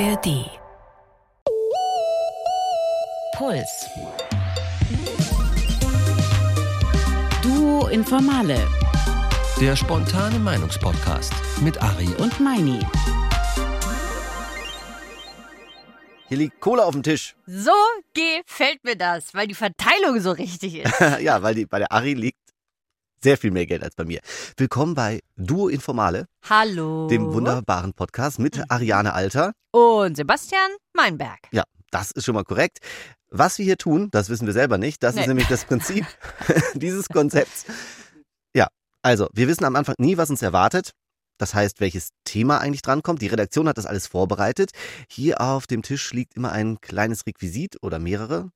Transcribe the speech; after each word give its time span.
ARD. 0.00 0.50
Puls. 3.36 3.88
Duo 7.40 7.86
Informale 7.86 8.56
Der 9.60 9.76
spontane 9.76 10.40
Meinungspodcast 10.40 11.32
mit 11.60 11.80
Ari 11.80 12.08
und 12.08 12.18
und 12.18 12.40
Meini. 12.40 12.80
Hier 16.26 16.38
liegt 16.38 16.58
Cola 16.60 16.82
auf 16.84 16.94
dem 16.94 17.04
Tisch. 17.04 17.36
So 17.46 17.70
gefällt 18.14 18.82
mir 18.82 18.96
das, 18.96 19.32
weil 19.32 19.46
die 19.46 19.54
Verteilung 19.54 20.18
so 20.18 20.32
richtig 20.32 20.74
ist. 20.76 21.00
ja, 21.20 21.40
weil 21.40 21.54
die, 21.54 21.66
bei 21.66 21.78
der 21.78 21.92
Ari 21.92 22.14
liegt 22.14 22.43
sehr 23.24 23.38
viel 23.38 23.50
mehr 23.50 23.64
Geld 23.66 23.82
als 23.82 23.94
bei 23.94 24.04
mir. 24.04 24.20
Willkommen 24.58 24.94
bei 24.94 25.20
Duo 25.36 25.68
Informale, 25.68 26.26
Hallo. 26.48 27.08
dem 27.08 27.32
wunderbaren 27.32 27.94
Podcast 27.94 28.38
mit 28.38 28.62
Ariane 28.70 29.14
Alter. 29.14 29.52
Und 29.72 30.16
Sebastian 30.18 30.70
Meinberg. 30.94 31.38
Ja, 31.50 31.64
das 31.90 32.10
ist 32.10 32.26
schon 32.26 32.34
mal 32.34 32.44
korrekt. 32.44 32.78
Was 33.30 33.56
wir 33.56 33.64
hier 33.64 33.78
tun, 33.78 34.10
das 34.12 34.28
wissen 34.28 34.46
wir 34.46 34.52
selber 34.52 34.76
nicht. 34.76 35.02
Das 35.02 35.14
ist 35.14 35.22
Nee. 35.22 35.28
nämlich 35.28 35.48
das 35.48 35.64
Prinzip 35.64 36.04
dieses 36.74 37.08
Konzepts. 37.08 37.64
Ja, 38.54 38.68
also 39.00 39.28
wir 39.32 39.48
wissen 39.48 39.64
am 39.64 39.74
Anfang 39.74 39.94
nie, 39.98 40.18
was 40.18 40.28
uns 40.28 40.42
erwartet. 40.42 40.90
Das 41.38 41.54
heißt, 41.54 41.80
welches 41.80 42.10
Thema 42.24 42.58
eigentlich 42.58 42.82
drankommt. 42.82 43.22
Die 43.22 43.26
Redaktion 43.28 43.68
hat 43.68 43.78
das 43.78 43.86
alles 43.86 44.06
vorbereitet. 44.06 44.70
Hier 45.08 45.40
auf 45.40 45.66
dem 45.66 45.80
Tisch 45.80 46.12
liegt 46.12 46.34
immer 46.36 46.52
ein 46.52 46.78
kleines 46.82 47.26
Requisit 47.26 47.78
oder 47.82 47.98
mehrere. 47.98 48.50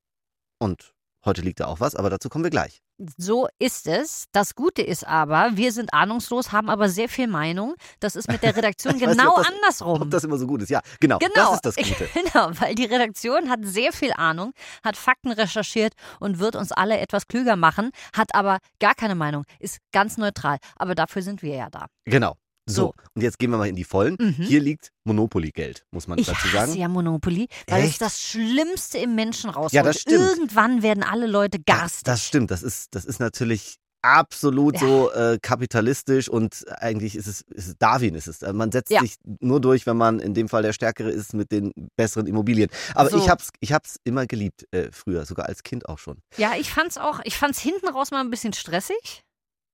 Und 0.61 0.93
heute 1.29 1.43
liegt 1.43 1.61
da 1.61 1.67
auch 1.67 1.81
was, 1.81 1.95
aber 1.95 2.11
dazu 2.11 2.29
kommen 2.29 2.45
wir 2.45 2.51
gleich. 2.51 2.81
So 3.17 3.47
ist 3.61 3.87
es. 3.87 4.25
Das 4.33 4.57
Gute 4.57 4.83
ist 4.83 5.07
aber, 5.07 5.51
wir 5.55 5.71
sind 5.73 5.95
ahnungslos, 5.95 6.51
haben 6.51 6.69
aber 6.69 6.89
sehr 6.89 7.09
viel 7.09 7.29
Meinung. 7.29 7.75
Das 8.01 8.17
ist 8.17 8.27
mit 8.29 8.43
der 8.43 8.57
Redaktion 8.57 8.95
nicht, 8.97 9.07
genau 9.07 9.31
ob 9.31 9.37
das- 9.37 9.47
andersrum. 9.47 10.03
Ob 10.03 10.11
das 10.11 10.25
immer 10.25 10.37
so 10.37 10.47
gut 10.49 10.63
ist. 10.63 10.71
Ja, 10.71 10.81
genau. 10.99 11.19
Genau, 11.19 11.33
Das 11.35 11.55
ist 11.55 11.65
das 11.65 11.77
Gute. 11.99 12.09
genau, 12.13 12.51
weil 12.61 12.75
die 12.75 12.87
Redaktion 12.87 13.49
hat 13.51 13.61
sehr 13.63 13.93
viel 13.93 14.13
Ahnung, 14.15 14.53
hat 14.83 14.97
Fakten 14.97 15.31
recherchiert 15.31 15.93
und 16.19 16.41
wird 16.41 16.57
uns 16.57 16.73
alle 16.73 16.99
etwas 16.99 17.29
klüger 17.29 17.55
machen, 17.55 17.91
hat 18.17 18.35
aber 18.35 18.59
gar 18.81 18.95
keine 18.97 19.15
Meinung, 19.15 19.45
ist 19.61 19.79
ganz 19.93 20.17
neutral. 20.17 20.59
Aber 20.77 20.97
dafür 20.97 21.23
sind 21.23 21.43
wir 21.43 21.55
ja 21.55 21.71
da. 21.71 21.87
Genau. 22.05 22.35
So, 22.71 22.95
und 23.15 23.23
jetzt 23.23 23.39
gehen 23.39 23.51
wir 23.51 23.59
mal 23.59 23.69
in 23.69 23.77
die 23.77 23.85
Vollen. 23.85 24.17
Mhm. 24.21 24.33
Hier 24.35 24.61
liegt 24.61 24.91
Monopoly-Geld, 25.05 25.85
muss 25.91 26.07
man 26.07 26.19
Ich 26.19 26.27
dazu 26.27 26.39
hasse 26.41 26.53
sagen. 26.53 26.75
ja 26.77 26.89
Monopoly, 26.89 27.49
weil 27.67 27.83
es 27.83 27.91
Echt? 27.91 28.01
das 28.03 28.21
Schlimmste 28.23 28.99
im 28.99 29.15
Menschen 29.15 29.51
rausholt. 29.51 29.73
Ja, 29.73 29.83
das 29.83 30.01
stimmt. 30.01 30.19
Irgendwann 30.21 30.83
werden 30.83 31.03
alle 31.03 31.27
Leute 31.27 31.59
garstig. 31.59 32.05
Das 32.05 32.25
stimmt, 32.25 32.51
das 32.51 32.63
ist, 32.63 32.95
das 32.95 33.05
ist 33.05 33.21
natürlich 33.21 33.77
absolut 34.01 34.75
Ja. 34.75 34.81
so 34.81 35.11
äh, 35.13 35.39
kapitalistisch 35.43 36.29
und 36.29 36.65
eigentlich 36.81 37.17
ist 37.17 37.27
es, 37.27 37.41
ist 37.51 37.67
es 37.69 37.75
Darwin 37.79 38.15
ist 38.15 38.29
es. 38.29 38.41
Man 38.53 38.71
setzt 38.71 38.93
Ja. 38.93 39.01
sich 39.01 39.17
nur 39.41 39.61
durch, 39.61 39.87
wenn 39.87 39.97
man 39.97 40.21
in 40.21 40.35
dem 40.35 40.49
Fall 40.49 40.63
der 40.63 40.73
Stärkere 40.73 41.11
ist 41.11 41.35
mit 41.35 41.51
den 41.51 41.73
besseren 41.97 42.27
Immobilien. 42.29 42.71
Aber 42.95 43.11
So. 43.11 43.19
ich 43.19 43.29
hab's, 43.29 43.49
ich 43.61 43.73
hab's 43.73 43.97
immer 44.05 44.27
geliebt, 44.27 44.67
äh, 44.71 44.91
früher, 44.93 45.27
sogar 45.27 45.47
als 45.47 45.63
Kind 45.65 45.89
auch 45.89 45.99
schon. 45.99 46.19
Ja, 46.37 46.53
ich 46.59 46.71
fand's 46.73 46.97
auch, 46.97 47.21
ich 47.25 47.37
fand's 47.37 47.59
hinten 47.61 47.89
raus 47.89 48.11
mal 48.13 48.21
ein 48.21 48.31
bisschen 48.31 48.53
stressig. 48.53 49.25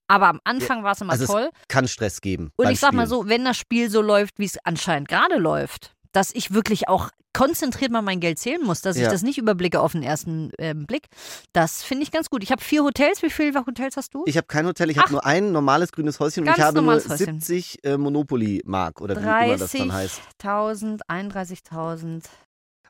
Aber 0.09 0.29
am 0.29 0.41
Anfang 0.45 0.85
war 0.85 0.93
es 0.93 1.01
immer 1.01 1.13
Also 1.13 1.25
es 1.25 1.31
toll. 1.31 1.51
Kann 1.69 1.89
Stress 1.89 2.21
geben. 2.21 2.51
Und 2.57 2.71
ich 2.71 2.81
sag 2.81 2.93
mal 2.93 3.07
Spielen. 3.07 3.23
so, 3.23 3.29
wenn 3.29 3.45
das 3.45 3.57
Spiel 3.57 3.91
so 3.91 4.03
läuft, 4.03 4.39
wie 4.39 4.45
es 4.45 4.59
anscheinend 4.65 5.09
gerade 5.09 5.37
läuft, 5.39 5.95
dass 6.13 6.31
ich 6.35 6.53
wirklich 6.53 6.89
auch 6.89 7.11
konzentriert 7.37 7.91
mal 7.91 8.01
mein 8.03 8.21
Geld 8.21 8.39
zählen 8.39 8.63
muss, 8.63 8.81
dass 8.81 8.95
ich 8.95 9.03
Ja. 9.03 9.11
das 9.11 9.23
nicht 9.23 9.39
überblicke 9.39 9.81
auf 9.81 9.91
den 9.91 10.05
ersten 10.05 10.53
ähm, 10.59 10.87
Blick, 10.87 11.07
das 11.53 11.83
finde 11.83 12.05
ich 12.05 12.13
ganz 12.13 12.31
gut. 12.31 12.45
Ich 12.45 12.53
habe 12.53 12.63
vier 12.63 12.85
Hotels. 12.85 13.23
Wie 13.23 13.31
viele 13.31 13.59
Hotels 13.67 13.97
hast 13.97 14.15
du? 14.15 14.23
Ich 14.27 14.37
habe 14.37 14.47
kein 14.47 14.65
Hotel, 14.67 14.89
ich 14.91 14.99
habe 14.99 15.11
nur 15.11 15.25
ein 15.27 15.51
normales 15.51 15.91
grünes 15.91 16.21
Häuschen 16.21 16.47
und 16.47 16.57
ich 16.57 16.63
habe 16.63 16.75
nur 16.75 16.83
normales 16.83 17.09
Häuschen. 17.09 17.41
70 17.41 17.85
äh, 17.85 17.97
Monopoly-Mark 17.97 19.01
oder 19.01 19.17
wie 19.17 19.21
immer 19.21 19.57
das 19.59 19.73
dann 19.73 19.93
heißt. 19.93 20.21
30.000, 20.41 21.01
31.000, 21.09 22.23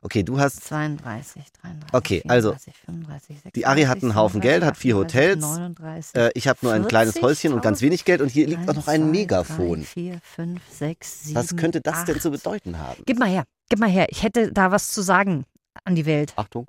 Okay, 0.05 0.21
du 0.21 0.39
hast 0.39 0.63
32, 0.65 1.41
33, 1.63 1.93
Okay, 1.93 2.21
also, 2.27 2.49
34, 2.51 2.75
35, 2.85 3.27
36, 3.41 3.51
die 3.53 3.65
Ari 3.65 3.83
hat 3.85 4.03
einen 4.03 4.13
Haufen 4.13 4.39
Geld, 4.39 4.63
hat 4.63 4.77
vier 4.77 4.93
37, 4.93 4.99
Hotels. 4.99 5.41
39, 5.41 6.15
Äh, 6.15 6.31
ich 6.35 6.47
habe 6.47 6.59
nur 6.61 6.73
ein 6.73 6.87
kleines 6.87 7.19
Häuschen 7.23 7.53
und 7.53 7.63
ganz 7.63 7.79
40.000. 7.79 7.81
wenig 7.81 8.05
Geld 8.05 8.21
und 8.21 8.29
hier 8.29 8.45
liegt 8.45 8.69
auch 8.69 8.75
noch 8.75 8.87
ein 8.87 9.01
1, 9.01 9.05
2, 9.05 9.11
Megafon. 9.11 9.79
3, 9.79 9.85
4, 9.87 10.21
5, 10.21 10.61
6, 10.69 11.23
7, 11.23 11.35
Was 11.35 11.55
könnte 11.55 11.81
das 11.81 11.95
8. 11.95 12.07
denn 12.09 12.19
zu 12.19 12.29
bedeuten 12.29 12.77
haben? 12.77 13.01
Gib 13.07 13.17
mal 13.17 13.27
her, 13.29 13.45
gib 13.67 13.79
mal 13.79 13.89
her. 13.89 14.05
Ich 14.09 14.21
hätte 14.21 14.51
da 14.51 14.69
was 14.69 14.91
zu 14.91 15.01
sagen 15.01 15.45
an 15.85 15.95
die 15.95 16.05
Welt. 16.05 16.33
Achtung. 16.35 16.67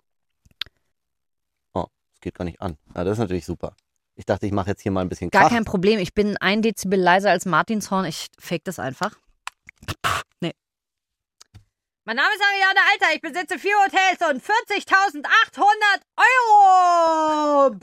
Oh, 1.74 1.84
es 2.14 2.20
geht 2.22 2.36
gar 2.36 2.46
nicht 2.46 2.62
an. 2.62 2.78
Ja, 2.94 3.04
das 3.04 3.12
ist 3.12 3.18
natürlich 3.18 3.44
super. 3.44 3.76
Ich 4.14 4.24
dachte, 4.24 4.46
ich 4.46 4.52
mache 4.52 4.70
jetzt 4.70 4.80
hier 4.80 4.92
mal 4.92 5.02
ein 5.02 5.10
bisschen 5.10 5.28
Gar 5.28 5.50
kein 5.50 5.66
Problem. 5.66 5.98
Ich 6.00 6.14
bin 6.14 6.38
ein 6.38 6.62
Dezibel 6.62 6.98
leiser 6.98 7.30
als 7.32 7.44
Martinshorn. 7.44 8.06
Ich 8.06 8.28
fake 8.38 8.64
das 8.64 8.78
einfach. 8.78 9.14
Nee. 10.40 10.52
Mein 12.08 12.14
Name 12.16 12.28
ist 12.36 12.40
Ariane 12.40 12.78
Alter. 12.92 13.14
Ich 13.16 13.20
besitze 13.20 13.58
vier 13.58 13.74
Hotels 13.84 14.20
und 14.30 14.40
40.800 14.40 15.26
Euro. 16.16 17.74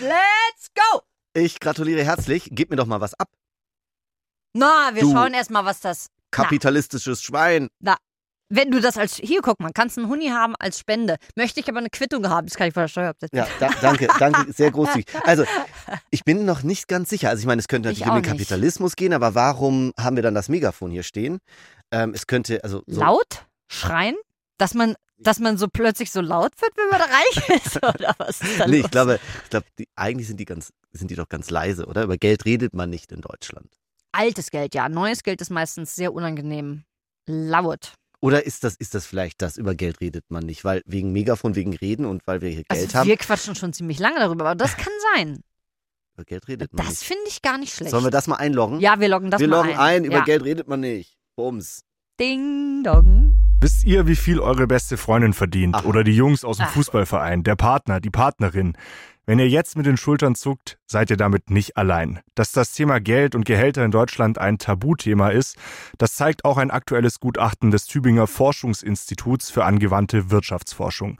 Let's 0.00 0.68
go. 0.74 1.00
Ich 1.32 1.58
gratuliere 1.58 2.04
herzlich. 2.04 2.48
Gib 2.52 2.68
mir 2.68 2.76
doch 2.76 2.84
mal 2.84 3.00
was 3.00 3.14
ab. 3.14 3.28
Na, 4.52 4.90
wir 4.92 5.00
Du- 5.02 5.12
schauen 5.12 5.32
erst 5.32 5.50
mal, 5.50 5.64
was 5.64 5.80
das. 5.80 6.08
Kapitalistisches 6.32 7.22
Schwein. 7.22 7.68
Wenn 8.50 8.70
du 8.70 8.78
das 8.80 8.98
als. 8.98 9.16
Hier, 9.16 9.40
guck 9.40 9.58
mal, 9.58 9.70
kannst 9.72 9.96
einen 9.96 10.08
Huni 10.08 10.28
haben 10.28 10.54
als 10.58 10.78
Spende. 10.78 11.16
Möchte 11.34 11.60
ich 11.60 11.68
aber 11.68 11.78
eine 11.78 11.88
Quittung 11.88 12.28
haben. 12.28 12.46
Das 12.46 12.56
kann 12.56 12.68
ich 12.68 12.74
von 12.74 12.82
der 12.82 12.88
Steuer 12.88 13.08
absetzen. 13.08 13.38
Ja, 13.38 13.48
da, 13.58 13.70
danke, 13.80 14.06
danke, 14.18 14.52
sehr 14.52 14.70
großzügig. 14.70 15.06
Also, 15.24 15.44
ich 16.10 16.24
bin 16.24 16.44
noch 16.44 16.62
nicht 16.62 16.86
ganz 16.86 17.08
sicher. 17.08 17.30
Also, 17.30 17.40
ich 17.40 17.46
meine, 17.46 17.60
es 17.60 17.68
könnte 17.68 17.90
Ich 17.90 18.00
natürlich 18.00 18.16
um 18.18 18.22
den. 18.22 18.30
Kapitalismus 18.30 18.96
gehen, 18.96 19.14
aber 19.14 19.34
warum 19.34 19.94
haben 19.98 20.16
wir 20.16 20.22
dann 20.22 20.34
das 20.34 20.50
Megafon 20.50 20.90
hier 20.90 21.02
stehen? 21.04 21.38
Ähm, 21.94 22.12
es 22.14 22.26
könnte, 22.26 22.62
also, 22.64 22.82
so, 22.86 23.00
Laut? 23.00 23.46
Schreien? 23.68 24.16
Dass 24.58 24.74
man, 24.74 24.94
dass 25.18 25.38
man 25.38 25.56
so 25.58 25.68
plötzlich 25.68 26.10
so 26.10 26.20
laut 26.20 26.52
wird, 26.60 26.72
wenn 26.76 26.88
man 26.90 27.00
reich 27.00 27.48
ist? 27.64 27.76
Oder 27.82 28.14
was 28.18 28.40
ist 28.40 28.60
da 28.60 28.66
nee, 28.66 28.78
los? 28.78 28.84
ich 28.86 28.90
glaube, 28.90 29.20
ich 29.44 29.50
glaube, 29.50 29.66
die, 29.78 29.88
eigentlich 29.96 30.26
sind 30.28 30.38
die 30.38 30.44
ganz, 30.44 30.72
sind 30.92 31.10
die 31.10 31.14
doch 31.16 31.28
ganz 31.28 31.50
leise, 31.50 31.86
oder? 31.86 32.02
Über 32.04 32.16
Geld 32.16 32.44
redet 32.44 32.74
man 32.74 32.90
nicht 32.90 33.10
in 33.12 33.20
Deutschland. 33.20 33.68
Altes 34.12 34.50
Geld, 34.50 34.74
ja. 34.74 34.88
Neues 34.88 35.22
Geld 35.22 35.40
ist 35.40 35.50
meistens 35.50 35.94
sehr 35.94 36.12
unangenehm. 36.12 36.84
Laut. 37.26 37.94
Oder 38.20 38.44
ist 38.46 38.64
das, 38.64 38.74
ist 38.76 38.94
das 38.94 39.06
vielleicht 39.06 39.42
das, 39.42 39.56
über 39.56 39.74
Geld 39.74 40.00
redet 40.00 40.24
man 40.30 40.44
nicht? 40.44 40.64
Weil 40.64 40.82
wegen 40.86 41.12
Megafon, 41.12 41.56
wegen 41.56 41.74
Reden 41.74 42.06
und 42.06 42.26
weil 42.26 42.40
wir 42.40 42.48
hier 42.48 42.64
Geld 42.64 42.70
Also 42.70 42.98
haben, 42.98 43.08
wir 43.08 43.16
quatschen 43.16 43.54
schon 43.54 43.72
ziemlich 43.72 43.98
lange 43.98 44.18
darüber, 44.18 44.46
aber 44.46 44.54
das 44.54 44.76
kann 44.76 44.92
sein. 45.14 45.42
über 46.14 46.24
Geld 46.24 46.48
redet 46.48 46.72
man 46.72 46.86
Das 46.86 47.00
nicht. 47.00 47.08
finde 47.08 47.24
ich 47.28 47.42
gar 47.42 47.58
nicht 47.58 47.74
schlecht. 47.74 47.90
Sollen 47.90 48.04
wir 48.04 48.10
das 48.10 48.26
mal 48.26 48.36
einloggen? 48.36 48.80
ja, 48.80 48.98
wir 49.00 49.08
loggen 49.08 49.30
das 49.30 49.40
wir 49.40 49.48
mal 49.48 49.66
loggen 49.66 49.78
ein, 49.78 50.04
über 50.04 50.18
ja. 50.18 50.24
Geld 50.24 50.44
redet 50.44 50.68
man 50.68 50.80
nicht. 50.80 51.18
Bums. 51.36 51.82
Ding 52.20 52.84
dong. 52.84 53.34
Wisst 53.60 53.84
ihr, 53.84 54.06
wie 54.06 54.14
viel 54.14 54.38
eure 54.38 54.68
beste 54.68 54.96
Freundin 54.96 55.32
verdient? 55.32 55.74
Aha. 55.74 55.84
Oder 55.84 56.04
die 56.04 56.14
Jungs 56.14 56.44
aus 56.44 56.58
dem 56.58 56.66
Ach. 56.66 56.72
Fußballverein, 56.72 57.42
der 57.42 57.56
Partner, 57.56 58.00
die 58.00 58.10
Partnerin? 58.10 58.76
Wenn 59.26 59.38
ihr 59.38 59.48
jetzt 59.48 59.74
mit 59.74 59.86
den 59.86 59.96
Schultern 59.96 60.34
zuckt, 60.34 60.78
seid 60.86 61.08
ihr 61.08 61.16
damit 61.16 61.48
nicht 61.48 61.78
allein. 61.78 62.20
Dass 62.34 62.52
das 62.52 62.72
Thema 62.72 63.00
Geld 63.00 63.34
und 63.34 63.46
Gehälter 63.46 63.82
in 63.82 63.90
Deutschland 63.90 64.36
ein 64.36 64.58
Tabuthema 64.58 65.30
ist, 65.30 65.56
das 65.96 66.14
zeigt 66.14 66.44
auch 66.44 66.58
ein 66.58 66.70
aktuelles 66.70 67.20
Gutachten 67.20 67.70
des 67.70 67.86
Tübinger 67.86 68.26
Forschungsinstituts 68.26 69.50
für 69.50 69.64
angewandte 69.64 70.30
Wirtschaftsforschung. 70.30 71.18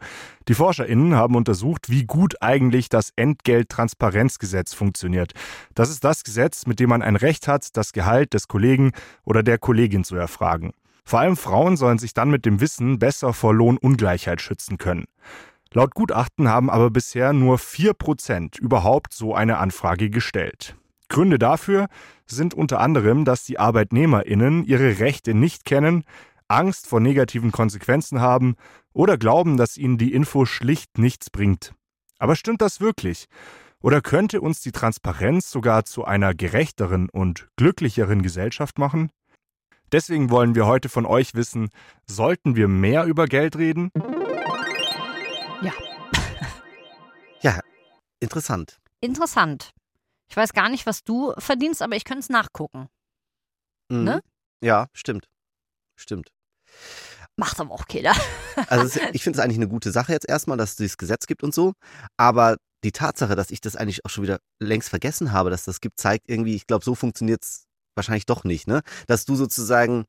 Die 0.48 0.54
ForscherInnen 0.54 1.14
haben 1.14 1.34
untersucht, 1.34 1.88
wie 1.88 2.04
gut 2.04 2.42
eigentlich 2.42 2.90
das 2.90 3.10
Entgelttransparenzgesetz 3.16 4.74
funktioniert. 4.74 5.32
Das 5.74 5.88
ist 5.88 6.04
das 6.04 6.24
Gesetz, 6.24 6.66
mit 6.66 6.80
dem 6.80 6.90
man 6.90 7.00
ein 7.00 7.16
Recht 7.16 7.48
hat, 7.48 7.74
das 7.74 7.94
Gehalt 7.94 8.34
des 8.34 8.48
Kollegen 8.48 8.92
oder 9.24 9.42
der 9.42 9.56
Kollegin 9.56 10.04
zu 10.04 10.14
erfragen. 10.14 10.74
Vor 11.06 11.20
allem 11.20 11.38
Frauen 11.38 11.78
sollen 11.78 11.98
sich 11.98 12.12
dann 12.12 12.30
mit 12.30 12.44
dem 12.44 12.60
Wissen 12.60 12.98
besser 12.98 13.32
vor 13.32 13.54
Lohnungleichheit 13.54 14.42
schützen 14.42 14.76
können. 14.76 15.06
Laut 15.76 15.92
Gutachten 15.92 16.48
haben 16.48 16.70
aber 16.70 16.88
bisher 16.90 17.32
nur 17.32 17.58
4% 17.58 18.60
überhaupt 18.60 19.12
so 19.12 19.34
eine 19.34 19.58
Anfrage 19.58 20.08
gestellt. 20.08 20.76
Gründe 21.08 21.36
dafür 21.36 21.88
sind 22.26 22.54
unter 22.54 22.78
anderem, 22.78 23.24
dass 23.24 23.44
die 23.44 23.58
ArbeitnehmerInnen 23.58 24.64
ihre 24.64 25.00
Rechte 25.00 25.34
nicht 25.34 25.64
kennen, 25.64 26.04
Angst 26.46 26.86
vor 26.86 27.00
negativen 27.00 27.50
Konsequenzen 27.50 28.20
haben 28.20 28.54
oder 28.92 29.18
glauben, 29.18 29.56
dass 29.56 29.76
ihnen 29.76 29.98
die 29.98 30.14
Info 30.14 30.46
schlicht 30.46 30.96
nichts 30.98 31.28
bringt. 31.28 31.74
Aber 32.20 32.36
stimmt 32.36 32.62
das 32.62 32.80
wirklich? 32.80 33.26
Oder 33.80 34.00
könnte 34.00 34.40
uns 34.40 34.60
die 34.60 34.72
Transparenz 34.72 35.50
sogar 35.50 35.84
zu 35.84 36.04
einer 36.04 36.34
gerechteren 36.34 37.08
und 37.10 37.48
glücklicheren 37.56 38.22
Gesellschaft 38.22 38.78
machen? 38.78 39.10
Deswegen 39.90 40.30
wollen 40.30 40.54
wir 40.54 40.66
heute 40.66 40.88
von 40.88 41.04
euch 41.04 41.34
wissen, 41.34 41.70
sollten 42.06 42.54
wir 42.54 42.68
mehr 42.68 43.06
über 43.06 43.26
Geld 43.26 43.56
reden? 43.56 43.90
Ja, 47.40 47.60
interessant. 48.20 48.78
Interessant. 49.00 49.70
Ich 50.28 50.36
weiß 50.36 50.52
gar 50.54 50.68
nicht, 50.68 50.86
was 50.86 51.04
du 51.04 51.34
verdienst, 51.38 51.82
aber 51.82 51.94
ich 51.94 52.04
könnte 52.04 52.20
es 52.20 52.30
nachgucken. 52.30 52.88
Mhm. 53.90 54.04
Ne? 54.04 54.20
Ja, 54.62 54.88
stimmt. 54.94 55.28
Stimmt. 55.96 56.32
Macht 57.36 57.60
aber 57.60 57.72
auch 57.72 57.86
keiner. 57.86 58.14
Also 58.68 58.98
ich 59.12 59.22
finde 59.22 59.38
es 59.38 59.44
eigentlich 59.44 59.58
eine 59.58 59.68
gute 59.68 59.92
Sache 59.92 60.12
jetzt 60.12 60.28
erstmal, 60.28 60.56
dass 60.56 60.70
es 60.70 60.76
dieses 60.76 60.96
Gesetz 60.96 61.26
gibt 61.26 61.42
und 61.42 61.54
so. 61.54 61.74
Aber 62.16 62.56
die 62.82 62.92
Tatsache, 62.92 63.36
dass 63.36 63.50
ich 63.50 63.60
das 63.60 63.76
eigentlich 63.76 64.04
auch 64.04 64.10
schon 64.10 64.24
wieder 64.24 64.40
längst 64.58 64.88
vergessen 64.88 65.32
habe, 65.32 65.50
dass 65.50 65.64
das 65.64 65.80
gibt, 65.80 66.00
zeigt 66.00 66.28
irgendwie, 66.28 66.54
ich 66.54 66.66
glaube, 66.66 66.84
so 66.84 66.94
funktioniert 66.94 67.44
es 67.44 67.66
wahrscheinlich 67.94 68.26
doch 68.26 68.44
nicht, 68.44 68.66
ne? 68.66 68.82
Dass 69.06 69.24
du 69.24 69.36
sozusagen 69.36 70.04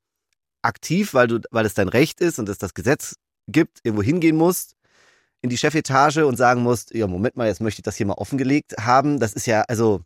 aktiv, 0.62 1.14
weil 1.14 1.28
du, 1.28 1.42
weil 1.52 1.66
es 1.66 1.74
dein 1.74 1.90
Recht 1.90 2.22
ist 2.22 2.40
und 2.40 2.50
es 2.50 2.58
das 2.58 2.74
Gesetz 2.74 3.16
gibt, 3.48 3.80
irgendwo 3.84 4.04
hingehen 4.04 4.36
musst 4.36 4.76
in 5.46 5.50
die 5.50 5.58
Chefetage 5.58 6.26
und 6.26 6.36
sagen 6.36 6.62
musst, 6.64 6.94
ja, 6.94 7.08
Moment 7.08 7.38
mal, 7.38 7.48
jetzt 7.48 7.62
möchte 7.62 7.80
ich 7.80 7.84
das 7.84 7.96
hier 7.96 8.06
mal 8.06 8.14
offengelegt 8.16 8.76
haben. 8.80 9.20
Das 9.20 9.34
ist 9.34 9.48
ja, 9.48 9.62
also, 9.68 10.02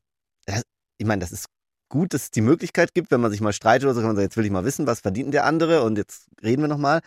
das, 0.46 0.62
ich 1.00 1.08
meine, 1.08 1.22
das 1.22 1.32
ist 1.32 1.46
gut, 1.90 2.14
dass 2.14 2.24
es 2.24 2.32
die 2.32 2.42
Möglichkeit 2.42 2.94
gibt, 2.94 3.10
wenn 3.10 3.20
man 3.22 3.32
sich 3.32 3.42
mal 3.42 3.52
streitet 3.54 3.86
oder 3.86 3.96
so, 3.96 4.02
kann 4.02 4.10
man 4.10 4.16
sagen, 4.16 4.26
jetzt 4.28 4.38
will 4.38 4.46
ich 4.46 4.52
mal 4.52 4.64
wissen, 4.66 4.86
was 4.86 5.00
verdient 5.00 5.34
der 5.34 5.46
andere 5.46 5.82
und 5.84 5.98
jetzt 5.98 6.28
reden 6.44 6.62
wir 6.62 6.68
nochmal. 6.68 7.00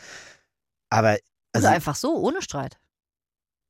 Aber, 0.91 1.11
Also 1.11 1.21
also, 1.53 1.69
einfach 1.69 1.95
so, 1.95 2.17
ohne 2.17 2.43
Streit. 2.43 2.79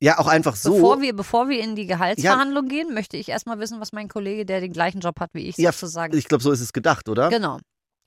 ja, 0.01 0.17
auch 0.17 0.27
einfach 0.27 0.55
so. 0.55 0.73
Bevor, 0.73 1.01
wir, 1.01 1.15
bevor 1.15 1.49
wir 1.49 1.59
in 1.61 1.75
die 1.75 1.85
Gehaltsverhandlung 1.85 2.67
gehen, 2.67 2.93
möchte 2.93 3.15
ich 3.17 3.29
erstmal 3.29 3.59
wissen, 3.59 3.79
was 3.79 3.91
mein 3.93 4.07
Kollege, 4.07 4.45
der 4.45 4.59
den 4.61 4.73
gleichen 4.73 5.01
Job 5.01 5.19
hat 5.19 5.29
wie 5.33 5.47
ich, 5.47 5.57
Ja, 5.57 5.71
sozusagen. 5.71 6.17
ich 6.17 6.27
glaube, 6.27 6.43
so 6.43 6.51
ist 6.51 6.61
es 6.61 6.73
gedacht, 6.73 7.07
oder? 7.09 7.29
genau. 7.29 7.59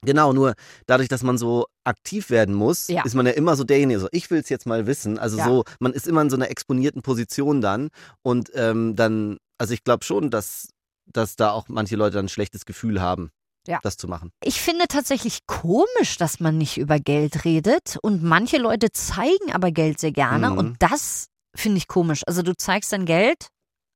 Genau, 0.07 0.31
nur 0.31 0.53
dadurch, 0.85 1.09
dass 1.09 1.21
man 1.21 1.37
so 1.37 1.65
aktiv 1.83 2.29
werden 2.29 2.55
muss, 2.55 2.87
Ja. 2.87 3.03
ist 3.03 3.13
man 3.13 3.25
ja 3.25 3.33
immer 3.33 3.55
so 3.57 3.65
derjenige, 3.65 3.99
so 3.99 4.07
ich 4.13 4.31
will 4.31 4.39
es 4.39 4.47
jetzt 4.47 4.65
mal 4.65 4.87
wissen. 4.87 5.19
Also 5.19 5.37
Ja. 5.37 5.45
so, 5.45 5.63
man 5.79 5.91
ist 5.91 6.07
immer 6.07 6.21
in 6.21 6.29
so 6.29 6.37
einer 6.37 6.49
exponierten 6.49 7.01
Position 7.01 7.59
dann 7.61 7.89
und 8.23 8.49
ähm, 8.55 8.95
dann, 8.95 9.37
also 9.57 9.73
ich 9.73 9.83
glaube 9.83 10.05
schon, 10.05 10.29
dass, 10.31 10.69
dass 11.11 11.35
da 11.35 11.51
auch 11.51 11.67
manche 11.67 11.97
Leute 11.97 12.15
dann 12.15 12.25
ein 12.25 12.29
schlechtes 12.29 12.65
Gefühl 12.65 13.01
haben, 13.01 13.31
Ja. 13.67 13.79
das 13.83 13.97
zu 13.97 14.07
machen. 14.07 14.31
Ich 14.43 14.61
finde 14.61 14.85
tatsächlich 14.87 15.45
komisch, 15.45 16.15
dass 16.17 16.39
man 16.39 16.57
nicht 16.57 16.77
über 16.77 16.99
Geld 16.99 17.43
redet 17.43 17.97
und 18.01 18.23
manche 18.23 18.57
Leute 18.59 18.91
zeigen 18.93 19.51
aber 19.51 19.71
Geld 19.71 19.99
sehr 19.99 20.13
gerne 20.13 20.51
Mhm. 20.51 20.57
und 20.57 20.75
das 20.79 21.27
finde 21.53 21.79
ich 21.79 21.87
komisch. 21.89 22.21
Also 22.27 22.43
du 22.43 22.55
zeigst 22.55 22.93
dein 22.93 23.05
Geld, 23.05 23.47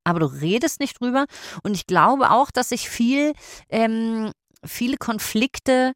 aber 0.03 0.19
du 0.19 0.25
redest 0.25 0.79
nicht 0.81 0.99
drüber 0.99 1.25
und 1.63 1.73
ich 1.75 1.85
glaube 1.87 2.31
auch, 2.31 2.51
dass 2.51 2.69
sich 2.69 2.89
viel, 2.89 3.33
ähm, 3.69 4.31
viele 4.65 4.97
Konflikte, 4.97 5.93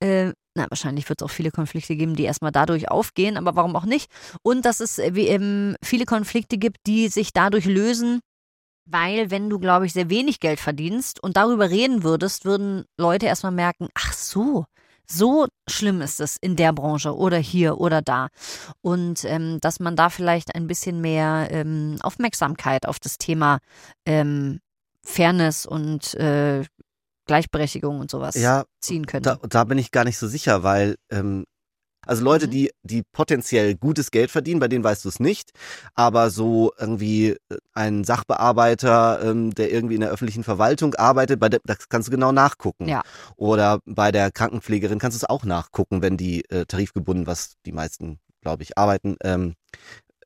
äh, 0.00 0.32
na 0.54 0.66
wahrscheinlich 0.68 1.08
wird 1.08 1.20
es 1.20 1.24
auch 1.24 1.30
viele 1.30 1.50
Konflikte 1.50 1.96
geben, 1.96 2.16
die 2.16 2.24
erstmal 2.24 2.52
dadurch 2.52 2.90
aufgehen, 2.90 3.36
aber 3.36 3.54
warum 3.56 3.76
auch 3.76 3.84
nicht? 3.84 4.10
Und 4.42 4.64
dass 4.64 4.80
es 4.80 4.98
äh, 4.98 5.14
wie, 5.14 5.28
ähm, 5.28 5.76
viele 5.82 6.04
Konflikte 6.04 6.58
gibt, 6.58 6.78
die 6.86 7.08
sich 7.08 7.32
dadurch 7.32 7.66
lösen, 7.66 8.20
weil 8.86 9.30
wenn 9.30 9.48
du, 9.48 9.58
glaube 9.58 9.86
ich, 9.86 9.92
sehr 9.92 10.10
wenig 10.10 10.40
Geld 10.40 10.60
verdienst 10.60 11.22
und 11.22 11.36
darüber 11.36 11.70
reden 11.70 12.02
würdest, 12.02 12.44
würden 12.44 12.84
Leute 12.98 13.26
erstmal 13.26 13.52
merken, 13.52 13.88
ach 13.94 14.12
so, 14.12 14.64
so 15.06 15.46
schlimm 15.68 16.00
ist 16.00 16.20
es 16.20 16.36
in 16.40 16.56
der 16.56 16.72
Branche 16.72 17.16
oder 17.16 17.38
hier 17.38 17.78
oder 17.80 18.02
da. 18.02 18.28
Und 18.80 19.24
ähm, 19.24 19.58
dass 19.60 19.80
man 19.80 19.96
da 19.96 20.08
vielleicht 20.10 20.54
ein 20.54 20.66
bisschen 20.66 21.00
mehr 21.00 21.48
ähm, 21.50 21.96
Aufmerksamkeit 22.02 22.86
auf 22.86 22.98
das 23.00 23.18
Thema 23.18 23.58
ähm, 24.06 24.60
Fairness 25.04 25.66
und 25.66 26.14
äh, 26.14 26.64
Gleichberechtigung 27.30 28.00
und 28.00 28.10
sowas 28.10 28.34
Ja, 28.34 28.64
ziehen 28.80 29.06
könnte. 29.06 29.38
da, 29.40 29.46
da 29.48 29.62
bin 29.64 29.78
ich 29.78 29.92
gar 29.92 30.02
nicht 30.04 30.18
so 30.18 30.26
sicher, 30.26 30.64
weil 30.64 30.96
ähm, 31.10 31.44
also 32.06 32.24
Leute, 32.24 32.46
Mhm. 32.46 32.50
die, 32.50 32.70
die 32.82 33.02
potenziell 33.12 33.76
gutes 33.76 34.10
Geld 34.10 34.30
verdienen, 34.32 34.58
bei 34.58 34.66
denen 34.68 34.82
weißt 34.82 35.04
du 35.04 35.08
es 35.10 35.20
nicht, 35.20 35.50
aber 35.94 36.30
so 36.30 36.72
irgendwie 36.78 37.28
äh, 37.28 37.36
ein 37.74 38.02
Sachbearbeiter, 38.04 39.20
ähm, 39.22 39.54
der 39.54 39.70
irgendwie 39.70 39.94
in 39.94 40.00
der 40.00 40.10
öffentlichen 40.10 40.42
Verwaltung 40.42 40.94
arbeitet, 40.96 41.38
bei 41.38 41.48
der, 41.48 41.60
das 41.64 41.88
kannst 41.88 42.08
du 42.08 42.10
genau 42.10 42.32
nachgucken. 42.32 42.88
Ja. 42.88 43.02
Oder 43.36 43.78
bei 43.84 44.10
der 44.12 44.32
Krankenpflegerin 44.32 44.98
kannst 44.98 45.14
du 45.20 45.24
es 45.24 45.28
auch 45.30 45.44
nachgucken, 45.44 46.02
wenn 46.02 46.16
die 46.16 46.44
äh, 46.50 46.64
tarifgebunden, 46.66 47.26
was 47.28 47.54
die 47.66 47.72
meisten, 47.72 48.18
glaube 48.40 48.62
ich, 48.64 48.76
arbeiten, 48.78 49.16
ähm, 49.22 49.54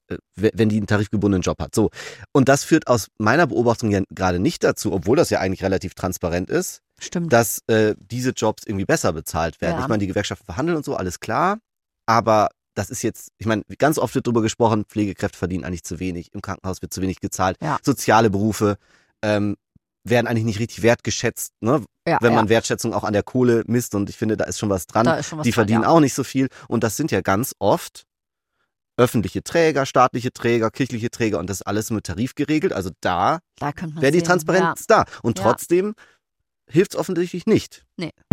äh, 0.09 0.17
we- 0.37 0.53
wenn 0.55 0.69
die 0.69 0.77
einen 0.77 0.87
tarifgebundenen 0.87 1.43
Job 1.43 1.61
hat. 1.61 1.75
So. 1.75 1.91
Und 2.33 2.49
das 2.49 2.62
führt 2.62 2.87
aus 2.87 3.09
meiner 3.19 3.49
Beobachtung 3.49 3.91
ja 3.91 4.01
gerade 4.11 4.39
nicht 4.39 4.62
dazu, 4.62 4.93
obwohl 4.93 5.17
das 5.17 5.31
ja 5.31 5.41
eigentlich 5.41 5.65
relativ 5.65 5.95
transparent 5.95 6.51
ist, 6.51 6.83
Stimmt. 7.05 7.33
dass 7.33 7.61
äh, 7.69 7.95
diese 7.99 8.31
Jobs 8.31 8.65
irgendwie 8.67 8.85
besser 8.85 9.12
bezahlt 9.12 9.61
werden. 9.61 9.77
Ja. 9.77 9.83
Ich 9.83 9.89
meine, 9.89 10.01
die 10.01 10.06
Gewerkschaften 10.06 10.45
verhandeln 10.45 10.77
und 10.77 10.85
so, 10.85 10.97
alles 10.97 11.21
klar. 11.21 11.59
Aber 12.06 12.49
das 12.75 12.91
ist 12.91 13.03
jetzt, 13.03 13.31
ich 13.39 13.47
meine, 13.47 13.62
ganz 13.79 13.99
oft 13.99 14.15
wird 14.15 14.27
darüber 14.27 14.43
gesprochen, 14.43 14.85
Pflegekräfte 14.85 15.39
verdienen 15.39 15.65
eigentlich 15.65 15.85
zu 15.85 16.01
wenig, 16.01 16.33
im 16.35 16.43
Krankenhaus 16.43 16.83
wird 16.83 16.93
zu 16.93 17.01
wenig 17.03 17.21
gezahlt, 17.21 17.56
Ja. 17.62 17.79
soziale 17.83 18.31
Berufe 18.31 18.77
ähm, 19.23 19.56
werden 20.03 20.27
eigentlich 20.27 20.45
nicht 20.45 20.59
richtig 20.59 20.83
wertgeschätzt, 20.83 21.53
ne? 21.61 21.83
ja, 22.06 22.19
wenn 22.21 22.33
ja. 22.33 22.37
man 22.37 22.49
Wertschätzung 22.51 22.93
auch 22.93 23.05
an 23.05 23.12
der 23.15 23.23
Kohle 23.23 23.62
misst 23.67 23.95
und 23.95 24.11
ich 24.11 24.17
finde, 24.17 24.37
da 24.37 24.45
ist 24.45 24.59
schon 24.59 24.69
was 24.71 24.87
dran. 24.87 25.06
schon 25.23 25.39
was 25.39 25.45
die 25.45 25.51
dran, 25.51 25.53
verdienen 25.53 25.83
ja. 25.83 25.89
auch 25.89 26.01
nicht 26.01 26.15
so 26.15 26.25
viel 26.25 26.49
und 26.69 26.85
das 26.85 26.97
sind 26.97 27.11
ja 27.11 27.21
ganz 27.23 27.55
oft 27.59 28.05
öffentliche 28.97 29.43
Träger, 29.43 29.87
staatliche 29.87 30.33
Träger, 30.33 30.71
kirchliche 30.71 31.11
Träger 31.11 31.39
und 31.39 31.51
das 31.51 31.62
alles 31.62 31.91
mit 31.91 32.05
Tarif 32.05 32.35
geregelt. 32.35 32.73
Also 32.73 32.91
da 33.01 33.41
Da 33.59 33.73
wäre 33.97 34.12
die. 34.12 34.23
Transparenz 34.23 34.87
da. 34.87 35.05
Und 35.23 35.39
Ja. 35.39 35.45
trotzdem 35.45 35.95
hilft 36.70 36.94
es 36.94 36.99
offensichtlich 36.99 37.46
nicht. 37.46 37.84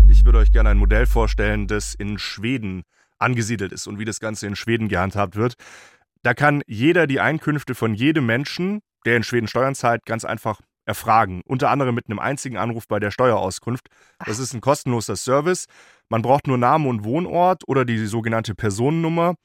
Ich 0.07 0.25
würde 0.25 0.39
euch 0.39 0.51
gerne 0.51 0.69
ein 0.69 0.77
Modell 0.77 1.05
vorstellen, 1.05 1.67
das 1.67 1.93
in 1.93 2.19
Schweden 2.19 2.83
angesiedelt 3.19 3.71
ist 3.71 3.87
und 3.87 3.99
wie 3.99 4.05
das 4.05 4.19
Ganze 4.19 4.47
in 4.47 4.55
Schweden 4.55 4.87
gehandhabt 4.87 5.35
wird. 5.35 5.55
Da 6.23 6.33
kann 6.33 6.61
jeder 6.67 7.07
die 7.07 7.19
Einkünfte 7.19 7.75
von 7.75 7.93
jedem 7.93 8.25
Menschen, 8.25 8.81
der 9.05 9.17
in 9.17 9.23
Schweden 9.23 9.47
Steuern 9.47 9.75
zahlt, 9.75 10.05
ganz 10.05 10.25
einfach 10.25 10.61
erfragen. 10.85 11.41
Unter 11.45 11.69
anderem 11.69 11.95
mit 11.95 12.07
einem 12.07 12.19
einzigen 12.19 12.57
Anruf 12.57 12.87
bei 12.87 12.99
der 12.99 13.11
Steuerauskunft. 13.11 13.87
Das 14.25 14.39
ist 14.39 14.53
ein 14.53 14.61
kostenloser 14.61 15.15
Service. 15.15 15.65
Man 16.09 16.21
braucht 16.21 16.47
nur 16.47 16.57
Namen 16.57 16.87
und 16.87 17.03
Wohnort 17.03 17.67
oder 17.67 17.85
die 17.85 18.05
sogenannte 18.05 18.55
Personennummer. 18.55 19.35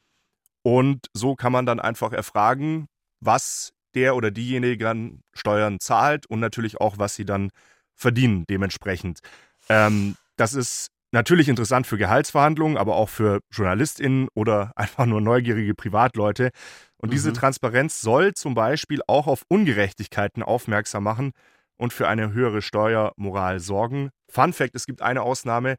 Und 0.62 1.06
so 1.12 1.36
kann 1.36 1.52
man 1.52 1.66
dann 1.66 1.78
einfach 1.78 2.12
erfragen, 2.12 2.86
was 3.20 3.72
der 3.94 4.16
oder 4.16 4.30
diejenige 4.30 4.88
an 4.88 5.20
Steuern 5.34 5.78
zahlt 5.80 6.26
und 6.26 6.40
natürlich 6.40 6.80
auch, 6.80 6.98
was 6.98 7.14
sie 7.14 7.24
dann 7.24 7.50
verdienen 7.96 8.44
dementsprechend. 8.48 9.20
Ähm, 9.68 10.16
das 10.36 10.54
ist 10.54 10.88
natürlich 11.12 11.48
interessant 11.48 11.86
für 11.86 11.98
Gehaltsverhandlungen, 11.98 12.76
aber 12.76 12.96
auch 12.96 13.08
für 13.08 13.40
JournalistInnen 13.52 14.28
oder 14.34 14.72
einfach 14.76 15.06
nur 15.06 15.20
neugierige 15.20 15.74
Privatleute. 15.74 16.50
Und 16.98 17.12
diese 17.12 17.30
Mhm. 17.30 17.34
Transparenz 17.34 18.00
soll 18.00 18.34
zum 18.34 18.54
Beispiel 18.54 19.00
auch 19.06 19.26
auf 19.26 19.42
Ungerechtigkeiten 19.48 20.42
aufmerksam 20.42 21.04
machen 21.04 21.32
und 21.76 21.92
für 21.92 22.08
eine 22.08 22.32
höhere 22.32 22.62
Steuermoral 22.62 23.60
sorgen. 23.60 24.10
Fun 24.30 24.52
Fact: 24.52 24.74
Es 24.74 24.86
gibt 24.86 25.02
eine 25.02 25.22
Ausnahme. 25.22 25.76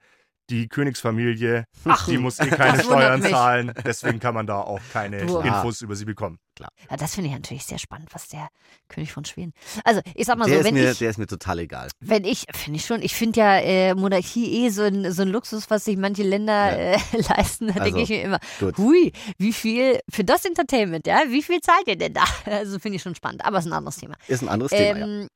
Die 0.49 0.69
Königsfamilie, 0.69 1.65
Ach, 1.85 2.05
die 2.07 2.17
muss 2.17 2.39
eh 2.39 2.47
keine 2.47 2.81
Steuern 2.81 3.19
mich. 3.21 3.31
zahlen, 3.31 3.73
deswegen 3.85 4.19
kann 4.19 4.33
man 4.33 4.47
da 4.47 4.59
auch 4.61 4.79
keine 4.93 5.25
Du- 5.25 5.39
Infos 5.39 5.81
über 5.81 5.95
sie 5.95 6.05
bekommen. 6.05 6.39
Ja, 6.59 6.97
das 6.97 7.13
finde 7.13 7.29
ich 7.29 7.35
natürlich 7.35 7.65
sehr 7.65 7.77
spannend, 7.77 8.09
was 8.13 8.29
der 8.29 8.47
König 8.87 9.11
von 9.11 9.23
Schweden. 9.25 9.53
Also, 9.83 10.01
ich 10.15 10.25
sag 10.25 10.37
mal 10.39 10.49
Der, 10.49 10.59
so, 10.59 10.63
wenn 10.63 10.73
mir, 10.73 10.91
ich, 10.91 10.97
der 10.97 11.09
ist 11.11 11.17
mir 11.19 11.27
total 11.27 11.59
egal. 11.59 11.89
wenn 11.99 12.23
ich, 12.23 12.45
finde 12.55 12.79
ich 12.79 12.85
schon, 12.85 13.03
ich 13.03 13.13
finde 13.13 13.39
ja 13.41 13.57
äh, 13.59 13.93
Monarchie 13.93 14.65
eh 14.65 14.69
so 14.69 14.81
ein, 14.83 15.11
so 15.11 15.21
ein 15.21 15.27
Luxus, 15.27 15.69
was 15.69 15.85
sich 15.85 15.97
manche 15.97 16.23
Länder 16.23 16.71
Ja. 16.71 16.93
äh, 16.93 16.97
leisten. 17.29 17.67
Da 17.67 17.73
denke 17.83 17.99
Also, 17.99 17.99
ich 17.99 18.09
mir 18.09 18.21
immer, 18.23 18.39
Gut. 18.59 18.77
hui, 18.79 19.11
wie 19.37 19.53
viel 19.53 19.99
für 20.09 20.23
das 20.23 20.45
Entertainment, 20.45 21.05
ja, 21.05 21.21
wie 21.27 21.43
viel 21.43 21.59
zahlt 21.61 21.87
ihr 21.87 21.97
denn 21.97 22.13
da? 22.13 22.23
Also 22.45 22.79
finde 22.79 22.95
ich 22.95 23.03
schon 23.03 23.13
spannend, 23.13 23.45
aber 23.45 23.59
ist 23.59 23.65
ein 23.67 23.73
anderes 23.73 23.97
Thema. 23.97 24.15
Ist 24.27 24.41
ein 24.41 24.49
anderes 24.49 24.71
Thema, 24.71 24.97
ja. 25.21 25.27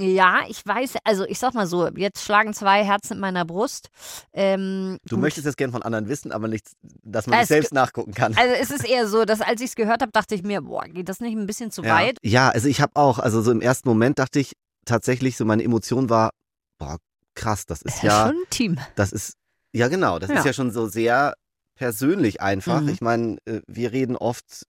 Ja, 0.00 0.40
ich 0.48 0.64
weiß, 0.64 0.96
also 1.04 1.24
ich 1.24 1.38
sag 1.38 1.54
mal 1.54 1.66
so, 1.66 1.88
jetzt 1.88 2.22
schlagen 2.24 2.54
zwei 2.54 2.84
Herzen 2.84 3.14
in 3.14 3.20
meiner 3.20 3.44
Brust. 3.44 3.88
Ähm, 4.32 4.98
Du 5.08 5.16
gut. 5.16 5.22
möchtest 5.22 5.46
es 5.46 5.56
gern 5.56 5.72
von 5.72 5.82
anderen 5.82 6.08
wissen, 6.08 6.32
aber 6.32 6.48
nicht, 6.48 6.66
dass 7.02 7.26
man 7.26 7.40
Es 7.40 7.48
selbst 7.48 7.72
nachgucken 7.72 8.14
kann. 8.14 8.36
Also 8.36 8.54
es 8.54 8.70
ist 8.70 8.88
eher 8.88 9.08
so, 9.08 9.24
dass 9.24 9.40
als 9.40 9.60
ich 9.60 9.70
es 9.70 9.74
gehört 9.76 10.00
habe, 10.02 10.12
dachte 10.12 10.34
ich 10.34 10.42
mir, 10.42 10.62
boah, 10.62 10.84
geht 10.84 11.08
das 11.08 11.20
nicht 11.20 11.36
ein 11.36 11.46
bisschen 11.46 11.70
zu 11.70 11.82
ja. 11.82 11.94
weit? 11.96 12.18
ja, 12.22 12.48
also 12.50 12.68
ich 12.68 12.80
habe 12.80 12.92
auch, 12.94 13.18
also 13.18 13.42
so 13.42 13.50
im 13.50 13.60
ersten 13.60 13.88
Moment 13.88 14.18
dachte 14.18 14.38
ich 14.38 14.52
tatsächlich, 14.84 15.36
so 15.36 15.44
meine 15.44 15.62
Emotion 15.64 16.08
war, 16.10 16.30
boah, 16.78 16.98
krass, 17.34 17.66
das 17.66 17.82
ist 17.82 18.02
Ja, 18.02 18.08
ja, 18.08 18.26
schon 18.28 18.36
ein 18.42 18.50
Team. 18.50 18.78
das 18.96 19.12
ist, 19.12 19.32
ja 19.72 19.88
genau, 19.88 20.18
das 20.18 20.30
Ja. 20.30 20.36
ist 20.38 20.44
ja 20.44 20.52
schon 20.52 20.70
so 20.70 20.86
sehr 20.86 21.34
persönlich 21.76 22.40
einfach. 22.40 22.80
Mhm. 22.82 22.88
Ich 22.88 23.00
meine, 23.00 23.36
äh, 23.44 23.60
wir 23.66 23.92
reden 23.92 24.16
oft 24.16 24.64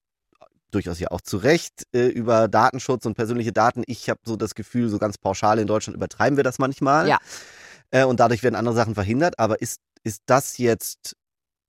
durchaus 0.72 1.00
ja 1.00 1.10
auch 1.12 1.22
zu 1.22 1.38
Recht 1.38 1.84
äh, 1.94 2.08
über 2.08 2.48
Datenschutz 2.48 3.06
und 3.06 3.16
persönliche 3.16 3.52
Daten. 3.52 3.84
Ich 3.88 4.10
habe 4.10 4.20
so 4.26 4.36
das 4.36 4.56
Gefühl, 4.56 4.90
so 4.90 4.98
ganz 5.00 5.18
pauschal 5.18 5.60
in 5.60 5.68
Deutschland 5.68 5.96
übertreiben 5.96 6.38
wir 6.38 6.44
das 6.44 6.60
manchmal. 6.60 7.08
Ja. 7.08 7.20
Äh, 7.92 8.06
und 8.06 8.20
dadurch 8.20 8.44
werden 8.44 8.56
andere 8.56 8.76
Sachen 8.76 8.96
verhindert. 8.96 9.40
Aber 9.40 9.62
ist, 9.62 9.82
ist 10.04 10.24
das 10.28 10.58
jetzt, 10.58 11.16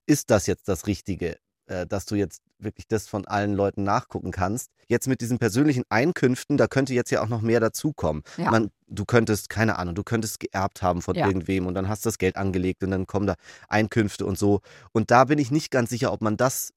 ist 0.06 0.30
das 0.30 0.46
jetzt 0.46 0.68
das 0.68 0.86
Richtige, 0.86 1.38
äh, 1.66 1.86
dass 1.86 2.06
du 2.06 2.14
jetzt 2.14 2.42
wirklich 2.58 2.86
das 2.88 3.08
von 3.08 3.26
allen 3.26 3.54
Leuten 3.54 3.84
nachgucken 3.84 4.32
kannst? 4.32 4.70
Jetzt 4.86 5.06
mit 5.06 5.20
diesen 5.20 5.38
persönlichen 5.38 5.84
Einkünften, 5.88 6.56
da 6.56 6.66
könnte 6.66 6.92
jetzt 6.92 7.10
ja 7.10 7.22
auch 7.22 7.28
noch 7.28 7.40
mehr 7.40 7.60
dazukommen. 7.60 8.22
Ja. 8.36 8.50
Man, 8.50 8.70
du 8.86 9.04
könntest, 9.04 9.48
keine 9.48 9.78
Ahnung, 9.78 9.94
du 9.94 10.02
könntest 10.02 10.40
geerbt 10.40 10.82
haben 10.82 11.00
von 11.00 11.14
Ja. 11.14 11.26
irgendwem 11.26 11.66
und 11.66 11.74
dann 11.74 11.88
hast 11.88 12.04
du 12.04 12.08
das 12.08 12.18
Geld 12.18 12.36
angelegt 12.36 12.82
und 12.82 12.90
dann 12.90 13.06
kommen 13.06 13.26
da 13.26 13.36
Einkünfte 13.68 14.26
und 14.26 14.36
so. 14.38 14.60
Und 14.92 15.10
da 15.10 15.24
bin 15.24 15.38
ich 15.38 15.50
nicht 15.50 15.70
ganz 15.70 15.90
sicher, 15.90 16.12
ob 16.12 16.20
man 16.20 16.36
das, 16.36 16.72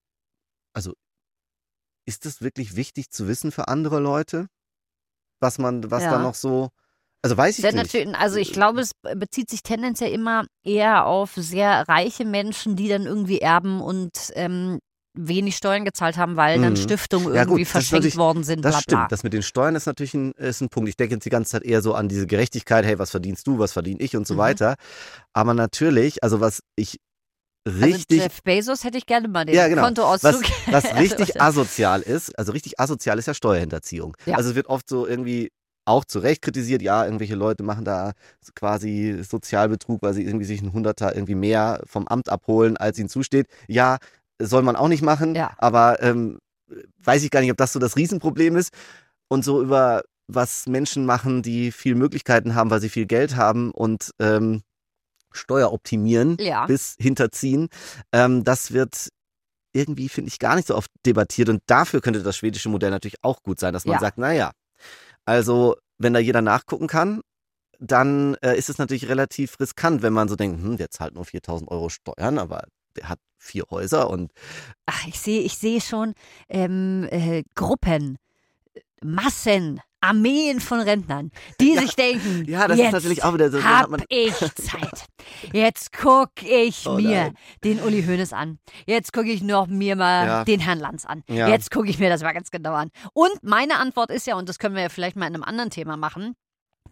also 0.74 0.94
ist 2.06 2.26
das 2.26 2.42
wirklich 2.42 2.76
wichtig 2.76 3.10
zu 3.10 3.28
wissen 3.28 3.52
für 3.52 3.68
andere 3.68 4.00
Leute? 4.00 4.48
Was 5.40 5.58
man, 5.58 5.90
was 5.92 6.04
Ja. 6.04 6.12
da 6.12 6.20
noch 6.24 6.36
so, 6.36 6.70
also 7.22 7.36
weiß 7.38 7.58
ich 7.60 7.64
Sehr 7.64 7.74
nicht. 7.74 7.96
also 8.16 8.38
ich 8.38 8.54
glaube, 8.54 8.82
es 8.82 8.92
bezieht 9.16 9.50
sich 9.50 9.62
tendenziell 9.64 10.12
immer 10.12 10.46
eher 10.64 11.06
auf 11.06 11.34
sehr 11.36 11.88
reiche 11.88 12.26
Menschen, 12.26 12.76
die 12.76 12.88
dann 12.88 13.06
irgendwie 13.06 13.40
erben 13.40 13.82
und 13.82 14.32
ähm, 14.36 14.80
wenig 15.16 15.56
Steuern 15.58 15.86
gezahlt 15.86 16.18
haben, 16.18 16.38
weil 16.38 16.60
dann 16.60 16.74
Mhm. 16.74 16.78
Stiftungen 16.78 17.36
Ja, 17.36 17.44
gut, 17.46 17.58
irgendwie 17.58 17.62
ist 17.62 17.72
verschenkt 17.72 18.18
worden 18.18 18.44
sind, 18.44 18.62
Das 18.64 18.74
bla 18.74 18.82
stimmt. 18.82 19.00
bla. 19.02 19.08
Das 19.10 19.24
mit 19.24 19.34
den 19.34 19.44
Steuern 19.44 19.76
ist 19.76 19.86
natürlich 19.86 20.14
ein, 20.14 20.32
ist 20.34 20.62
ein 20.62 20.70
Punkt. 20.70 20.90
Ich 20.90 20.98
denke 20.98 21.16
jetzt 21.16 21.26
die 21.26 21.30
ganze 21.30 21.52
Zeit 21.52 21.64
eher 21.64 21.82
so 21.82 21.94
an 21.94 22.10
diese 22.10 22.26
Gerechtigkeit, 22.26 22.86
hey, 22.86 22.98
was 23.00 23.12
verdienst 23.12 23.46
du, 23.46 23.60
was 23.60 23.74
verdiene 23.74 24.00
ich 24.02 24.16
und 24.16 24.26
so 24.28 24.36
Mhm. 24.36 24.40
weiter. 24.40 24.76
Aber 25.34 25.54
natürlich, 25.54 26.24
also 26.24 26.40
was 26.40 26.62
ich 26.76 27.00
richtig, 27.68 28.20
Also 28.20 28.24
Jeff 28.30 28.44
Bezos 28.44 28.84
hätte 28.84 28.98
ich 28.98 29.06
gerne 29.06 29.28
mal 29.28 29.46
den 29.46 29.56
Ja, 29.56 29.68
genau. 29.68 29.84
Kontoauszug. 29.84 30.42
was, 30.68 30.84
was 30.84 30.96
richtig 31.00 31.40
Also, 31.42 31.62
asozial 31.62 32.02
ist, 32.02 32.38
also 32.38 32.52
richtig 32.52 32.80
asozial 32.80 33.20
ist 33.20 33.28
ja 33.28 33.34
Steuerhinterziehung. 33.34 34.16
Ja. 34.26 34.36
Also 34.38 34.50
es 34.52 34.56
wird 34.56 34.68
oft 34.68 34.88
so 34.90 35.08
irgendwie 35.08 35.52
auch 35.86 36.06
zu 36.06 36.20
Recht 36.20 36.42
kritisiert, 36.42 36.82
ja, 36.82 37.04
irgendwelche 37.04 37.36
Leute 37.36 37.64
machen 37.64 37.84
da 37.84 38.14
quasi 38.56 39.22
Sozialbetrug, 39.22 40.02
weil 40.02 40.14
sie 40.14 40.24
irgendwie 40.24 40.46
sich 40.46 40.62
einen 40.62 40.72
Hunderter 40.74 41.14
irgendwie 41.14 41.36
mehr 41.36 41.82
vom 41.86 42.08
Amt 42.08 42.30
abholen, 42.30 42.78
als 42.78 42.98
ihnen 43.00 43.10
zusteht. 43.10 43.48
Ja, 43.68 43.98
soll 44.42 44.62
man 44.64 44.76
auch 44.78 44.88
nicht 44.88 45.02
machen, 45.04 45.36
Ja. 45.36 45.52
aber 45.58 46.02
ähm, 46.02 46.40
weiß 47.04 47.24
ich 47.24 47.32
gar 47.32 47.42
nicht, 47.42 47.52
ob 47.52 47.58
das 47.58 47.74
so 47.74 47.80
das 47.80 47.98
Riesenproblem 47.98 48.56
ist. 48.56 48.72
Und 49.28 49.44
so 49.44 49.62
über 49.62 50.04
was 50.28 50.68
Menschen 50.68 51.06
machen, 51.06 51.42
die 51.44 51.72
viel 51.72 51.96
Möglichkeiten 51.96 52.56
haben, 52.56 52.70
weil 52.70 52.80
sie 52.80 52.90
viel 52.90 53.06
Geld 53.06 53.36
haben 53.36 53.72
und 53.72 54.12
ähm, 54.20 54.62
Steuer 55.36 55.72
optimieren 55.74 56.38
Ja. 56.40 56.66
bis 56.66 56.96
hinterziehen, 57.00 57.70
ähm, 58.12 58.44
das 58.44 58.72
wird 58.72 59.10
irgendwie, 59.74 60.08
finde 60.10 60.28
ich, 60.30 60.40
gar 60.40 60.56
nicht 60.56 60.68
so 60.68 60.76
oft 60.76 60.92
debattiert. 61.06 61.50
Und 61.50 61.62
dafür 61.66 62.00
könnte 62.02 62.22
das 62.22 62.38
schwedische 62.38 62.70
Modell 62.70 62.92
natürlich 62.92 63.18
auch 63.24 63.42
gut 63.44 63.60
sein, 63.60 63.74
dass 63.74 63.86
man 63.86 63.94
Ja. 63.96 64.00
sagt, 64.00 64.18
naja, 64.20 64.52
also 65.26 65.76
wenn 65.98 66.14
da 66.14 66.20
jeder 66.20 66.42
nachgucken 66.42 66.88
kann, 66.88 67.22
dann 67.80 68.36
äh, 68.42 68.56
ist 68.58 68.70
es 68.70 68.78
natürlich 68.78 69.10
relativ 69.10 69.60
riskant, 69.60 70.02
wenn 70.04 70.14
man 70.14 70.28
so 70.30 70.36
denkt, 70.36 70.62
hm, 70.62 70.78
der 70.78 70.90
zahlt 70.92 71.16
nur 71.16 71.26
4000 71.26 71.70
Euro 71.72 71.90
Steuern, 71.90 72.38
aber 72.38 72.66
der 72.96 73.10
hat 73.10 73.20
vier 73.40 73.64
Häuser 73.72 74.10
und 74.10 74.32
Ach, 74.86 75.08
ich 75.08 75.20
sehe, 75.20 75.42
ich 75.42 75.58
sehe 75.58 75.82
schon 75.82 76.14
ähm, 76.50 77.08
äh, 77.10 77.44
Gruppen, 77.56 78.18
Massen, 79.04 79.82
Armeen 80.04 80.60
von 80.60 80.80
Rentnern, 80.82 81.32
die 81.62 81.74
Ja. 81.74 81.82
sich 81.82 81.96
denken, 81.96 82.46
Ja, 82.48 82.68
das 82.68 82.78
jetzt 82.78 82.88
ist 82.88 82.94
natürlich 82.94 83.24
auch 83.24 83.34
wieder 83.34 83.50
so. 83.50 83.64
hab 83.64 83.90
ich 84.10 84.34
Zeit. 84.56 85.06
Jetzt 85.54 85.94
guck 85.94 86.32
ich 86.44 86.86
Oh 86.88 86.96
mir 86.98 87.24
nein. 87.26 87.38
den 87.64 87.80
Uli 87.82 88.04
Hoeneß 88.04 88.34
an. 88.34 88.60
Jetzt 88.86 89.14
gucke 89.14 89.32
ich 89.32 89.42
noch 89.42 89.68
mir 89.68 89.96
mal 89.96 90.26
Ja. 90.28 90.44
den 90.44 90.60
Herrn 90.60 90.80
Lanz 90.80 91.06
an. 91.06 91.24
Ja. 91.30 91.48
Jetzt 91.48 91.72
gucke 91.72 91.90
ich 91.90 92.00
mir 92.00 92.10
das 92.10 92.22
mal 92.22 92.34
ganz 92.34 92.52
genau 92.52 92.74
an. 92.74 92.90
Und 93.14 93.32
meine 93.44 93.78
Antwort 93.80 94.12
ist 94.12 94.28
ja, 94.28 94.36
und 94.36 94.50
das 94.50 94.60
können 94.60 94.76
wir 94.76 94.82
ja 94.84 94.90
vielleicht 94.90 95.16
mal 95.16 95.28
in 95.28 95.36
einem 95.36 95.44
anderen 95.44 95.70
Thema 95.70 95.98
machen, 95.98 96.36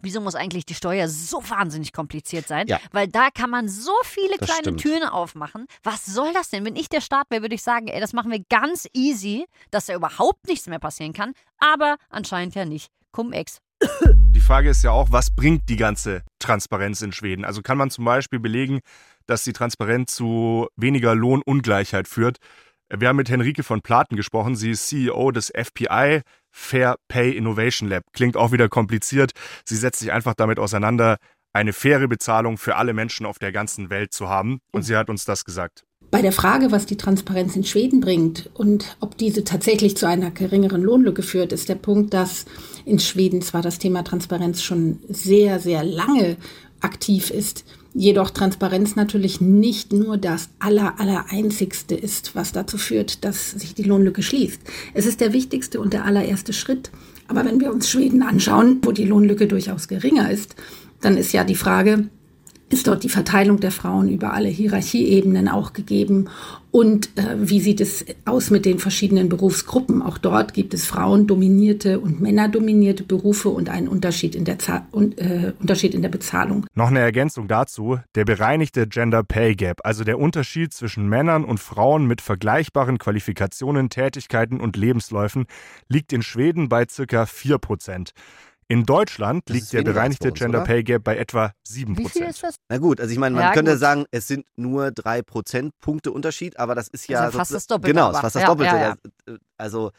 Wieso 0.04 0.20
muss 0.20 0.34
eigentlich 0.34 0.66
die 0.66 0.74
Steuer 0.74 1.06
so 1.06 1.48
wahnsinnig 1.48 1.92
kompliziert 1.92 2.48
sein? 2.48 2.66
Ja. 2.66 2.80
Weil 2.90 3.06
da 3.06 3.28
kann 3.30 3.50
man 3.50 3.68
so 3.68 3.92
viele 4.02 4.36
Das 4.36 4.48
kleine 4.48 4.62
stimmt. 4.62 4.80
Türen 4.80 5.04
aufmachen. 5.04 5.66
Was 5.84 6.04
soll 6.06 6.32
das 6.32 6.48
denn? 6.50 6.64
Wenn 6.64 6.74
ich 6.74 6.88
der 6.88 7.00
Staat 7.00 7.26
wäre, 7.30 7.42
würde 7.42 7.54
ich 7.54 7.62
sagen, 7.62 7.86
ey, 7.86 8.00
das 8.00 8.12
machen 8.12 8.32
wir 8.32 8.40
ganz 8.50 8.88
easy, 8.94 9.46
dass 9.70 9.86
da 9.86 9.94
überhaupt 9.94 10.48
nichts 10.48 10.66
mehr 10.66 10.80
passieren 10.80 11.12
kann. 11.12 11.34
Aber 11.58 11.98
anscheinend 12.10 12.56
ja 12.56 12.64
nicht. 12.64 12.90
Cum-ex. 13.12 13.58
Die 14.34 14.40
Frage 14.40 14.70
ist 14.70 14.82
ja 14.82 14.90
auch, 14.90 15.10
was 15.10 15.30
bringt 15.30 15.68
die 15.68 15.76
ganze 15.76 16.22
Transparenz 16.38 17.02
in 17.02 17.12
Schweden? 17.12 17.44
Also 17.44 17.62
kann 17.62 17.78
man 17.78 17.90
zum 17.90 18.04
Beispiel 18.04 18.38
belegen, 18.38 18.80
dass 19.26 19.44
die 19.44 19.52
Transparenz 19.52 20.14
zu 20.14 20.68
weniger 20.76 21.14
Lohnungleichheit 21.14 22.08
führt? 22.08 22.38
Wir 22.94 23.08
haben 23.08 23.16
mit 23.16 23.30
Henrike 23.30 23.62
von 23.62 23.80
Platen 23.80 24.16
gesprochen. 24.16 24.54
Sie 24.54 24.72
ist 24.72 24.88
CEO 24.88 25.30
des 25.30 25.50
FPI, 25.50 26.22
Fair 26.50 26.96
Pay 27.08 27.36
Innovation 27.36 27.88
Lab. 27.88 28.02
Klingt 28.12 28.36
auch 28.36 28.52
wieder 28.52 28.68
kompliziert. 28.68 29.32
Sie 29.64 29.76
setzt 29.76 30.00
sich 30.00 30.12
einfach 30.12 30.34
damit 30.34 30.58
auseinander, 30.58 31.16
eine 31.54 31.72
faire 31.72 32.08
Bezahlung 32.08 32.58
für 32.58 32.76
alle 32.76 32.92
Menschen 32.92 33.26
auf 33.26 33.38
der 33.38 33.52
ganzen 33.52 33.90
Welt 33.90 34.12
zu 34.12 34.28
haben. 34.28 34.60
Und 34.72 34.82
sie 34.82 34.96
hat 34.96 35.10
uns 35.10 35.24
das 35.24 35.44
gesagt. 35.44 35.84
Bei 36.12 36.20
der 36.20 36.32
Frage, 36.32 36.70
was 36.70 36.84
die 36.84 36.98
Transparenz 36.98 37.56
in 37.56 37.64
Schweden 37.64 38.00
bringt 38.00 38.50
und 38.52 38.98
ob 39.00 39.16
diese 39.16 39.44
tatsächlich 39.44 39.96
zu 39.96 40.06
einer 40.06 40.30
geringeren 40.30 40.82
Lohnlücke 40.82 41.22
führt, 41.22 41.54
ist 41.54 41.70
der 41.70 41.74
Punkt, 41.74 42.12
dass 42.12 42.44
in 42.84 42.98
Schweden 42.98 43.40
zwar 43.40 43.62
das 43.62 43.78
Thema 43.78 44.04
Transparenz 44.04 44.62
schon 44.62 44.98
sehr, 45.08 45.58
sehr 45.58 45.82
lange 45.82 46.36
aktiv 46.82 47.30
ist, 47.30 47.64
jedoch 47.94 48.28
Transparenz 48.28 48.94
natürlich 48.94 49.40
nicht 49.40 49.94
nur 49.94 50.18
das 50.18 50.50
aller, 50.58 51.00
aller 51.00 51.24
einzigste 51.30 51.94
ist, 51.94 52.36
was 52.36 52.52
dazu 52.52 52.76
führt, 52.76 53.24
dass 53.24 53.52
sich 53.52 53.74
die 53.74 53.84
Lohnlücke 53.84 54.22
schließt. 54.22 54.60
Es 54.92 55.06
ist 55.06 55.22
der 55.22 55.32
wichtigste 55.32 55.80
und 55.80 55.94
der 55.94 56.04
allererste 56.04 56.52
Schritt. 56.52 56.90
Aber 57.26 57.42
wenn 57.46 57.58
wir 57.58 57.72
uns 57.72 57.88
Schweden 57.88 58.22
anschauen, 58.22 58.80
wo 58.82 58.92
die 58.92 59.06
Lohnlücke 59.06 59.46
durchaus 59.46 59.88
geringer 59.88 60.30
ist, 60.30 60.56
dann 61.00 61.16
ist 61.16 61.32
ja 61.32 61.42
die 61.42 61.54
Frage, 61.54 62.10
ist 62.72 62.86
dort 62.86 63.02
die 63.02 63.08
Verteilung 63.08 63.60
der 63.60 63.70
Frauen 63.70 64.08
über 64.08 64.32
alle 64.32 64.48
Hierarchieebenen 64.48 65.48
auch 65.48 65.72
gegeben? 65.72 66.28
Und 66.72 67.10
äh, 67.18 67.36
wie 67.36 67.60
sieht 67.60 67.82
es 67.82 68.04
aus 68.24 68.48
mit 68.48 68.64
den 68.64 68.78
verschiedenen 68.78 69.28
Berufsgruppen? 69.28 70.00
Auch 70.00 70.16
dort 70.16 70.54
gibt 70.54 70.72
es 70.72 70.86
frauendominierte 70.86 72.00
und 72.00 72.22
männerdominierte 72.22 73.02
Berufe 73.02 73.50
und 73.50 73.68
einen 73.68 73.88
Unterschied 73.88 74.34
in 74.34 74.46
der, 74.46 74.58
Za 74.58 74.86
und, 74.90 75.18
äh, 75.18 75.52
Unterschied 75.60 75.94
in 75.94 76.00
der 76.00 76.08
Bezahlung. 76.08 76.64
Noch 76.74 76.88
eine 76.88 77.00
Ergänzung 77.00 77.46
dazu. 77.46 77.98
Der 78.14 78.24
bereinigte 78.24 78.86
Gender 78.86 79.22
Pay 79.22 79.54
Gap, 79.54 79.82
also 79.84 80.02
der 80.02 80.18
Unterschied 80.18 80.72
zwischen 80.72 81.06
Männern 81.10 81.44
und 81.44 81.60
Frauen 81.60 82.06
mit 82.06 82.22
vergleichbaren 82.22 82.96
Qualifikationen, 82.96 83.90
Tätigkeiten 83.90 84.58
und 84.58 84.78
Lebensläufen, 84.78 85.44
liegt 85.88 86.14
in 86.14 86.22
Schweden 86.22 86.70
bei 86.70 86.86
ca. 86.86 87.24
4%. 87.24 88.12
In 88.68 88.84
Deutschland 88.84 89.42
Das 89.46 89.56
liegt 89.56 89.72
der 89.72 89.82
bereinigte 89.82 90.28
uns, 90.30 90.38
Gender 90.38 90.58
oder? 90.58 90.66
Pay 90.66 90.82
Gap 90.82 91.04
bei 91.04 91.16
etwa 91.16 91.52
7%. 91.66 91.98
Wie 91.98 92.08
viel 92.08 92.22
ist 92.26 92.42
das? 92.42 92.56
Na 92.68 92.78
gut, 92.78 93.00
also 93.00 93.12
ich 93.12 93.18
meine, 93.18 93.34
man 93.34 93.44
Ja, 93.44 93.52
könnte 93.52 93.72
gut. 93.72 93.80
sagen, 93.80 94.04
es 94.10 94.28
sind 94.28 94.46
nur 94.56 94.90
drei 94.92 95.22
Prozentpunkte 95.22 96.10
Unterschied, 96.12 96.58
aber 96.58 96.74
das 96.74 96.88
ist 96.88 97.08
ja, 97.08 97.24
ja 97.24 97.30
fast 97.30 97.52
das 97.52 97.66
Doppelte, 97.66 97.92
Genau, 97.92 98.08
ist 98.08 98.16
aber. 98.16 98.20
fast 98.22 98.36
das 98.36 98.42
Ja, 98.42 98.48
Doppelte. 98.48 98.76
ja, 98.76 98.94
äh, 99.26 99.38
Also 99.58 99.92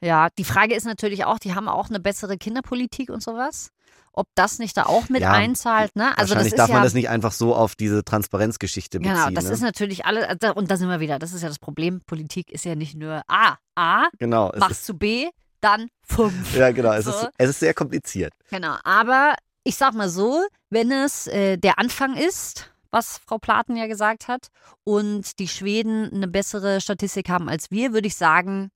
Ja, 0.00 0.28
die 0.38 0.44
Frage 0.44 0.74
ist 0.74 0.84
natürlich 0.84 1.24
auch, 1.24 1.38
die 1.38 1.54
haben 1.54 1.68
auch 1.68 1.88
eine 1.88 2.00
bessere 2.00 2.36
Kinderpolitik 2.36 3.10
und 3.10 3.22
sowas. 3.22 3.70
Ob 4.12 4.26
das 4.34 4.58
nicht 4.58 4.76
da 4.76 4.86
auch 4.86 5.08
mit 5.10 5.20
Ja, 5.22 5.32
einzahlt, 5.32 5.94
ne? 5.94 6.16
Also 6.16 6.34
das 6.34 6.44
wahrscheinlich 6.44 6.54
ist 6.54 6.58
darf 6.58 6.68
ja 6.70 6.74
man 6.74 6.82
das 6.82 6.94
nicht 6.94 7.10
einfach 7.10 7.32
so 7.32 7.54
auf 7.54 7.74
diese 7.74 8.02
Transparenzgeschichte 8.02 8.98
beziehen. 8.98 9.14
Genau, 9.14 9.30
das 9.30 9.44
ne? 9.44 9.50
ist 9.50 9.60
natürlich 9.60 10.06
alles, 10.06 10.24
also, 10.24 10.54
und 10.54 10.70
da 10.70 10.78
sind 10.78 10.88
wir 10.88 11.00
wieder, 11.00 11.18
das 11.18 11.34
ist 11.34 11.42
ja 11.42 11.48
das 11.48 11.58
Problem. 11.58 12.00
Politik 12.06 12.50
ist 12.50 12.64
ja 12.64 12.74
nicht 12.74 12.94
nur 12.94 13.22
A, 13.28 13.56
A, 13.74 14.08
genau, 14.18 14.50
machst 14.58 14.86
zu 14.86 14.94
B, 14.94 15.28
dann 15.60 15.88
fünf. 16.02 16.54
ja 16.54 16.70
genau, 16.70 16.92
es, 16.92 17.04
So. 17.04 17.10
ist, 17.10 17.28
es 17.38 17.50
ist 17.50 17.60
sehr 17.60 17.74
kompliziert. 17.74 18.32
Genau, 18.50 18.76
aber 18.84 19.34
ich 19.64 19.76
sag 19.76 19.94
mal 19.94 20.08
so, 20.08 20.46
wenn 20.70 20.92
es 20.92 21.26
äh, 21.26 21.56
der 21.56 21.78
Anfang 21.78 22.16
ist, 22.16 22.72
was 22.90 23.18
Frau 23.26 23.38
Platen 23.38 23.76
ja 23.76 23.86
gesagt 23.86 24.28
hat, 24.28 24.48
und 24.84 25.38
die 25.38 25.48
Schweden 25.48 26.12
eine 26.12 26.28
bessere 26.28 26.80
Statistik 26.80 27.28
haben 27.28 27.48
als 27.48 27.70
wir, 27.70 27.92
würde 27.92 28.06
ich 28.06 28.16
sagen, 28.16 28.70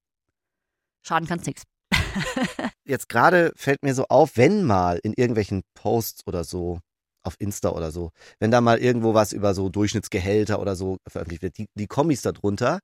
schaden 1.02 1.28
kann 1.28 1.38
es 1.38 1.46
nichts. 1.46 1.62
Jetzt 2.84 3.08
gerade 3.08 3.52
fällt 3.56 3.82
mir 3.82 3.94
so 3.94 4.06
auf, 4.08 4.37
wenn 4.37 4.64
mal 4.64 4.99
in 5.02 5.14
irgendwelchen 5.14 5.62
Posts 5.75 6.26
oder 6.26 6.44
so 6.44 6.80
auf 7.22 7.37
Insta 7.38 7.70
oder 7.70 7.90
so, 7.90 8.10
wenn 8.38 8.50
da 8.50 8.60
mal 8.60 8.78
irgendwo 8.78 9.14
was 9.14 9.32
über 9.32 9.54
so 9.54 9.68
Durchschnittsgehälter 9.68 10.58
oder 10.58 10.75
so 10.75 10.99
veröffentlicht 11.06 11.42
wird, 11.42 11.58
die, 11.58 11.66
die 11.75 11.87
Kommis 11.87 12.22
darunter, 12.22 12.80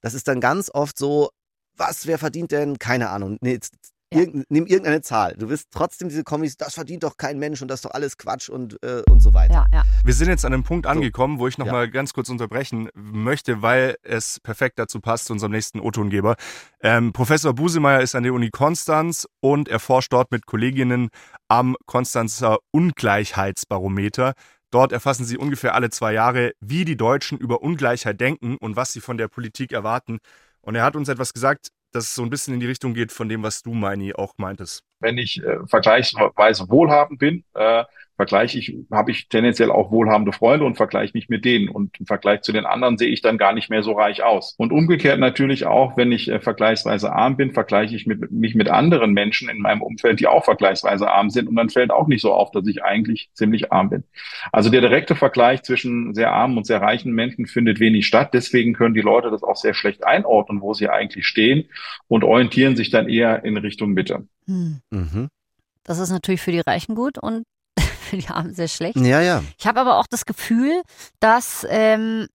das 0.00 0.14
ist 0.14 0.26
dann 0.26 0.40
ganz 0.40 0.70
oft 0.72 0.98
so, 0.98 1.30
was, 1.76 2.06
wer 2.06 2.18
verdient 2.18 2.50
denn? 2.52 2.78
Keine 2.78 3.10
Ahnung. 3.10 3.38
Nee, 3.40 3.52
jetzt, 3.54 3.74
Ja. 4.12 4.20
irgend, 4.20 4.44
nimm 4.48 4.66
irgendeine 4.66 5.00
Zahl. 5.02 5.34
Du 5.36 5.48
wirst 5.48 5.68
trotzdem 5.72 6.08
diese 6.08 6.22
Kommis, 6.22 6.56
das 6.56 6.74
verdient 6.74 7.02
doch 7.02 7.16
kein 7.16 7.38
Mensch 7.38 7.60
und 7.62 7.68
das 7.68 7.78
ist 7.78 7.84
doch 7.84 7.90
alles 7.92 8.16
Quatsch 8.16 8.48
und, 8.48 8.80
äh, 8.84 9.02
und 9.10 9.20
so 9.20 9.34
weiter. 9.34 9.66
Ja, 9.72 9.78
ja. 9.78 9.82
Wir 10.04 10.14
sind 10.14 10.28
jetzt 10.28 10.44
an 10.44 10.52
einem 10.52 10.62
Punkt 10.62 10.86
angekommen, 10.86 11.38
wo 11.40 11.48
ich 11.48 11.58
noch 11.58 11.66
Ja. 11.66 11.72
mal 11.72 11.90
ganz 11.90 12.12
kurz 12.12 12.28
unterbrechen 12.28 12.90
möchte, 12.94 13.60
weil 13.62 13.96
es 14.02 14.38
perfekt 14.40 14.78
dazu 14.78 15.00
passt, 15.00 15.24
zu 15.26 15.32
unserem 15.32 15.50
nächsten 15.52 15.80
O-Tongeber. 15.80 16.36
Ähm, 16.80 17.12
Professor 17.12 17.54
Busemeyer 17.54 18.02
ist 18.02 18.14
an 18.14 18.22
der 18.22 18.34
Uni 18.34 18.50
Konstanz 18.50 19.26
und 19.40 19.68
er 19.68 19.80
forscht 19.80 20.12
dort 20.12 20.30
mit 20.30 20.46
Kolleginnen 20.46 21.08
am 21.48 21.74
Konstanzer 21.86 22.58
Ungleichheitsbarometer. 22.70 24.34
Dort 24.70 24.92
erfassen 24.92 25.24
sie 25.24 25.38
ungefähr 25.38 25.74
alle 25.74 25.90
zwei 25.90 26.12
Jahre, 26.12 26.52
wie 26.60 26.84
die 26.84 26.96
Deutschen 26.96 27.38
über 27.38 27.62
Ungleichheit 27.62 28.20
denken 28.20 28.56
und 28.60 28.76
was 28.76 28.92
sie 28.92 29.00
von 29.00 29.16
der 29.18 29.28
Politik 29.28 29.72
erwarten. 29.72 30.18
Und 30.64 30.74
er 30.74 30.82
hat 30.84 30.96
uns 30.96 31.08
etwas 31.08 31.32
gesagt, 31.32 31.68
das 31.92 32.14
so 32.14 32.22
ein 32.22 32.30
bisschen 32.30 32.54
in 32.54 32.60
die 32.60 32.66
Richtung 32.66 32.94
geht 32.94 33.12
von 33.12 33.28
dem, 33.28 33.42
was 33.42 33.62
du, 33.62 33.72
Meini, 33.72 34.14
auch 34.14 34.34
meintest. 34.36 34.82
wenn 35.00 35.18
ich 35.18 35.42
äh, 35.42 35.58
vergleichsweise 35.66 36.68
wohlhabend 36.68 37.18
bin, 37.18 37.44
äh, 37.54 37.84
vergleiche 38.16 38.58
ich, 38.58 38.76
habe 38.90 39.10
ich 39.10 39.28
tendenziell 39.28 39.70
auch 39.70 39.90
wohlhabende 39.90 40.32
Freunde 40.32 40.64
und 40.64 40.76
vergleiche 40.76 41.12
mich 41.14 41.28
mit 41.28 41.44
denen. 41.44 41.68
Und 41.68 41.98
im 41.98 42.06
Vergleich 42.06 42.42
zu 42.42 42.52
den 42.52 42.64
anderen 42.64 42.96
sehe 42.96 43.08
ich 43.08 43.22
dann 43.22 43.38
gar 43.38 43.52
nicht 43.52 43.70
mehr 43.70 43.82
so 43.82 43.92
reich 43.92 44.22
aus. 44.22 44.54
Und 44.56 44.72
umgekehrt 44.72 45.18
natürlich 45.18 45.66
auch, 45.66 45.96
wenn 45.96 46.12
ich 46.12 46.28
äh, 46.30 46.40
vergleichsweise 46.40 47.12
arm 47.12 47.36
bin, 47.36 47.52
vergleiche 47.52 47.96
ich 47.96 48.06
mit, 48.06 48.30
mich 48.30 48.54
mit 48.54 48.68
anderen 48.68 49.12
Menschen 49.12 49.48
in 49.48 49.58
meinem 49.58 49.82
Umfeld, 49.82 50.20
die 50.20 50.26
auch 50.26 50.44
vergleichsweise 50.44 51.10
arm 51.10 51.30
sind. 51.30 51.48
Und 51.48 51.56
dann 51.56 51.70
fällt 51.70 51.90
auch 51.90 52.06
nicht 52.06 52.22
so 52.22 52.32
auf, 52.32 52.50
dass 52.52 52.66
ich 52.66 52.84
eigentlich 52.84 53.30
ziemlich 53.34 53.72
arm 53.72 53.90
bin. 53.90 54.04
Also 54.52 54.70
der 54.70 54.80
direkte 54.80 55.16
Vergleich 55.16 55.62
zwischen 55.62 56.14
sehr 56.14 56.32
armen 56.32 56.56
und 56.56 56.66
sehr 56.66 56.80
reichen 56.80 57.12
Menschen 57.12 57.46
findet 57.46 57.80
wenig 57.80 58.06
statt. 58.06 58.30
Deswegen 58.32 58.74
können 58.74 58.94
die 58.94 59.00
Leute 59.00 59.30
das 59.30 59.42
auch 59.42 59.56
sehr 59.56 59.74
schlecht 59.74 60.04
einordnen, 60.04 60.60
wo 60.60 60.72
sie 60.72 60.88
eigentlich 60.88 61.26
stehen 61.26 61.68
und 62.06 62.22
orientieren 62.22 62.76
sich 62.76 62.90
dann 62.90 63.08
eher 63.08 63.44
in 63.44 63.56
Richtung 63.56 63.92
Mitte. 63.92 64.26
Hm. 64.46 64.80
Mhm. 64.90 65.28
Das 65.84 65.98
ist 65.98 66.10
natürlich 66.10 66.40
für 66.40 66.52
die 66.52 66.60
Reichen 66.60 66.94
gut 66.94 67.18
und 67.18 67.44
die 68.18 68.28
Armen 68.28 68.54
sehr 68.54 68.68
schlecht. 68.68 68.96
Ja, 68.96 69.20
ja. 69.20 69.42
Ich 69.58 69.66
habe 69.66 69.80
aber 69.80 69.98
auch 69.98 70.06
das 70.08 70.24
Gefühl, 70.24 70.82
dass, 71.20 71.66
ähm, 71.68 72.26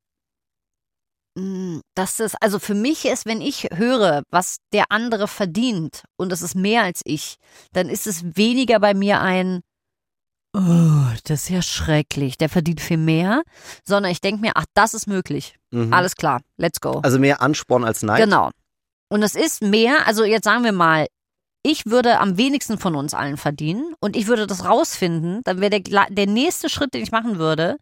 mh, 1.35 1.81
dass 1.95 2.19
es, 2.19 2.35
also 2.35 2.59
für 2.59 2.75
mich 2.75 3.05
ist, 3.05 3.25
wenn 3.25 3.41
ich 3.41 3.69
höre, 3.73 4.23
was 4.29 4.57
der 4.73 4.85
andere 4.89 5.27
verdient 5.27 6.03
und 6.17 6.31
es 6.31 6.41
ist 6.41 6.55
mehr 6.55 6.83
als 6.83 7.01
ich, 7.05 7.35
dann 7.73 7.89
ist 7.89 8.07
es 8.07 8.23
weniger 8.35 8.79
bei 8.79 8.93
mir 8.93 9.21
ein, 9.21 9.61
oh, 10.55 11.13
das 11.25 11.43
ist 11.43 11.49
ja 11.49 11.61
schrecklich, 11.61 12.37
der 12.37 12.49
verdient 12.49 12.81
viel 12.81 12.97
mehr, 12.97 13.43
sondern 13.85 14.11
ich 14.11 14.21
denke 14.21 14.41
mir, 14.41 14.53
ach, 14.55 14.65
das 14.73 14.93
ist 14.93 15.07
möglich. 15.07 15.55
Mhm. 15.71 15.93
Alles 15.93 16.15
klar, 16.15 16.41
let's 16.57 16.81
go. 16.81 16.99
Also 17.03 17.19
mehr 17.19 17.41
Ansporn 17.41 17.83
als 17.83 18.03
Neid. 18.03 18.21
Genau. 18.21 18.51
Und 19.11 19.23
es 19.23 19.35
ist 19.35 19.61
mehr, 19.61 20.05
also 20.07 20.23
jetzt 20.23 20.43
sagen 20.43 20.63
wir 20.63 20.71
mal, 20.71 21.07
ich 21.63 21.85
würde 21.85 22.19
am 22.19 22.37
wenigsten 22.37 22.77
von 22.77 22.95
uns 22.95 23.13
allen 23.13 23.37
verdienen 23.37 23.93
und 23.99 24.15
ich 24.15 24.27
würde 24.27 24.47
das 24.47 24.65
rausfinden, 24.65 25.41
dann 25.43 25.59
wäre 25.61 25.79
der, 25.81 26.05
der 26.09 26.27
nächste 26.27 26.69
Schritt, 26.69 26.93
den 26.93 27.03
ich 27.03 27.11
machen 27.11 27.37
würde, 27.37 27.77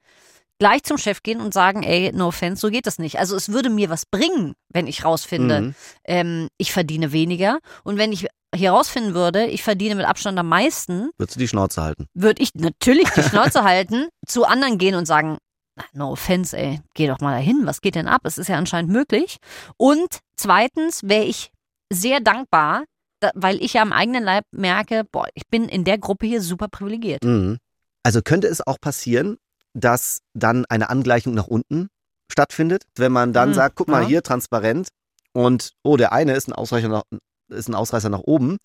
gleich 0.60 0.84
zum 0.84 0.98
Chef 0.98 1.22
gehen 1.22 1.40
und 1.40 1.54
sagen, 1.54 1.84
ey, 1.84 2.12
no 2.14 2.28
offense, 2.30 2.60
so 2.62 2.72
geht 2.72 2.88
das 2.88 2.98
nicht. 2.98 3.20
Also 3.20 3.36
es 3.36 3.50
würde 3.50 3.70
mir 3.70 3.90
was 3.90 4.06
bringen, 4.08 4.54
wenn 4.74 4.88
ich 4.88 5.06
rausfinde, 5.06 5.62
Mhm. 5.62 5.76
ähm, 6.06 6.48
ich 6.58 6.72
verdiene 6.74 7.12
weniger. 7.12 7.60
Und 7.84 7.98
wenn 8.00 8.12
ich 8.12 8.28
hier 8.56 8.72
rausfinden 8.72 9.14
würde, 9.14 9.46
ich 9.46 9.62
verdiene 9.62 9.94
mit 9.94 10.06
Abstand 10.08 10.40
am 10.40 10.48
meisten, 10.50 11.12
Würdest 11.18 11.36
du 11.36 11.40
die 11.40 11.48
Schnauze 11.48 11.84
halten? 11.84 12.08
würde 12.16 12.42
ich 12.42 12.56
natürlich 12.56 13.08
die 13.12 13.22
Schnauze 13.56 13.64
halten, 13.64 14.08
zu 14.26 14.46
anderen 14.46 14.80
gehen 14.80 14.96
und 14.96 15.06
sagen, 15.06 15.38
"Na, 15.76 15.84
no 15.94 16.12
offense, 16.14 16.58
ey, 16.58 16.82
geh 16.96 17.06
doch 17.06 17.20
mal 17.20 17.34
dahin, 17.36 17.68
was 17.68 17.82
geht 17.82 17.94
denn 17.94 18.08
ab? 18.08 18.22
Es 18.24 18.40
ist 18.40 18.48
ja 18.48 18.58
anscheinend 18.58 18.92
möglich. 18.92 19.38
Und 19.78 20.08
zweitens 20.38 21.02
wäre 21.04 21.26
ich 21.26 21.52
sehr 21.94 22.20
dankbar, 22.20 22.84
da, 23.20 23.32
weil 23.36 23.62
ich 23.62 23.74
ja 23.74 23.82
am 23.82 23.94
eigenen 23.94 24.24
Leib 24.24 24.46
merke, 24.52 25.04
boah, 25.04 25.28
ich 25.34 25.48
bin 25.48 25.68
in 25.70 25.84
der 25.84 25.98
Gruppe 25.98 26.26
hier 26.28 26.42
super 26.42 26.68
privilegiert. 26.68 27.24
Mhm. 27.24 27.58
Also 28.04 28.22
könnte 28.22 28.48
es 28.48 28.66
auch 28.66 28.80
passieren, 28.80 29.38
dass 29.74 30.20
dann 30.34 30.66
eine 30.66 30.90
Angleichung 30.90 31.34
nach 31.34 31.48
unten 31.48 31.88
stattfindet, 32.32 32.84
wenn 32.96 33.12
man 33.12 33.34
dann 33.34 33.50
Mhm, 33.50 33.54
sagt, 33.54 33.76
guck 33.76 33.88
mal 33.88 34.04
ja. 34.04 34.08
hier 34.08 34.24
transparent 34.24 34.90
und 35.34 35.72
oh, 35.84 35.98
der 35.98 36.12
eine 36.14 36.34
ist 36.34 36.48
ein 36.48 36.54
Ausreißer 36.54 36.88
nach, 36.90 37.04
ist 37.50 37.70
ein 37.70 37.76
Ausreißer 37.76 38.10
nach 38.10 38.20
oben, 38.22 38.58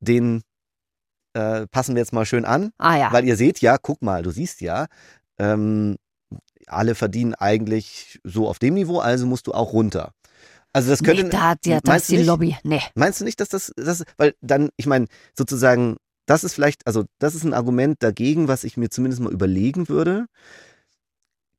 den 0.00 0.42
äh, 1.34 1.66
passen 1.68 1.94
wir 1.94 2.00
jetzt 2.00 2.12
mal 2.12 2.26
schön 2.26 2.44
an, 2.44 2.70
Ah 2.78 2.96
ja. 2.96 3.12
weil 3.12 3.24
ihr 3.24 3.36
seht 3.36 3.60
ja, 3.60 3.78
guck 3.78 4.02
mal, 4.02 4.22
du 4.22 4.30
siehst 4.30 4.60
ja, 4.60 4.86
ähm, 5.38 5.96
alle 6.66 6.94
verdienen 6.94 7.34
eigentlich 7.34 8.20
so 8.24 8.48
auf 8.48 8.58
dem 8.58 8.74
Niveau, 8.74 8.98
also 9.00 9.26
musst 9.26 9.46
du 9.46 9.52
auch 9.52 9.72
runter. 9.72 10.12
Also 10.72 10.90
das 10.90 11.02
könnte 11.02 11.24
nee, 11.24 11.28
da, 11.30 11.54
ja, 11.64 11.80
da 11.82 11.96
ist 11.96 12.08
die 12.08 12.16
nicht? 12.18 12.26
Lobby. 12.26 12.56
Nee. 12.62 12.80
Meinst 12.94 13.20
du 13.20 13.24
nicht, 13.24 13.40
dass 13.40 13.48
das, 13.50 13.72
das 13.76 14.04
weil 14.16 14.34
dann, 14.40 14.70
ich 14.76 14.86
meine, 14.86 15.06
sozusagen, 15.36 15.96
das 16.26 16.44
ist 16.44 16.54
vielleicht, 16.54 16.86
also 16.86 17.04
das 17.18 17.34
ist 17.34 17.44
ein 17.44 17.52
Argument 17.52 18.02
dagegen, 18.02 18.48
was 18.48 18.64
ich 18.64 18.76
mir 18.76 18.88
zumindest 18.88 19.20
mal 19.22 19.32
überlegen 19.32 19.88
würde. 19.88 20.26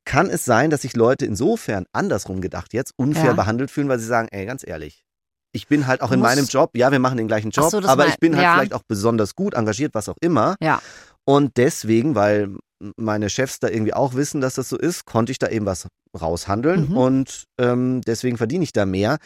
Kann 0.06 0.30
es 0.30 0.44
sein, 0.46 0.70
dass 0.70 0.82
sich 0.82 0.96
Leute 0.96 1.26
insofern 1.26 1.86
andersrum 1.94 2.42
gedacht 2.42 2.74
jetzt 2.74 2.94
unfair 2.98 3.26
Ja. 3.28 3.34
behandelt 3.34 3.72
fühlen, 3.72 3.88
weil 3.88 4.00
sie 4.00 4.06
sagen, 4.06 4.28
ey, 4.32 4.46
ganz 4.46 4.66
ehrlich, 4.68 5.06
ich 5.54 5.68
bin 5.68 5.88
halt 5.88 6.02
auch 6.02 6.12
in 6.12 6.20
Muss- 6.20 6.30
meinem 6.30 6.46
Job, 6.46 6.72
ja, 6.76 6.92
wir 6.92 7.00
machen 7.00 7.18
den 7.18 7.28
gleichen 7.28 7.52
Job, 7.52 7.70
so, 7.70 7.78
aber 7.78 7.96
mein- 8.04 8.10
ich 8.10 8.20
bin 8.20 8.36
halt 8.36 8.44
ja. 8.44 8.54
vielleicht 8.56 8.74
auch 8.74 8.84
besonders 8.88 9.36
gut 9.36 9.54
engagiert, 9.54 9.94
was 9.94 10.10
auch 10.10 10.18
immer. 10.20 10.56
Ja. 10.60 10.82
Und 11.24 11.56
deswegen, 11.58 12.16
weil 12.16 12.56
meine 12.98 13.30
Chefs 13.30 13.60
da 13.60 13.70
irgendwie 13.70 13.94
auch 13.94 14.14
wissen, 14.16 14.42
dass 14.42 14.56
das 14.56 14.68
so 14.68 14.78
ist, 14.78 15.06
konnte 15.06 15.32
ich 15.32 15.40
da 15.40 15.48
eben 15.48 15.66
was 15.66 15.88
raushandeln 16.20 16.90
Mhm. 16.90 16.98
und 16.98 17.44
ähm, 17.58 18.02
deswegen 18.02 18.38
verdiene 18.38 18.64
ich 18.64 18.74
da 18.74 18.86
mehr. 18.86 19.18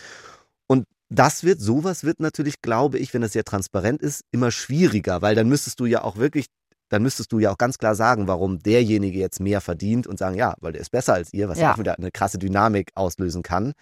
Und 0.67 0.85
das 1.09 1.43
wird, 1.43 1.59
sowas 1.61 2.03
wird 2.03 2.19
natürlich, 2.19 2.61
glaube 2.61 2.97
ich, 2.99 3.13
wenn 3.13 3.21
das 3.21 3.33
sehr 3.33 3.43
transparent 3.43 4.01
ist, 4.01 4.23
immer 4.31 4.51
schwieriger, 4.51 5.21
weil 5.21 5.35
dann 5.35 5.47
müsstest 5.49 5.79
du 5.79 5.85
ja 5.85 6.03
auch 6.03 6.17
wirklich, 6.17 6.47
dann 6.89 7.03
müsstest 7.03 7.31
du 7.31 7.39
ja 7.39 7.51
auch 7.51 7.57
ganz 7.57 7.77
klar 7.77 7.95
sagen, 7.95 8.27
warum 8.27 8.59
derjenige 8.59 9.19
jetzt 9.19 9.39
mehr 9.39 9.61
verdient 9.61 10.07
und 10.07 10.17
sagen, 10.19 10.35
ja, 10.35 10.55
weil 10.61 10.73
der 10.73 10.81
ist 10.81 10.91
besser 10.91 11.13
als 11.13 11.33
ihr, 11.33 11.49
was 11.49 11.59
ja, 11.59 11.73
auch 11.73 11.77
wieder 11.77 11.97
eine 11.97 12.11
krasse 12.11 12.37
Dynamik 12.37 12.91
auslösen 12.95 13.43
kann. 13.43 13.73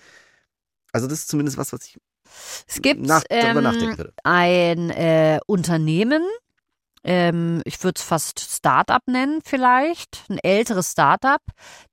Also 0.91 1.07
das 1.07 1.19
ist 1.19 1.27
zumindest 1.27 1.57
was, 1.57 1.73
was 1.73 1.85
ich 1.85 1.97
Es 2.67 2.81
gibt 2.81 3.05
nach, 3.05 3.23
ähm, 3.29 3.67
ein 4.23 4.89
äh, 4.89 5.39
Unternehmen, 5.45 6.23
ähm, 7.05 7.61
ich 7.65 7.81
würde 7.83 7.99
es 7.99 8.03
fast 8.03 8.39
Startup 8.39 9.01
nennen 9.07 9.39
vielleicht, 9.45 10.23
ein 10.29 10.39
älteres 10.39 10.91
Startup, 10.91 11.41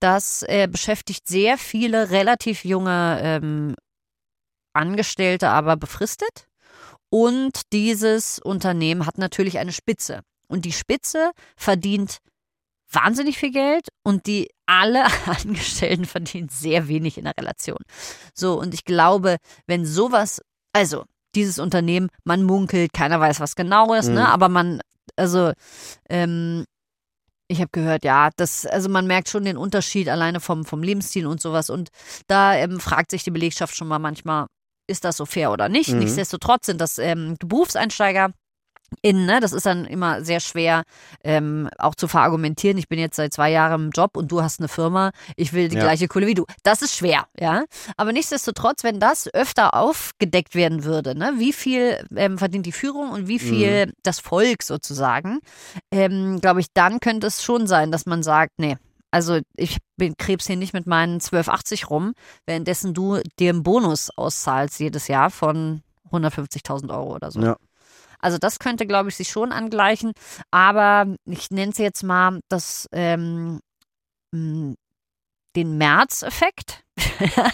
das 0.01 0.43
äh, 0.45 0.67
beschäftigt 0.71 1.29
sehr 1.29 1.59
viele 1.59 2.11
relativ 2.11 2.65
junge 2.65 3.21
ähm, 3.23 3.75
Angestellte, 4.73 5.51
aber 5.51 5.77
befristet. 5.77 6.49
Und 7.11 7.73
dieses 7.73 8.39
Unternehmen 8.39 9.05
hat 9.07 9.19
natürlich 9.19 9.59
eine 9.59 9.73
Spitze. 9.73 10.23
Und 10.49 10.65
die 10.65 10.73
Spitze 10.73 11.33
verdient 11.57 12.19
wahnsinnig 12.91 13.39
viel 13.39 13.53
Geld 13.53 13.89
und 14.03 14.27
die 14.27 14.49
alle 14.67 15.05
Angestellten 15.27 16.07
verdienen 16.07 16.49
sehr 16.49 16.89
wenig 16.89 17.19
in 17.19 17.25
der 17.25 17.37
Relation. 17.37 17.79
So, 18.35 18.59
und 18.59 18.73
ich 18.73 18.85
glaube, 18.85 19.37
wenn 19.67 19.85
sowas, 19.85 20.41
also 20.73 21.05
dieses 21.35 21.59
Unternehmen, 21.59 22.09
man 22.25 22.43
munkelt, 22.43 22.93
keiner 22.93 23.21
weiß, 23.21 23.41
was 23.41 23.57
genau 23.57 23.93
ist, 23.95 24.09
Mhm. 24.09 24.15
ne? 24.15 24.29
Aber 24.29 24.49
man, 24.49 24.81
also, 25.17 25.53
ähm, 26.09 26.65
ich 27.49 27.61
habe 27.61 27.71
gehört, 27.71 28.05
ja, 28.05 28.31
das, 28.37 28.65
also 28.67 28.89
man 28.89 29.07
merkt 29.07 29.29
schon 29.29 29.45
den 29.45 29.57
Unterschied 29.57 30.09
alleine 30.09 30.41
vom, 30.41 30.65
vom 30.65 30.83
Lebensstil 30.83 31.27
und 31.27 31.41
sowas. 31.41 31.71
Und 31.71 31.91
da 32.27 32.55
ähm, 32.55 32.81
fragt 32.81 33.11
sich 33.11 33.25
die 33.25 33.31
Belegschaft 33.31 33.77
schon 33.77 33.89
mal 33.89 33.99
manchmal, 33.99 34.47
ist 34.89 35.05
das 35.05 35.17
so 35.17 35.27
fair 35.27 35.53
oder 35.53 35.69
nicht? 35.69 35.91
Mhm. 35.91 36.01
Nichtsdestotrotz 36.01 36.67
sind 36.67 36.81
das 36.81 36.99
ähm, 36.99 37.37
Berufseinsteiger. 37.39 38.33
In, 39.01 39.27
ne? 39.27 39.41
Das 39.41 39.53
ist 39.53 39.67
dann 39.67 39.85
immer 39.85 40.25
sehr 40.25 40.41
schwer 40.41 40.83
ähm, 41.25 41.69
auch 41.79 41.95
zu 41.95 42.09
verargumentieren. 42.09 42.77
Ich 42.79 42.89
bin 42.89 42.99
jetzt 42.99 43.17
seit 43.17 43.33
zwei 43.33 43.51
Jahren 43.51 43.87
im 43.87 43.91
Job 43.91 44.17
und 44.17 44.31
du 44.31 44.43
hast 44.43 44.61
eine 44.61 44.69
Firma, 44.69 45.13
ich 45.37 45.53
will 45.53 45.69
die 45.69 45.77
Ja. 45.77 45.83
gleiche 45.85 46.09
Kohle 46.09 46.27
wie 46.27 46.35
du. 46.35 46.45
Das 46.63 46.83
ist 46.83 46.95
schwer, 46.95 47.27
ja. 47.39 47.65
Aber 47.97 48.13
nichtsdestotrotz, 48.13 48.85
wenn 48.85 49.01
das 49.01 49.33
öfter 49.33 49.75
aufgedeckt 49.75 50.55
werden 50.55 50.85
würde, 50.85 51.15
ne, 51.17 51.33
wie 51.39 51.53
viel 51.53 52.05
ähm, 52.17 52.39
verdient 52.39 52.67
die 52.67 52.73
Führung 52.73 53.11
und 53.11 53.29
wie 53.29 53.39
viel 53.39 53.93
das 54.03 54.19
Volk 54.21 54.63
sozusagen, 54.63 55.41
ähm, 55.91 56.41
glaube 56.41 56.61
ich, 56.61 56.67
dann 56.75 57.01
könnte 57.01 57.27
es 57.27 57.43
schon 57.43 57.67
sein, 57.67 57.91
dass 57.93 58.07
man 58.07 58.23
sagt, 58.23 58.53
nee, 58.59 58.77
also 59.11 59.41
ich 59.57 59.79
bin 59.97 60.15
krebs 60.17 60.47
hier 60.47 60.57
nicht 60.57 60.73
mit 60.73 60.87
meinen 60.87 61.21
12,80 61.21 61.87
rum, 61.87 62.15
währenddessen 62.47 62.95
du 62.95 63.21
dir 63.39 63.51
einen 63.51 63.63
Bonus 63.63 64.11
auszahlst 64.17 64.81
jedes 64.81 65.07
Jahr 65.09 65.31
von 65.31 65.83
150.000 66.11 66.91
Euro 66.91 67.15
oder 67.15 67.31
so. 67.31 67.41
Ja. 67.41 67.57
Also 68.23 68.39
das 68.39 68.59
könnte, 68.59 68.87
glaube 68.87 69.11
ich, 69.11 69.17
sich 69.17 69.29
schon 69.29 69.53
angleichen. 69.53 70.13
Aber 70.51 71.15
ich 71.27 71.51
nenne 71.51 71.73
es 71.73 71.79
jetzt 71.79 72.03
mal 72.03 72.41
das, 72.49 72.89
ähm, 72.93 73.61
mh, 74.33 74.75
den 75.57 75.77
März-Effekt. 75.77 76.83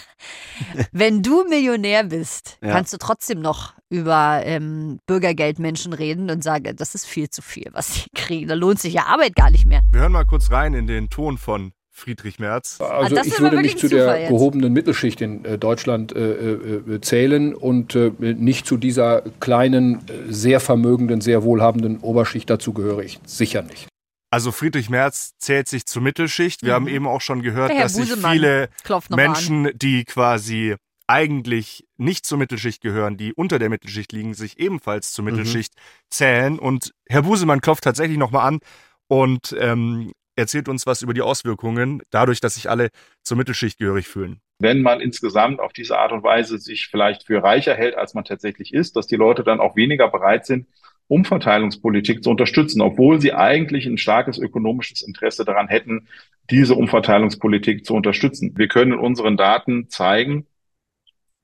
Wenn 0.91 1.21
du 1.23 1.43
Millionär 1.45 2.03
bist, 2.03 2.57
Ja. 2.61 2.71
kannst 2.73 2.93
du 2.93 2.97
trotzdem 2.97 3.41
noch 3.41 3.73
über 3.89 4.41
ähm, 4.45 4.99
Bürgergeldmenschen 5.07 5.93
reden 5.93 6.29
und 6.29 6.43
sagen, 6.43 6.75
das 6.75 6.95
ist 6.95 7.05
viel 7.05 7.29
zu 7.29 7.41
viel, 7.41 7.67
was 7.71 7.93
die 7.93 8.09
kriegen. 8.15 8.47
Da 8.47 8.53
lohnt 8.55 8.79
sich 8.79 8.93
ja 8.93 9.05
Arbeit 9.05 9.35
gar 9.35 9.49
nicht 9.49 9.65
mehr. 9.65 9.81
Wir 9.91 10.01
hören 10.01 10.11
mal 10.11 10.25
kurz 10.25 10.51
rein 10.51 10.73
in 10.73 10.87
den 10.87 11.09
Ton 11.09 11.37
von 11.37 11.71
Friedrich 11.99 12.39
Merz. 12.39 12.79
Also 12.81 13.15
das 13.15 13.27
ist 13.27 13.33
ich 13.35 13.39
würde 13.39 13.57
mich 13.57 13.77
zu 13.77 13.87
Zufall 13.87 14.05
der 14.05 14.19
jetzt. 14.21 14.29
gehobenen 14.29 14.73
Mittelschicht 14.73 15.21
in 15.21 15.45
äh, 15.45 15.57
Deutschland 15.57 16.15
äh, 16.15 16.31
äh, 16.53 17.01
zählen 17.01 17.53
und 17.53 17.95
äh, 17.95 18.11
nicht 18.19 18.65
zu 18.65 18.77
dieser 18.77 19.21
kleinen, 19.39 19.95
äh, 20.09 20.31
sehr 20.33 20.59
vermögenden, 20.59 21.21
sehr 21.21 21.43
wohlhabenden 21.43 21.99
Oberschicht. 21.99 22.49
Dazu 22.49 22.73
gehöre 22.73 22.99
ich 23.03 23.19
sicher 23.25 23.61
nicht. 23.61 23.87
Also 24.31 24.51
Friedrich 24.51 24.89
Merz 24.89 25.33
zählt 25.39 25.67
sich 25.67 25.85
zur 25.85 26.01
Mittelschicht. 26.01 26.61
Wir 26.63 26.71
Mhm. 26.71 26.75
haben 26.75 26.87
eben 26.87 27.07
auch 27.07 27.21
schon 27.21 27.41
gehört, 27.41 27.71
dass 27.71 27.93
sich 27.95 28.11
viele. 28.13 28.69
Menschen, 29.09 29.69
die 29.75 30.05
quasi 30.05 30.75
eigentlich 31.07 31.85
nicht 31.97 32.25
zur 32.27 32.37
Mittelschicht 32.37 32.81
gehören, 32.81 33.17
die 33.17 33.33
unter 33.33 33.57
der 33.57 33.69
Mittelschicht 33.69 34.11
liegen, 34.11 34.35
sich 34.35 34.59
ebenfalls 34.59 35.11
zur 35.11 35.25
Mhm. 35.25 35.31
Mittelschicht 35.31 35.73
zählen. 36.11 36.59
Und 36.59 36.93
Herr 37.07 37.23
Busemann 37.23 37.61
klopft 37.61 37.83
tatsächlich 37.83 38.19
nochmal 38.19 38.47
an 38.47 38.59
und 39.07 39.55
ähm, 39.59 40.11
erzählt 40.39 40.69
uns 40.69 40.85
was 40.85 41.01
über 41.01 41.13
die 41.13 41.21
Auswirkungen, 41.21 42.01
dadurch, 42.09 42.39
dass 42.39 42.55
sich 42.55 42.69
alle 42.69 42.89
zur 43.23 43.37
Mittelschicht 43.37 43.77
gehörig 43.77 44.07
fühlen. 44.07 44.41
wenn 44.61 44.81
man 44.81 44.99
insgesamt 44.99 45.61
auf 45.61 45.71
diese 45.71 45.97
Art 45.97 46.11
und 46.11 46.21
Weise 46.23 46.57
sich 46.57 46.87
vielleicht 46.87 47.25
für 47.25 47.41
reicher 47.41 47.75
hält, 47.75 47.95
als 47.95 48.13
man 48.13 48.25
tatsächlich 48.25 48.73
ist, 48.73 48.97
dass 48.97 49.07
die 49.07 49.15
Leute 49.15 49.43
dann 49.43 49.61
auch 49.61 49.77
weniger 49.77 50.09
bereit 50.09 50.45
sind, 50.45 50.67
Umverteilungspolitik 51.07 52.23
zu 52.23 52.29
unterstützen, 52.29 52.81
obwohl 52.81 53.19
sie 53.19 53.33
eigentlich 53.33 53.85
ein 53.85 53.97
starkes 53.97 54.37
ökonomisches 54.37 55.01
Interesse 55.01 55.43
daran 55.43 55.67
hätten, 55.67 56.07
diese 56.49 56.75
Umverteilungspolitik 56.75 57.85
zu 57.85 57.95
unterstützen. 57.95 58.53
Wir 58.55 58.67
können 58.67 58.93
in 58.93 58.99
unseren 58.99 59.35
Daten 59.35 59.89
zeigen, 59.89 60.45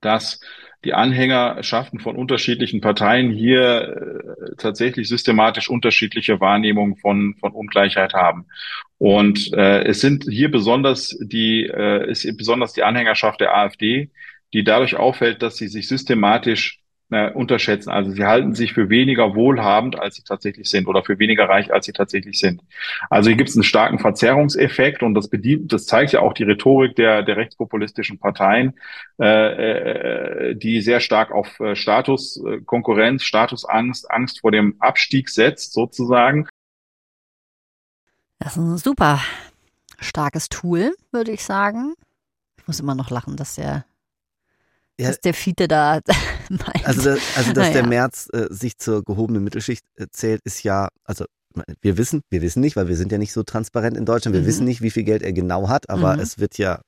dass 0.00 0.40
die 0.86 0.94
Anhängerschaften 0.94 1.98
von 1.98 2.14
unterschiedlichen 2.14 2.80
Parteien 2.80 3.32
hier 3.32 4.22
äh, 4.46 4.54
tatsächlich 4.56 5.08
systematisch 5.08 5.68
unterschiedliche 5.68 6.40
Wahrnehmungen 6.40 6.96
von, 6.96 7.34
von 7.40 7.52
Ungleichheit 7.52 8.14
haben. 8.14 8.46
Und 8.98 9.52
äh, 9.52 9.82
es 9.82 10.00
sind 10.00 10.26
hier 10.30 10.48
besonders 10.48 11.18
die, 11.20 11.64
äh, 11.64 12.08
ist 12.08 12.24
besonders 12.38 12.72
die 12.72 12.84
Anhängerschaft 12.84 13.40
der 13.40 13.56
AfD, 13.56 14.10
die 14.54 14.62
dadurch 14.62 14.94
auffällt, 14.94 15.42
dass 15.42 15.56
sie 15.56 15.66
sich 15.66 15.88
systematisch 15.88 16.78
äh, 17.10 17.30
unterschätzen. 17.30 17.90
Also 17.90 18.10
sie 18.10 18.24
halten 18.24 18.54
sich 18.54 18.72
für 18.72 18.90
weniger 18.90 19.34
wohlhabend, 19.34 19.98
als 19.98 20.16
sie 20.16 20.22
tatsächlich 20.22 20.68
sind, 20.68 20.86
oder 20.88 21.04
für 21.04 21.18
weniger 21.18 21.48
reich, 21.48 21.72
als 21.72 21.86
sie 21.86 21.92
tatsächlich 21.92 22.38
sind. 22.38 22.62
Also 23.10 23.28
hier 23.28 23.36
gibt 23.36 23.50
es 23.50 23.56
einen 23.56 23.64
starken 23.64 23.98
Verzerrungseffekt 23.98 25.02
und 25.02 25.14
das 25.14 25.28
bedient, 25.28 25.72
das 25.72 25.86
zeigt 25.86 26.12
ja 26.12 26.20
auch 26.20 26.32
die 26.32 26.44
Rhetorik 26.44 26.96
der, 26.96 27.22
der 27.22 27.36
rechtspopulistischen 27.36 28.18
Parteien, 28.18 28.74
äh, 29.20 30.50
äh, 30.50 30.56
die 30.56 30.80
sehr 30.80 31.00
stark 31.00 31.30
auf 31.30 31.60
äh, 31.60 31.76
Status, 31.76 32.42
äh, 32.44 33.18
Statusangst, 33.18 34.10
Angst 34.10 34.40
vor 34.40 34.50
dem 34.50 34.76
Abstieg 34.80 35.28
setzt, 35.28 35.72
sozusagen. 35.72 36.48
Das 38.38 38.52
ist 38.52 38.62
ein 38.62 38.76
super 38.76 39.20
starkes 39.98 40.48
Tool, 40.48 40.94
würde 41.10 41.32
ich 41.32 41.42
sagen. 41.44 41.94
Ich 42.58 42.66
muss 42.66 42.80
immer 42.80 42.94
noch 42.94 43.10
lachen, 43.10 43.36
dass 43.36 43.54
der, 43.54 43.84
Ja. 44.98 45.08
dass 45.08 45.20
der 45.20 45.34
Fiete 45.34 45.68
da 45.68 46.00
meint. 46.48 46.86
Also, 46.86 47.14
da, 47.14 47.16
also 47.36 47.52
dass 47.52 47.72
der 47.72 47.82
Naja. 47.82 47.86
März 47.86 48.28
äh, 48.32 48.46
sich 48.50 48.78
zur 48.78 49.04
gehobenen 49.04 49.44
Mittelschicht 49.44 49.84
äh, 49.96 50.06
zählt, 50.10 50.40
ist 50.44 50.62
ja, 50.62 50.88
also 51.04 51.24
wir 51.80 51.96
wissen, 51.98 52.22
wir 52.30 52.42
wissen 52.42 52.60
nicht, 52.60 52.76
weil 52.76 52.88
wir 52.88 52.96
sind 52.96 53.12
ja 53.12 53.18
nicht 53.18 53.32
so 53.32 53.42
transparent 53.42 53.96
in 53.96 54.04
Deutschland. 54.04 54.34
Wir 54.34 54.42
Mhm. 54.42 54.46
wissen 54.46 54.64
nicht, 54.64 54.82
wie 54.82 54.90
viel 54.90 55.04
Geld 55.04 55.22
er 55.22 55.32
genau 55.32 55.68
hat, 55.68 55.88
aber 55.90 56.14
Mhm. 56.16 56.20
es 56.22 56.38
wird 56.38 56.58
ja 56.58 56.80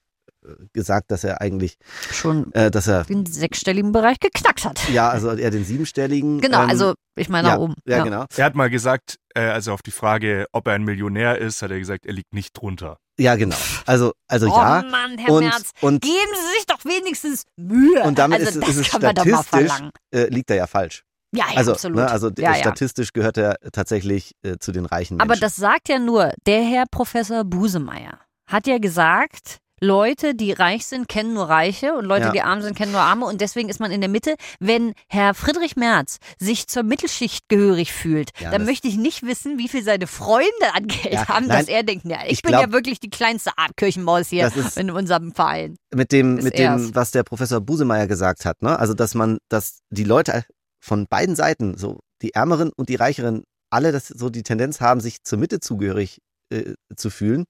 äh, 0.47 0.51
gesagt, 0.73 1.11
dass 1.11 1.25
er 1.25 1.41
eigentlich, 1.41 1.75
schon 2.13 2.53
äh, 2.53 2.71
dass 2.71 2.87
er, 2.87 3.05
den 3.05 3.27
sechsstelligen 3.27 3.93
Bereich 3.93 4.21
geknackt 4.21 4.65
hat. 4.65 4.89
ja, 4.91 5.09
also 5.11 5.31
er 5.31 5.51
den 5.51 5.65
siebenstelligen. 5.65 6.41
Genau, 6.41 6.63
ähm, 6.65 6.69
also 6.71 6.95
ich 7.17 7.29
meine 7.29 7.49
ja, 7.49 7.55
nach 7.55 7.61
oben. 7.61 7.75
Ja, 7.87 8.05
genau. 8.05 8.25
Er 8.37 8.45
hat 8.45 8.55
mal 8.55 8.71
gesagt, 8.71 9.17
äh, 9.35 9.41
also 9.41 9.73
auf 9.73 9.83
die 9.83 9.91
Frage, 9.91 10.47
ob 10.53 10.67
er 10.69 10.75
ein 10.75 10.85
Millionär 10.85 11.39
ist, 11.39 11.61
hat 11.63 11.71
er 11.71 11.79
gesagt, 11.79 12.07
er 12.07 12.13
liegt 12.13 12.33
nicht 12.35 12.53
drunter. 12.57 12.99
Ja, 13.19 13.35
genau. 13.35 13.57
Also, 13.85 14.13
also 14.29 14.47
oh 14.47 14.57
ja. 14.57 14.83
Mann, 14.89 15.19
Herr 15.19 15.33
Und, 15.35 15.45
Merz, 15.45 15.73
und, 15.81 16.03
geben 16.03 16.33
Sie 16.35 16.59
sich 16.59 16.67
doch 16.67 16.85
wenigstens 16.85 17.45
Mühe. 17.57 18.03
und 18.05 18.19
damit 18.19 18.41
also 18.41 18.61
ist, 18.61 18.63
das 18.63 18.77
ist 18.77 18.81
es 18.87 18.91
kann 18.91 19.03
man 19.03 19.15
doch 19.15 19.25
mal 19.25 19.43
statistisch, 19.43 19.69
verlangen. 19.73 19.91
äh, 20.15 20.29
liegt 20.29 20.51
er 20.51 20.57
ja 20.57 20.67
falsch. 20.67 21.05
Ja, 21.35 21.47
ja 21.51 21.57
also, 21.59 21.73
absolut. 21.73 21.99
Ne, 21.99 22.11
also 22.11 22.31
ja, 22.39 22.53
ja. 22.53 22.55
statistisch 22.55 23.13
gehört 23.13 23.37
er 23.37 23.57
tatsächlich 23.73 24.35
äh, 24.43 24.57
zu 24.59 24.73
den 24.73 24.87
reichen 24.87 25.21
Aber 25.21 25.31
Menschen. 25.31 25.41
das 25.43 25.57
sagt 25.57 25.89
ja 25.89 25.99
nur 25.99 26.33
der 26.47 26.63
Herr 26.63 26.85
Professor 26.91 27.45
Busemeyer. 27.45 28.21
Hat 28.49 28.67
ja 28.67 28.79
gesagt, 28.79 29.59
Leute, 29.81 30.35
die 30.35 30.53
reich 30.53 30.87
sind, 30.87 31.09
kennen 31.09 31.35
nur 31.35 31.49
Reiche 31.49 31.95
und 31.95 32.05
Leute, 32.05 32.27
Ja. 32.27 32.33
die 32.33 32.43
arm 32.43 32.63
sind, 32.63 32.77
kennen 32.77 32.93
nur 32.93 33.01
Arme 33.01 33.27
und 33.27 33.41
deswegen 33.41 33.69
ist 33.69 33.81
man 33.81 33.91
in 33.91 34.01
der 34.01 34.11
Mitte. 34.11 34.35
Wenn 34.61 34.93
Herr 35.09 35.35
Friedrich 35.35 35.77
Merz 35.77 36.19
sich 36.39 36.67
zur 36.67 36.83
Mittelschicht 36.83 37.49
gehörig 37.49 37.93
fühlt, 37.93 38.31
Ja, 38.41 38.51
dann 38.51 38.65
möchte 38.65 38.89
ich 38.89 38.97
nicht 38.97 39.23
wissen, 39.25 39.59
wie 39.59 39.69
viel 39.69 39.83
seine 39.85 40.07
Freunde 40.07 40.49
an 40.75 40.87
Geld 40.87 41.13
Ja, 41.15 41.29
haben, 41.29 41.47
nein, 41.47 41.61
dass 41.61 41.69
er 41.69 41.83
denkt, 41.83 42.07
ja, 42.07 42.19
ich, 42.27 42.33
ich 42.33 42.43
bin 42.43 42.53
glaub- 42.53 42.63
ja 42.67 42.73
wirklich 42.73 43.01
die 43.01 43.11
kleinste 43.11 43.51
Kirchenmaus 43.77 44.29
hier 44.29 44.51
in 44.77 44.91
unserem 44.91 45.33
Verein. 45.33 45.77
mit 45.95 46.13
dem, 46.13 46.37
mit 46.37 46.59
dem, 46.59 46.95
was 46.95 47.11
der 47.11 47.23
Professor 47.23 47.61
Busemeyer 47.61 48.07
gesagt 48.07 48.45
hat, 48.45 48.61
ne? 48.63 48.79
Also, 48.79 48.95
dass 48.95 49.15
man, 49.15 49.39
dass 49.49 49.79
die 49.91 50.05
Leute 50.05 50.45
von 50.81 51.07
beiden 51.09 51.35
Seiten, 51.37 51.77
so 51.77 51.99
die 52.23 52.35
Ärmeren 52.35 52.71
und 52.77 52.89
die 52.89 52.95
Reicheren, 52.97 53.45
alle 53.71 53.93
das 53.93 54.09
so 54.09 54.31
die 54.31 54.43
Tendenz 54.43 54.81
haben, 54.81 55.01
sich 55.01 55.23
zur 55.25 55.39
Mitte 55.39 55.61
zugehörig 55.61 56.19
äh, 56.51 56.75
zu 56.97 57.11
fühlen. 57.11 57.45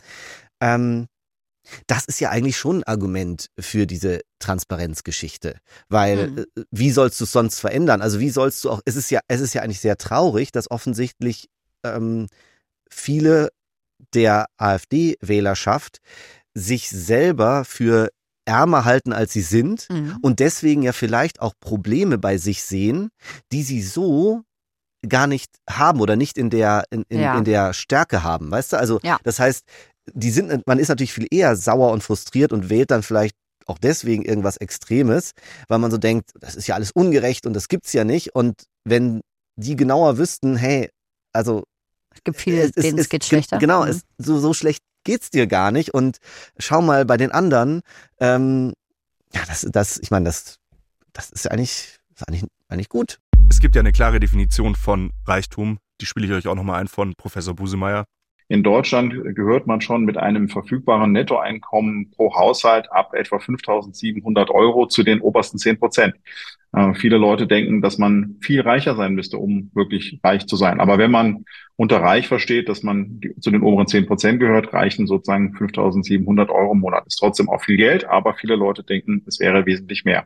Ähm, 0.61 1.07
das 1.87 2.05
ist 2.07 2.21
ja 2.21 2.31
eigentlich 2.31 2.57
schon 2.57 2.79
ein 2.79 2.85
Argument 2.85 3.49
für 3.59 3.87
diese 3.87 4.21
Transparenzgeschichte. 4.39 5.59
Weil, 5.89 6.31
Mhm. 6.31 6.39
äh, 6.57 6.63
wie 6.71 6.91
sollst 6.91 7.21
du 7.21 7.25
es 7.25 7.33
sonst 7.33 7.61
verändern? 7.61 8.03
Also 8.03 8.21
wie 8.21 8.31
sollst 8.31 8.65
du 8.65 8.71
auch, 8.71 8.81
es 8.85 8.97
ist 8.97 9.11
ja, 9.11 9.21
es 9.29 9.41
ist 9.41 9.55
ja 9.55 9.63
eigentlich 9.63 9.81
sehr 9.81 9.97
traurig, 9.97 10.53
dass 10.53 10.71
offensichtlich 10.71 11.49
ähm, 11.85 12.27
viele 12.91 13.51
der 14.15 14.47
AfD-Wählerschaft 14.57 15.99
sich 16.55 16.89
selber 16.89 17.65
für 17.65 18.09
ärmer 18.45 18.85
halten, 18.85 19.13
als 19.13 19.33
sie 19.33 19.43
sind 19.43 19.89
Mhm. 19.91 20.19
und 20.23 20.41
deswegen 20.41 20.83
ja 20.83 20.93
vielleicht 20.93 21.41
auch 21.41 21.53
Probleme 21.61 22.19
bei 22.19 22.39
sich 22.39 22.63
sehen, 22.63 23.11
die 23.53 23.63
sie 23.63 23.83
so 23.83 24.43
gar 25.07 25.27
nicht 25.27 25.51
haben 25.69 26.01
oder 26.01 26.17
nicht 26.17 26.39
in 26.39 26.51
der 26.51 26.85
in, 26.91 27.05
in, 27.09 27.21
Ja. 27.21 27.39
in 27.39 27.45
der 27.45 27.73
Stärke 27.75 28.23
haben, 28.23 28.51
weißt 28.51 28.73
du? 28.73 28.79
Also 28.79 28.99
Ja. 29.03 29.19
das 29.23 29.39
heißt, 29.39 29.65
die 30.15 30.31
sind 30.31 30.67
man 30.67 30.79
ist 30.79 30.89
natürlich 30.89 31.13
viel 31.13 31.27
eher 31.31 31.57
sauer 31.57 31.91
und 31.93 32.03
frustriert 32.03 32.53
und 32.53 32.71
wählt 32.71 32.91
dann 32.91 33.03
vielleicht 33.03 33.35
auch 33.67 33.79
deswegen 33.79 34.25
irgendwas 34.25 34.57
Extremes, 34.57 35.33
weil 35.69 35.79
man 35.79 35.91
so 35.91 35.99
denkt, 35.99 36.31
das 36.41 36.55
ist 36.55 36.67
ja 36.67 36.75
alles 36.75 36.91
ungerecht 36.91 37.47
und 37.47 37.53
das 37.55 37.69
gibt's 37.69 37.93
ja 37.93 38.05
nicht 38.05 38.35
und 38.35 38.63
wenn 38.85 39.21
die 39.57 39.77
genauer 39.77 40.19
wüssten, 40.19 40.57
hey, 40.57 40.89
also 41.33 41.65
Es 42.15 42.23
gibt 42.25 42.41
viele, 42.41 42.71
denen 42.71 42.99
es 42.99 43.09
geht 43.09 43.25
schlechter. 43.25 43.59
Genau, 43.59 43.85
Mhm. 43.85 43.91
es, 43.91 44.03
so, 44.19 44.39
so 44.39 44.55
schlecht 44.55 44.83
geht's 45.05 45.31
dir 45.31 45.47
gar 45.47 45.71
nicht. 45.71 45.95
Und 45.95 46.19
schau 46.59 46.81
mal 46.83 47.05
bei 47.05 47.17
den 47.17 47.33
anderen, 47.33 47.81
ähm, 48.21 48.73
ja, 49.35 49.43
das, 49.47 49.67
das, 49.71 49.99
ich 49.99 50.11
meine, 50.11 50.27
das, 50.27 50.57
das 51.13 51.31
ist 51.31 51.51
eigentlich, 51.51 51.99
ist 52.15 52.27
eigentlich, 52.29 52.45
eigentlich 52.69 52.89
gut. 52.89 53.19
Es 53.51 53.61
gibt 53.61 53.75
ja 53.75 53.81
eine 53.81 53.93
klare 53.93 54.21
Definition 54.21 54.75
von 54.75 55.13
Reichtum, 55.27 55.79
die 56.01 56.07
spiele 56.07 56.27
ich 56.27 56.33
euch 56.33 56.47
auch 56.49 56.55
nochmal 56.55 56.81
ein 56.81 56.89
von 56.89 57.15
Professor 57.17 57.55
Busemeyer. 57.55 58.05
In 58.51 58.63
Deutschland 58.63 59.15
gehört 59.35 59.67
man 59.67 59.83
schon 59.83 60.05
mit 60.05 60.17
einem 60.17 60.49
verfügbaren 60.49 61.13
Nettoeinkommen 61.13 62.11
pro 62.11 62.35
Haushalt 62.35 62.91
ab 62.91 63.13
etwa 63.13 63.37
5.700 63.37 64.51
Euro 64.51 64.87
zu 64.87 65.03
den 65.03 65.21
obersten 65.21 65.59
10 65.59 65.79
Prozent. 65.79 66.15
Äh, 66.73 66.95
viele 66.95 67.19
Leute 67.19 67.47
denken, 67.47 67.83
dass 67.83 67.99
man 67.99 68.37
viel 68.41 68.61
reicher 68.61 68.95
sein 68.95 69.15
müsste, 69.15 69.39
um 69.39 69.71
wirklich 69.75 70.21
reich 70.23 70.47
zu 70.47 70.57
sein. 70.57 70.81
Aber 70.81 70.97
wenn 70.97 71.11
man 71.11 71.45
unter 71.77 72.01
reich 72.01 72.27
versteht, 72.27 72.69
dass 72.69 72.83
man 72.83 73.21
zu 73.41 73.51
den 73.51 73.63
oberen 73.63 73.87
10 73.87 74.07
Prozent 74.07 74.41
gehört, 74.41 74.73
reichen 74.73 75.07
sozusagen 75.07 75.55
5.700 75.57 76.51
Euro 76.51 76.73
im 76.73 76.81
Monat. 76.81 77.07
Ist 77.07 77.19
trotzdem 77.19 77.49
auch 77.49 77.63
viel 77.63 77.77
Geld, 77.77 78.05
aber 78.05 78.35
viele 78.35 78.57
Leute 78.57 78.83
denken, 78.83 79.23
es 79.27 79.41
wäre 79.41 79.65
wesentlich 79.67 80.05
mehr. 80.05 80.25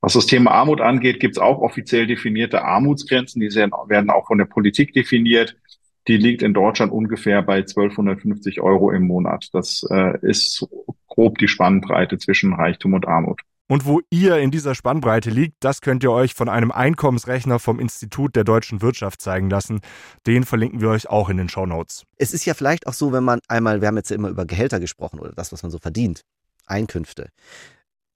Was 0.00 0.14
das 0.14 0.26
Thema 0.26 0.52
Armut 0.52 0.80
angeht, 0.80 1.20
gibt 1.20 1.36
es 1.36 1.42
auch 1.42 1.58
offiziell 1.58 2.06
definierte 2.06 2.64
Armutsgrenzen. 2.64 3.40
Die 3.40 3.48
werden 3.54 4.10
auch 4.10 4.26
von 4.26 4.38
der 4.38 4.44
Politik 4.44 4.92
definiert. 4.92 5.56
Die 6.10 6.16
liegt 6.16 6.42
in 6.42 6.54
Deutschland 6.54 6.90
ungefähr 6.90 7.40
bei 7.40 7.58
1250 7.58 8.60
Euro 8.60 8.90
im 8.90 9.06
Monat. 9.06 9.48
Das 9.52 9.86
äh, 9.88 10.18
ist 10.22 10.54
so 10.54 10.68
grob 11.06 11.38
die 11.38 11.46
Spannbreite 11.46 12.18
zwischen 12.18 12.52
Reichtum 12.52 12.94
und 12.94 13.06
Armut. 13.06 13.42
Und 13.68 13.86
wo 13.86 14.00
ihr 14.10 14.38
in 14.38 14.50
dieser 14.50 14.74
Spannbreite 14.74 15.30
liegt, 15.30 15.54
das 15.60 15.82
könnt 15.82 16.02
ihr 16.02 16.10
euch 16.10 16.34
von 16.34 16.48
einem 16.48 16.72
Einkommensrechner 16.72 17.60
vom 17.60 17.78
Institut 17.78 18.34
der 18.34 18.42
deutschen 18.42 18.82
Wirtschaft 18.82 19.20
zeigen 19.20 19.50
lassen. 19.50 19.82
Den 20.26 20.42
verlinken 20.42 20.80
wir 20.80 20.88
euch 20.88 21.08
auch 21.08 21.28
in 21.28 21.36
den 21.36 21.48
Shownotes. 21.48 22.02
Es 22.16 22.34
ist 22.34 22.44
ja 22.44 22.54
vielleicht 22.54 22.88
auch 22.88 22.92
so, 22.92 23.12
wenn 23.12 23.22
man 23.22 23.38
einmal, 23.46 23.80
wir 23.80 23.86
haben 23.86 23.96
jetzt 23.96 24.10
ja 24.10 24.16
immer 24.16 24.30
über 24.30 24.46
Gehälter 24.46 24.80
gesprochen 24.80 25.20
oder 25.20 25.30
das, 25.30 25.52
was 25.52 25.62
man 25.62 25.70
so 25.70 25.78
verdient, 25.78 26.22
Einkünfte. 26.66 27.28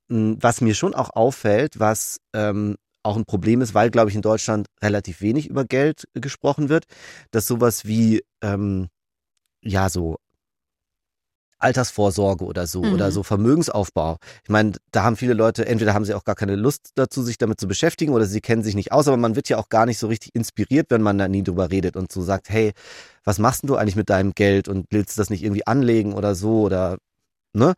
Mm, 0.09 0.33
Was 0.41 0.61
mir 0.61 0.75
schon 0.75 0.95
auch 0.95 1.11
auffällt, 1.11 1.79
was 1.79 2.19
ähm, 2.35 2.75
auch 3.05 3.17
ein 3.17 3.25
Problem 3.27 3.61
ist, 3.61 3.75
weil, 3.75 3.91
glaube 3.91 4.11
ich, 4.11 4.17
in 4.17 4.23
Deutschland 4.23 4.69
relativ 4.83 5.21
wenig 5.21 5.49
über 5.49 5.65
Geld 5.65 6.05
gesprochen 6.15 6.69
wird, 6.69 6.85
dass 7.31 7.47
sowas 7.47 7.85
wie, 7.87 8.23
ähm, 8.43 8.89
ja, 9.63 9.89
so 9.91 10.19
Altersvorsorge 11.59 12.45
oder 12.45 12.67
so 12.67 12.83
Mhm. 12.83 12.93
oder 12.93 13.11
so 13.11 13.23
Vermögensaufbau. 13.23 14.19
Ich 14.43 14.51
meine, 14.51 14.73
da 14.91 15.03
haben 15.05 15.17
viele 15.17 15.33
Leute, 15.35 15.67
entweder 15.67 15.95
haben 15.95 16.05
sie 16.05 16.13
auch 16.15 16.25
gar 16.25 16.35
keine 16.35 16.57
Lust 16.57 16.91
dazu, 16.95 17.23
sich 17.23 17.39
damit 17.39 17.59
zu 17.59 17.67
beschäftigen 17.69 18.13
oder 18.13 18.27
sie 18.27 18.41
kennen 18.43 18.63
sich 18.63 18.75
nicht 18.75 18.93
aus, 18.93 19.09
aber 19.09 19.17
man 19.17 19.35
wird 19.37 19.49
ja 19.49 19.57
auch 19.57 19.69
gar 19.71 19.87
nicht 19.87 19.99
so 19.99 20.09
richtig 20.09 20.35
inspiriert, 20.35 20.87
wenn 20.91 21.01
man 21.01 21.17
da 21.17 21.27
nie 21.29 21.43
drüber 21.43 21.71
redet 21.71 21.97
und 21.97 22.13
so 22.13 22.21
sagt, 22.23 22.51
hey, 22.51 22.73
was 23.25 23.39
machst 23.39 23.63
denn 23.63 23.69
du 23.69 23.77
eigentlich 23.77 23.97
mit 23.97 24.11
deinem 24.11 24.33
Geld 24.35 24.69
und 24.69 24.87
willst 24.91 25.17
du 25.17 25.21
das 25.21 25.31
nicht 25.31 25.43
irgendwie 25.43 25.67
anlegen 25.67 26.13
oder 26.13 26.35
so 26.35 26.61
oder, 26.63 26.99
ne? 27.55 27.75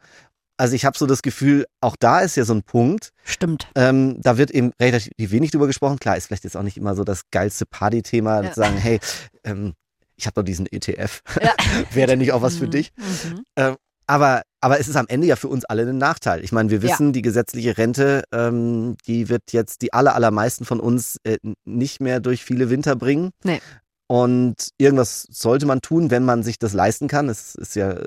Also 0.59 0.75
ich 0.75 0.85
habe 0.85 0.97
so 0.97 1.07
das 1.07 1.23
Gefühl, 1.23 1.67
auch 1.83 1.97
da 1.99 2.21
ist 2.21 2.37
ja 2.37 2.45
so 2.45 2.55
ein 2.55 2.63
Punkt, 2.63 3.11
Stimmt. 3.25 3.69
ähm, 3.75 4.21
da 4.23 4.39
wird 4.39 4.51
eben 4.51 4.73
relativ 4.81 5.13
wenig 5.19 5.51
drüber 5.51 5.67
gesprochen. 5.67 5.99
Klar, 5.99 6.17
ist 6.17 6.27
vielleicht 6.27 6.45
jetzt 6.45 6.57
auch 6.57 6.63
nicht 6.63 6.77
immer 6.79 6.95
so 6.95 7.05
das 7.05 7.23
geilste 7.31 7.67
Party-Thema, 7.67 8.43
Ja. 8.43 8.53
zu 8.53 8.61
sagen, 8.61 8.77
hey, 8.79 8.99
ähm, 9.45 9.75
ich 10.17 10.27
habe 10.27 10.35
doch 10.35 10.45
diesen 10.45 10.67
ETF. 10.71 11.21
Ja. 11.43 11.53
Wäre 11.93 12.07
der 12.09 12.17
nicht 12.17 12.33
auch 12.33 12.41
was 12.43 12.57
für 12.57 12.67
Mhm. 12.67 12.71
dich? 12.71 12.93
Mhm. 12.97 13.77
Aber, 14.09 14.43
aber 14.61 14.79
es 14.79 14.87
ist 14.87 14.95
am 14.97 15.07
Ende 15.09 15.27
ja 15.27 15.35
für 15.35 15.49
uns 15.49 15.65
alle 15.65 15.83
ein 15.83 15.99
Nachteil. 15.99 16.43
Ich 16.45 16.53
meine, 16.53 16.71
wir 16.71 16.79
Ja. 16.79 16.85
wissen, 16.85 17.13
die 17.13 17.23
gesetzliche 17.23 17.77
Rente, 17.77 18.23
ähm, 18.33 18.97
die 19.07 19.29
wird 19.29 19.43
jetzt 19.53 19.83
die 19.83 19.93
aller, 19.93 20.15
allermeisten 20.15 20.65
von 20.65 20.79
uns 20.81 21.17
äh, 21.25 21.39
nicht 21.65 22.01
mehr 22.01 22.21
durch 22.21 22.45
viele 22.45 22.71
Winter 22.71 22.95
bringen. 22.97 23.31
Nee. 23.43 23.61
Und 24.09 24.69
irgendwas 24.79 25.27
sollte 25.31 25.67
man 25.67 25.81
tun, 25.81 26.11
wenn 26.13 26.25
man 26.25 26.45
sich 26.45 26.59
das 26.61 26.73
leisten 26.73 27.09
kann. 27.09 27.29
Es 27.29 27.57
ist 27.57 27.75
ja 27.75 28.01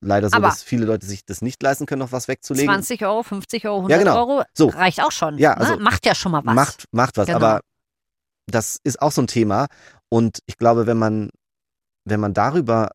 leider 0.00 0.30
so, 0.30 0.36
Aber- 0.36 0.48
dass 0.48 0.62
viele 0.62 0.86
Leute 0.86 1.06
sich 1.06 1.26
das 1.26 1.42
nicht 1.42 1.62
leisten 1.62 1.84
können, 1.84 2.00
noch 2.00 2.12
was 2.12 2.26
wegzulegen. 2.26 2.66
20 2.68 3.04
Euro, 3.04 3.22
50 3.22 3.66
Euro, 3.66 3.76
100 3.82 3.98
genau. 3.98 4.16
Euro 4.18 4.42
So. 4.54 4.68
reicht 4.68 5.02
auch 5.02 5.12
schon. 5.12 5.36
Ja, 5.38 5.50
ne? 5.50 5.60
also 5.60 5.78
Macht 5.78 6.06
ja 6.06 6.14
schon 6.14 6.32
mal 6.32 6.40
was. 6.44 6.54
Macht, 6.54 6.84
macht 6.92 7.16
was. 7.18 7.26
Genau. 7.26 7.36
Aber 7.36 7.60
das 8.46 8.78
ist 8.82 9.02
auch 9.02 9.12
so 9.12 9.20
ein 9.22 9.26
Thema. 9.26 9.66
Und 10.08 10.38
ich 10.46 10.56
glaube, 10.56 10.86
wenn 10.86 10.96
man, 10.98 11.28
wenn 12.08 12.20
man 12.20 12.32
darüber 12.32 12.90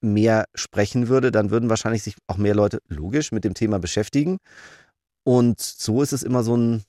mehr 0.00 0.44
sprechen 0.54 1.08
würde, 1.08 1.32
dann 1.32 1.50
würden 1.50 1.68
wahrscheinlich 1.70 2.04
sich 2.04 2.14
auch 2.28 2.36
mehr 2.36 2.54
Leute 2.54 2.78
logisch 2.88 3.32
mit 3.32 3.42
dem 3.44 3.54
Thema 3.54 3.78
beschäftigen. 3.80 4.38
Und 5.24 5.58
so 5.60 6.02
ist 6.02 6.12
es 6.12 6.22
immer 6.22 6.44
so 6.44 6.56
ein, 6.56 6.84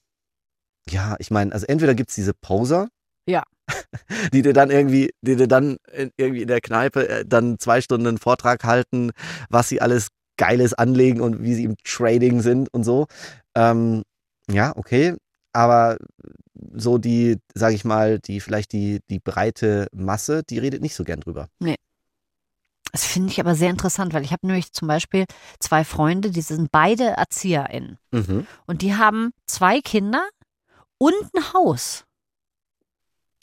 ja, 0.90 1.16
ich 1.18 1.32
meine, 1.32 1.52
also 1.54 1.66
entweder 1.66 1.96
gibt's 1.96 2.14
diese 2.14 2.34
Poser, 2.36 2.88
Ja. 3.28 3.44
die 4.34 4.42
dir 4.42 4.54
dann 4.54 4.70
irgendwie, 4.70 5.12
die 5.22 5.36
dir 5.36 5.48
dann 5.48 5.78
in, 5.92 6.12
irgendwie 6.18 6.42
in 6.42 6.48
der 6.48 6.62
Kneipe 6.62 7.08
äh, 7.08 7.26
dann 7.26 7.60
zwei 7.60 7.82
Stunden 7.82 8.08
einen 8.08 8.18
Vortrag 8.18 8.64
halten, 8.64 9.12
was 9.50 9.70
sie 9.70 9.82
alles 9.82 10.10
Geiles 10.38 10.74
anlegen 10.74 11.22
und 11.22 11.42
wie 11.42 11.56
sie 11.56 11.64
im 11.64 11.76
Trading 11.84 12.42
sind 12.42 12.72
und 12.74 12.84
so. 12.84 13.08
Ähm, 13.56 14.04
ja, 14.50 14.74
okay. 14.76 15.16
Aber 15.54 15.98
so 16.74 16.98
die, 16.98 17.38
sage 17.54 17.76
ich 17.76 17.86
mal, 17.86 18.20
die 18.20 18.40
vielleicht 18.40 18.72
die, 18.72 19.00
die 19.10 19.20
breite 19.20 19.88
Masse, 19.92 20.44
die 20.44 20.60
redet 20.60 20.82
nicht 20.82 20.96
so 20.96 21.04
gern 21.04 21.20
drüber. 21.20 21.48
Das 22.92 23.06
finde 23.06 23.32
ich 23.32 23.40
aber 23.40 23.56
sehr 23.56 23.70
interessant, 23.70 24.14
weil 24.14 24.24
ich 24.24 24.32
habe 24.32 24.48
nämlich 24.48 24.72
zum 24.72 24.88
Beispiel 24.88 25.26
zwei 25.60 25.84
Freunde, 25.84 26.32
die 26.32 26.42
sind 26.42 26.72
beide 26.72 27.04
ErzieherInnen. 27.18 27.98
Mhm. 28.12 28.48
Und 28.66 28.82
die 28.82 28.96
haben 28.96 29.32
zwei 29.46 29.82
Kinder 29.82 30.28
und 30.98 31.14
ein 31.36 31.54
Haus. 31.54 32.06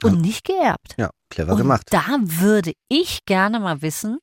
Und 0.02 0.14
Ja. 0.16 0.20
nicht 0.20 0.44
geerbt. 0.44 0.94
Ja, 0.98 1.11
clever 1.30 1.52
und 1.52 1.59
gemacht. 1.59 1.87
da 1.90 2.04
würde 2.20 2.72
ich 2.88 3.20
gerne 3.26 3.61
mal 3.61 3.80
wissen, 3.83 4.18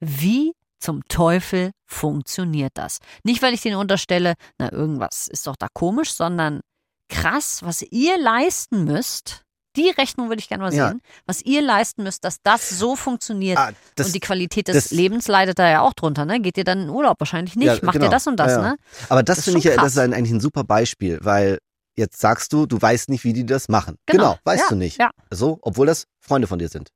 Wie 0.00 0.52
zum 0.78 1.02
Teufel 1.08 1.72
funktioniert 1.84 2.70
das? 2.74 2.98
Nicht, 3.24 3.42
weil 3.42 3.52
ich 3.52 3.62
denen 3.62 3.74
unterstelle, 3.76 4.34
na, 4.58 4.70
irgendwas 4.70 5.26
ist 5.26 5.46
doch 5.48 5.56
da 5.56 5.66
komisch, 5.74 6.12
sondern 6.12 6.60
krass, 7.08 7.62
was 7.64 7.82
ihr 7.82 8.16
leisten 8.16 8.84
müsst. 8.84 9.42
Die 9.76 9.90
Rechnung 9.90 10.28
würde 10.28 10.38
ich 10.40 10.48
gerne 10.48 10.62
mal 10.62 10.72
Ja. 10.74 10.88
sehen, 10.90 11.00
was 11.26 11.42
ihr 11.42 11.62
leisten 11.62 12.02
müsst, 12.04 12.24
dass 12.24 12.40
das 12.42 12.68
so 12.70 12.94
funktioniert. 12.96 13.58
Ah, 13.58 13.70
das, 13.96 14.06
und 14.08 14.12
die 14.14 14.20
Qualität 14.20 14.68
des 14.68 14.74
das- 14.74 14.90
Lebens 14.92 15.26
leidet 15.28 15.58
da 15.58 15.68
ja 15.68 15.80
auch 15.82 15.94
drunter, 15.94 16.24
ne? 16.24 16.40
Geht 16.40 16.56
ihr 16.58 16.64
dann 16.64 16.82
in 16.82 16.90
Urlaub? 16.90 17.18
Wahrscheinlich 17.20 17.56
nicht. 17.56 17.66
Ja, 17.66 17.78
Macht 17.82 17.94
genau. 17.94 18.06
ihr 18.06 18.10
das 18.10 18.26
und 18.28 18.36
das, 18.36 18.52
Ja, 18.52 18.62
ja. 18.62 18.68
ne? 18.70 18.76
aber 19.08 19.22
das, 19.24 19.36
das 19.38 19.44
finde 19.46 19.58
ich 19.58 19.64
ja, 19.64 19.74
das 19.76 19.92
ist 19.92 19.98
ein, 19.98 20.14
eigentlich 20.14 20.32
ein 20.32 20.40
super 20.40 20.62
Beispiel, 20.64 21.18
weil 21.22 21.58
jetzt 21.98 22.20
sagst 22.20 22.52
du, 22.52 22.64
du 22.66 22.80
weißt 22.80 23.10
nicht, 23.10 23.24
wie 23.24 23.32
die 23.34 23.44
das 23.44 23.68
machen. 23.68 23.96
Genau. 24.06 24.38
weißt 24.44 24.62
Ja, 24.64 24.68
du 24.70 24.76
nicht. 24.76 24.98
ja. 24.98 25.10
So, 25.30 25.58
obwohl 25.62 25.86
das 25.86 26.06
Freunde 26.20 26.46
von 26.48 26.58
dir 26.58 26.68
sind. 26.68 26.88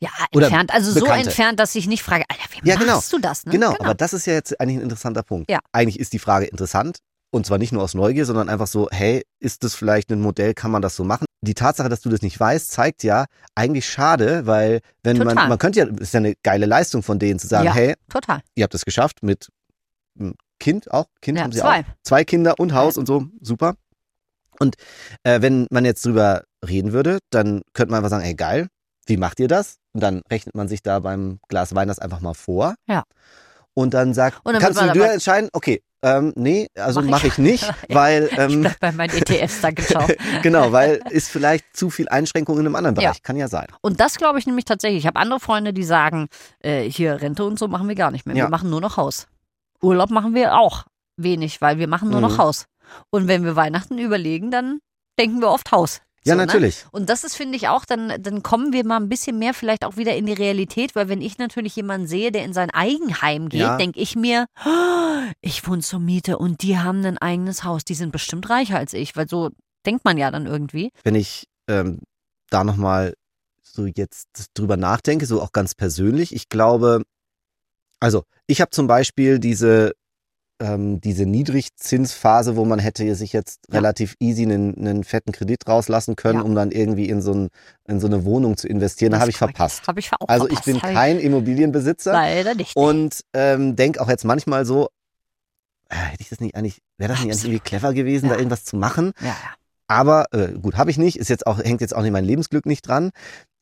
Ja, 0.00 0.10
Oder 0.34 0.46
entfernt. 0.46 0.72
Also 0.74 0.92
so 0.92 1.00
Bekannte. 1.00 1.28
entfernt, 1.28 1.58
dass 1.60 1.74
ich 1.74 1.86
nicht 1.86 2.02
frage, 2.02 2.24
Alter, 2.28 2.42
wie 2.62 2.68
Ja, 2.68 2.76
genau. 2.76 2.96
machst 2.96 3.12
du 3.12 3.18
das? 3.18 3.46
Ne? 3.46 3.52
Genau, 3.52 3.74
aber 3.78 3.94
das 3.94 4.12
ist 4.12 4.26
ja 4.26 4.34
jetzt 4.34 4.60
eigentlich 4.60 4.76
ein 4.78 4.82
interessanter 4.82 5.22
Punkt. 5.22 5.50
Ja. 5.50 5.60
Eigentlich 5.72 5.98
ist 5.98 6.12
die 6.12 6.18
Frage 6.18 6.46
interessant 6.46 6.98
und 7.30 7.46
zwar 7.46 7.58
nicht 7.58 7.72
nur 7.72 7.82
aus 7.82 7.94
Neugier, 7.94 8.26
sondern 8.26 8.48
einfach 8.48 8.66
so, 8.66 8.88
hey, 8.90 9.24
ist 9.40 9.64
das 9.64 9.74
vielleicht 9.74 10.10
ein 10.10 10.20
Modell, 10.20 10.52
kann 10.52 10.70
man 10.70 10.82
das 10.82 10.94
so 10.96 11.04
machen? 11.04 11.24
Die 11.42 11.54
Tatsache, 11.54 11.88
dass 11.88 12.00
du 12.00 12.10
das 12.10 12.22
nicht 12.22 12.38
weißt, 12.38 12.70
zeigt 12.70 13.02
ja 13.02 13.26
eigentlich 13.54 13.88
schade, 13.88 14.46
weil 14.46 14.80
wenn 15.02 15.16
man, 15.18 15.28
Total. 15.28 15.48
man 15.48 15.58
könnte 15.58 15.78
ja, 15.80 15.86
ist 15.86 16.12
ja 16.14 16.18
eine 16.18 16.34
geile 16.42 16.66
Leistung 16.66 17.02
von 17.02 17.18
denen 17.18 17.38
zu 17.38 17.46
sagen, 17.46 17.66
Ja. 17.66 17.74
hey, 17.74 17.94
Total. 18.08 18.40
ihr 18.56 18.64
habt 18.64 18.74
es 18.74 18.84
geschafft 18.84 19.22
mit 19.22 19.48
einem 20.18 20.34
Kind 20.60 20.90
auch, 20.90 21.06
Kind 21.20 21.38
Ja, 21.38 21.44
haben 21.44 21.52
sie 21.52 21.60
zwei. 21.60 21.80
auch, 21.80 21.84
zwei 22.02 22.24
Kinder 22.24 22.54
und 22.58 22.72
Haus 22.74 22.96
und 22.96 23.06
so, 23.06 23.26
super. 23.40 23.74
Und 24.58 24.76
äh, 25.24 25.40
wenn 25.42 25.66
man 25.70 25.84
jetzt 25.84 26.04
drüber 26.04 26.44
reden 26.66 26.92
würde, 26.92 27.18
dann 27.30 27.62
könnte 27.72 27.90
man 27.90 27.98
einfach 27.98 28.10
sagen, 28.10 28.24
ey 28.24 28.34
geil, 28.34 28.68
wie 29.06 29.16
macht 29.16 29.38
ihr 29.40 29.48
das? 29.48 29.76
Und 29.92 30.02
dann 30.02 30.22
rechnet 30.30 30.54
man 30.54 30.68
sich 30.68 30.82
da 30.82 31.00
beim 31.00 31.38
Glas 31.48 31.74
Wein 31.74 31.88
das 31.88 31.98
einfach 31.98 32.20
mal 32.20 32.34
vor. 32.34 32.74
Ja. 32.88 33.04
Und 33.74 33.92
dann 33.92 34.14
sagt, 34.14 34.40
Und 34.44 34.52
dann 34.54 34.62
kannst 34.62 34.80
du 34.80 34.90
dir 34.92 35.10
entscheiden, 35.12 35.48
okay, 35.52 35.82
ähm, 36.02 36.32
nee, 36.36 36.68
also 36.78 37.00
Mach 37.00 37.04
ich. 37.06 37.10
mache 37.10 37.26
ich 37.28 37.38
nicht, 37.38 37.62
Ja. 37.88 37.94
weil 37.94 38.28
Ich 38.30 38.38
ähm, 38.38 38.60
bleib 38.60 38.78
bei 38.80 38.92
meinen 38.92 39.16
ETFs, 39.16 39.60
danke, 39.62 39.82
ciao. 39.82 40.06
genau, 40.42 40.70
weil 40.70 41.00
ist 41.10 41.28
vielleicht 41.30 41.64
zu 41.76 41.90
viel 41.90 42.08
Einschränkung 42.08 42.58
in 42.58 42.66
einem 42.66 42.76
anderen 42.76 42.94
Ja. 42.96 43.10
Bereich, 43.10 43.22
kann 43.22 43.36
ja 43.36 43.48
sein. 43.48 43.66
Und 43.80 44.00
das 44.00 44.16
glaube 44.16 44.38
ich 44.38 44.46
nämlich 44.46 44.64
tatsächlich. 44.64 45.00
Ich 45.00 45.06
habe 45.06 45.18
andere 45.18 45.40
Freunde, 45.40 45.72
die 45.72 45.82
sagen, 45.82 46.28
äh, 46.60 46.82
hier 46.88 47.20
Rente 47.20 47.44
und 47.44 47.58
so 47.58 47.66
machen 47.68 47.88
wir 47.88 47.94
gar 47.94 48.10
nicht 48.10 48.26
mehr. 48.26 48.36
Ja. 48.36 48.44
Wir 48.44 48.50
machen 48.50 48.70
nur 48.70 48.80
noch 48.80 48.96
Haus. 48.96 49.26
Urlaub 49.82 50.10
machen 50.10 50.34
wir 50.34 50.56
auch 50.58 50.84
wenig, 51.16 51.60
weil 51.60 51.78
wir 51.78 51.88
machen 51.88 52.10
nur 52.10 52.20
Mhm. 52.20 52.26
noch 52.28 52.38
Haus. 52.38 52.66
Und 53.10 53.28
wenn 53.28 53.44
wir 53.44 53.56
Weihnachten 53.56 53.98
überlegen, 53.98 54.50
dann 54.50 54.78
denken 55.18 55.40
wir 55.40 55.48
oft 55.50 55.70
Haus. 55.72 56.00
Ja, 56.26 56.32
So, 56.34 56.38
ne? 56.40 56.46
natürlich. 56.46 56.86
Und 56.90 57.10
das 57.10 57.22
ist, 57.22 57.36
finde 57.36 57.56
ich, 57.56 57.68
auch, 57.68 57.84
dann, 57.84 58.14
dann 58.22 58.42
kommen 58.42 58.72
wir 58.72 58.84
mal 58.86 58.96
ein 58.96 59.08
bisschen 59.10 59.38
mehr 59.38 59.52
vielleicht 59.52 59.84
auch 59.84 59.96
wieder 59.98 60.16
in 60.16 60.24
die 60.26 60.32
Realität, 60.32 60.94
weil 60.94 61.08
wenn 61.10 61.20
ich 61.20 61.36
natürlich 61.38 61.76
jemanden 61.76 62.06
sehe, 62.06 62.32
der 62.32 62.44
in 62.44 62.54
sein 62.54 62.70
Eigenheim 62.70 63.50
geht, 63.50 63.60
Ja. 63.60 63.76
denke 63.76 64.00
ich 64.00 64.16
mir, 64.16 64.46
"Oh, 64.64 65.30
ich 65.42 65.66
wohne 65.68 65.82
zur 65.82 66.00
Miete 66.00 66.38
und 66.38 66.62
die 66.62 66.78
haben 66.78 67.04
ein 67.04 67.18
eigenes 67.18 67.62
Haus. 67.64 67.84
Die 67.84 67.94
sind 67.94 68.10
bestimmt 68.10 68.48
reicher 68.48 68.78
als 68.78 68.94
ich, 68.94 69.14
weil 69.16 69.28
so 69.28 69.50
denkt 69.84 70.04
man 70.06 70.16
ja 70.16 70.30
dann 70.30 70.46
irgendwie. 70.46 70.90
wenn 71.02 71.14
ich 71.14 71.44
ähm, 71.68 72.00
da 72.50 72.64
nochmal 72.64 73.12
so 73.62 73.84
jetzt 73.86 74.28
drüber 74.54 74.76
nachdenke, 74.78 75.26
so 75.26 75.42
auch 75.42 75.52
ganz 75.52 75.74
persönlich, 75.74 76.34
ich 76.34 76.48
glaube, 76.48 77.02
also 78.00 78.24
ich 78.46 78.60
habe 78.62 78.70
zum 78.70 78.86
Beispiel 78.86 79.38
diese, 79.38 79.92
ähm, 80.60 81.00
diese 81.00 81.26
Niedrigzinsphase, 81.26 82.56
wo 82.56 82.64
man 82.64 82.78
hätte 82.78 83.14
sich 83.14 83.32
jetzt 83.32 83.60
Ja. 83.68 83.74
relativ 83.78 84.14
easy 84.20 84.42
einen, 84.44 84.76
einen 84.78 85.04
fetten 85.04 85.32
Kredit 85.32 85.66
rauslassen 85.68 86.16
können, 86.16 86.38
Ja. 86.40 86.44
um 86.44 86.54
dann 86.54 86.70
irgendwie 86.70 87.08
in 87.08 87.20
so, 87.22 87.32
ein, 87.34 87.48
in 87.88 88.00
so 88.00 88.06
eine 88.06 88.24
Wohnung 88.24 88.56
zu 88.56 88.68
investieren. 88.68 89.12
Da 89.12 89.20
habe 89.20 89.30
ich 89.30 89.38
korrekt. 89.38 89.56
verpasst. 89.58 89.86
Habe 89.88 90.00
ich 90.00 90.10
auch 90.12 90.28
Also 90.28 90.46
ich 90.46 90.52
verpasst. 90.58 90.64
bin 90.66 90.76
Hab 90.82 90.88
ich 90.90 90.94
kein 90.96 91.18
Immobilienbesitzer 91.18 92.12
Leider 92.12 92.54
nicht. 92.54 92.76
und 92.76 93.20
ähm, 93.32 93.74
denke 93.76 94.00
auch 94.00 94.08
jetzt 94.08 94.24
manchmal 94.24 94.64
so, 94.64 94.88
äh, 95.88 95.96
hätte 95.96 96.22
ich 96.22 96.28
das 96.28 96.40
nicht 96.40 96.54
eigentlich, 96.54 96.78
wäre 96.98 97.12
das 97.12 97.22
nicht 97.24 97.42
irgendwie 97.44 97.60
clever 97.60 97.92
gewesen, 97.92 98.28
da 98.28 98.34
Ja. 98.34 98.38
irgendwas 98.38 98.64
zu 98.64 98.76
machen? 98.76 99.12
ja. 99.20 99.34
Aber 99.86 100.24
äh, 100.32 100.52
gut, 100.52 100.76
habe 100.78 100.90
ich 100.90 100.96
nicht, 100.96 101.18
ist 101.18 101.28
jetzt 101.28 101.46
auch, 101.46 101.58
hängt 101.62 101.82
jetzt 101.82 101.94
auch 101.94 102.00
nicht 102.00 102.10
mein 102.12 102.24
Lebensglück 102.24 102.64
nicht 102.64 102.88
dran. 102.88 103.10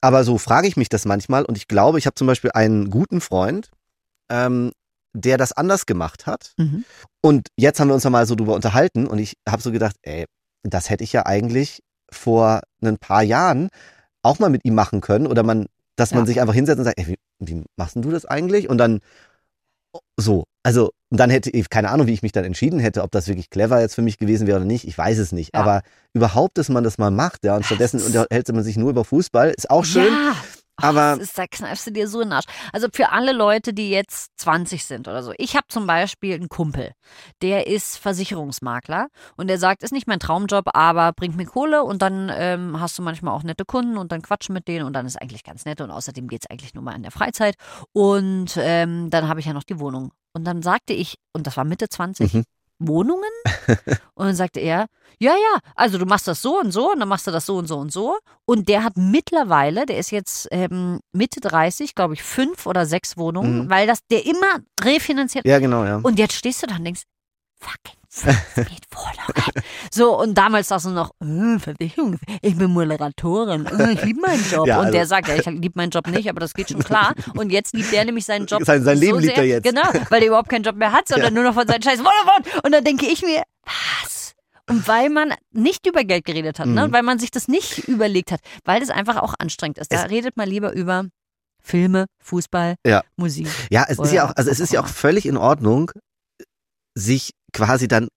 Aber 0.00 0.22
so 0.22 0.38
frage 0.38 0.68
ich 0.68 0.76
mich 0.76 0.88
das 0.88 1.04
manchmal 1.04 1.44
und 1.44 1.56
ich 1.56 1.66
glaube, 1.66 1.98
ich 1.98 2.06
habe 2.06 2.14
zum 2.14 2.28
Beispiel 2.28 2.52
einen 2.52 2.90
guten 2.90 3.20
Freund, 3.20 3.70
ähm, 4.30 4.70
der 5.14 5.36
das 5.38 5.52
anders 5.52 5.86
gemacht 5.86 6.26
hat. 6.26 6.52
Mhm. 6.56 6.84
Und 7.20 7.48
jetzt 7.56 7.80
haben 7.80 7.88
wir 7.88 7.94
uns 7.94 8.04
mal 8.04 8.26
so 8.26 8.34
drüber 8.34 8.54
unterhalten 8.54 9.06
und 9.06 9.18
ich 9.18 9.34
habe 9.48 9.62
so 9.62 9.72
gedacht, 9.72 9.96
ey, 10.02 10.26
das 10.62 10.90
hätte 10.90 11.04
ich 11.04 11.12
ja 11.12 11.26
eigentlich 11.26 11.82
vor 12.10 12.60
ein 12.82 12.98
paar 12.98 13.22
Jahren 13.22 13.68
auch 14.22 14.38
mal 14.38 14.50
mit 14.50 14.64
ihm 14.64 14.74
machen 14.74 15.00
können 15.00 15.26
oder 15.26 15.42
man, 15.42 15.66
dass 15.96 16.12
man 16.12 16.20
Ja. 16.20 16.26
sich 16.26 16.40
einfach 16.40 16.54
hinsetzt 16.54 16.78
und 16.78 16.84
sagt, 16.84 16.98
ey, 16.98 17.06
wie, 17.08 17.18
wie 17.40 17.64
machst 17.76 17.94
denn 17.96 18.02
du 18.02 18.10
das 18.10 18.24
eigentlich? 18.24 18.68
Und 18.68 18.78
dann 18.78 19.00
so, 20.16 20.44
also 20.62 20.90
dann 21.10 21.28
hätte 21.28 21.50
ich 21.50 21.68
keine 21.68 21.90
Ahnung, 21.90 22.06
wie 22.06 22.14
ich 22.14 22.22
mich 22.22 22.32
dann 22.32 22.44
entschieden 22.44 22.78
hätte, 22.78 23.02
ob 23.02 23.10
das 23.10 23.28
wirklich 23.28 23.50
clever 23.50 23.80
jetzt 23.80 23.94
für 23.94 24.02
mich 24.02 24.16
gewesen 24.16 24.46
wäre 24.46 24.56
oder 24.58 24.64
nicht. 24.66 24.86
Ich 24.86 24.96
weiß 24.96 25.18
es 25.18 25.32
nicht. 25.32 25.54
Ja. 25.54 25.60
Aber 25.60 25.82
überhaupt, 26.14 26.56
dass 26.56 26.68
man 26.70 26.84
das 26.84 26.96
mal 26.96 27.10
macht, 27.10 27.44
ja, 27.44 27.56
und 27.56 27.66
stattdessen 27.66 28.00
unterhält 28.00 28.48
man 28.52 28.62
sich 28.64 28.76
nur 28.76 28.90
über 28.90 29.04
Fußball, 29.04 29.50
ist 29.50 29.68
auch 29.70 29.84
schön. 29.84 30.12
Ja. 30.12 30.34
Aber- 30.82 31.20
ist, 31.20 31.36
da 31.38 31.46
kneifst 31.46 31.86
du 31.86 31.90
dir 31.92 32.08
so 32.08 32.20
in 32.20 32.28
den 32.28 32.32
Arsch. 32.34 32.46
Also 32.72 32.88
für 32.92 33.10
alle 33.10 33.32
Leute, 33.32 33.72
die 33.74 33.90
jetzt 33.90 34.30
20 34.38 34.84
sind 34.84 35.08
oder 35.08 35.22
so. 35.22 35.32
Ich 35.38 35.54
habe 35.56 35.66
zum 35.68 35.86
Beispiel 35.86 36.34
einen 36.34 36.48
Kumpel, 36.48 36.92
der 37.42 37.66
ist 37.66 37.98
Versicherungsmakler 37.98 39.08
und 39.36 39.48
der 39.48 39.58
sagt, 39.58 39.82
ist 39.82 39.92
nicht 39.92 40.06
mein 40.06 40.20
Traumjob, 40.20 40.70
aber 40.74 41.12
bringt 41.12 41.36
mir 41.36 41.46
Kohle 41.46 41.84
und 41.84 42.02
dann 42.02 42.30
ähm, 42.34 42.80
hast 42.80 42.98
du 42.98 43.02
manchmal 43.02 43.34
auch 43.34 43.42
nette 43.42 43.64
Kunden 43.64 43.96
und 43.96 44.12
dann 44.12 44.22
quatschen 44.22 44.52
mit 44.54 44.68
denen 44.68 44.84
und 44.86 44.92
dann 44.92 45.06
ist 45.06 45.20
eigentlich 45.20 45.44
ganz 45.44 45.64
nett 45.64 45.80
und 45.80 45.90
außerdem 45.90 46.28
geht's 46.28 46.46
eigentlich 46.50 46.74
nur 46.74 46.82
mal 46.82 46.94
in 46.96 47.02
der 47.02 47.12
Freizeit 47.12 47.54
und 47.92 48.56
ähm, 48.58 49.10
dann 49.10 49.28
habe 49.28 49.40
ich 49.40 49.46
ja 49.46 49.52
noch 49.52 49.64
die 49.64 49.78
Wohnung. 49.80 50.12
Und 50.34 50.44
dann 50.44 50.62
sagte 50.62 50.94
ich, 50.94 51.16
und 51.34 51.46
das 51.46 51.56
war 51.58 51.64
Mitte 51.64 51.88
20, 51.88 52.32
Mhm. 52.32 52.44
Wohnungen? 52.88 53.30
Und 54.14 54.26
dann 54.26 54.34
sagte 54.34 54.60
er, 54.60 54.86
ja, 55.18 55.32
ja, 55.32 55.58
also 55.76 55.98
du 55.98 56.06
machst 56.06 56.26
das 56.26 56.42
so 56.42 56.58
und 56.58 56.72
so 56.72 56.90
und 56.90 56.98
dann 56.98 57.08
machst 57.08 57.26
du 57.28 57.30
das 57.30 57.46
so 57.46 57.56
und 57.56 57.68
so 57.68 57.78
und 57.78 57.92
so. 57.92 58.18
Und 58.44 58.68
der 58.68 58.82
hat 58.82 58.96
mittlerweile, 58.96 59.86
der 59.86 59.98
ist 59.98 60.10
jetzt 60.10 60.48
ähm, 60.50 60.98
Mitte 61.12 61.40
30, 61.40 61.94
glaube 61.94 62.14
ich, 62.14 62.24
fünf 62.24 62.66
oder 62.66 62.86
sechs 62.86 63.16
Wohnungen, 63.16 63.64
Mhm. 63.66 63.70
weil 63.70 63.86
das 63.86 64.00
der 64.10 64.26
immer 64.26 64.58
refinanziert. 64.82 65.46
Ja, 65.46 65.60
genau, 65.60 65.84
ja. 65.84 66.00
Und 66.02 66.18
jetzt 66.18 66.34
stehst 66.34 66.62
du 66.62 66.66
da 66.66 66.74
und 66.76 66.84
denkst, 66.84 67.02
fucking 67.60 68.00
Miet 68.56 68.84
Wohnungen. 68.90 69.64
So, 69.90 70.18
und 70.20 70.34
damals 70.34 70.68
sagst 70.68 70.86
du 70.86 70.90
noch, 70.90 71.12
äh, 71.22 71.58
Versicherung, 71.58 72.18
ich 72.42 72.56
bin 72.56 72.70
Moderatorin, 72.70 73.66
äh, 73.66 73.92
ich 73.92 74.02
liebe 74.04 74.20
meinen 74.20 74.44
Job. 74.50 74.66
Ja, 74.66 74.78
und 74.78 74.86
also- 74.86 74.92
der 74.98 75.06
sagt, 75.06 75.28
ja, 75.28 75.36
ich 75.36 75.46
liebe 75.46 75.72
meinen 75.76 75.90
Job 75.90 76.06
nicht, 76.08 76.28
aber 76.28 76.40
das 76.40 76.52
geht 76.54 76.70
schon 76.70 76.82
klar. 76.84 77.14
Und 77.36 77.50
jetzt 77.50 77.72
liebt 77.74 77.92
er 77.92 78.04
nämlich 78.04 78.24
seinen 78.26 78.46
Job. 78.46 78.62
Sein- 78.64 78.82
sein 78.84 78.98
Leben 78.98 79.14
so 79.14 79.20
liebt 79.20 79.34
sehr, 79.34 79.44
er 79.44 79.48
jetzt. 79.48 79.64
Genau, 79.64 79.82
weil 80.10 80.20
er 80.22 80.28
überhaupt 80.28 80.48
keinen 80.50 80.62
Job 80.64 80.76
mehr 80.76 80.92
hat, 80.92 81.08
sondern 81.08 81.32
nur 81.34 81.44
noch 81.44 81.54
von 81.54 81.66
seinen 81.66 81.82
scheiß 81.82 81.98
Vodafone. 82.00 82.62
Und 82.64 82.72
dann 82.72 82.84
denke 82.84 83.06
ich 83.06 83.22
mir, 83.22 83.42
was? 83.64 84.34
Und 84.68 84.86
weil 84.86 85.08
man 85.10 85.34
nicht 85.50 85.86
über 85.86 86.04
Geld 86.04 86.24
geredet 86.24 86.58
hat, 86.58 86.66
ne? 86.66 86.86
Mhm. 86.88 86.92
weil 86.92 87.02
man 87.02 87.18
sich 87.18 87.30
das 87.30 87.48
nicht 87.48 87.88
überlegt 87.88 88.30
hat, 88.30 88.40
weil 88.64 88.80
das 88.80 88.90
einfach 88.90 89.16
auch 89.16 89.34
anstrengend 89.38 89.78
ist. 89.78 89.90
Da 89.92 90.04
Es- 90.04 90.10
redet 90.10 90.36
man 90.36 90.48
lieber 90.48 90.72
über 90.72 91.06
Filme, 91.60 92.06
Fußball, 92.22 92.76
Ja. 92.86 93.02
Musik. 93.16 93.48
Ja, 93.70 93.84
es 93.88 93.98
ist 93.98 94.12
ja 94.12 94.26
auch, 94.28 94.32
also 94.36 94.50
es 94.50 94.60
ist 94.60 94.72
ja 94.72 94.80
auch 94.82 94.86
völlig 94.88 95.26
in 95.26 95.36
Ordnung, 95.36 95.90
sich 96.94 97.30
quasi 97.52 97.88
dann 97.88 98.08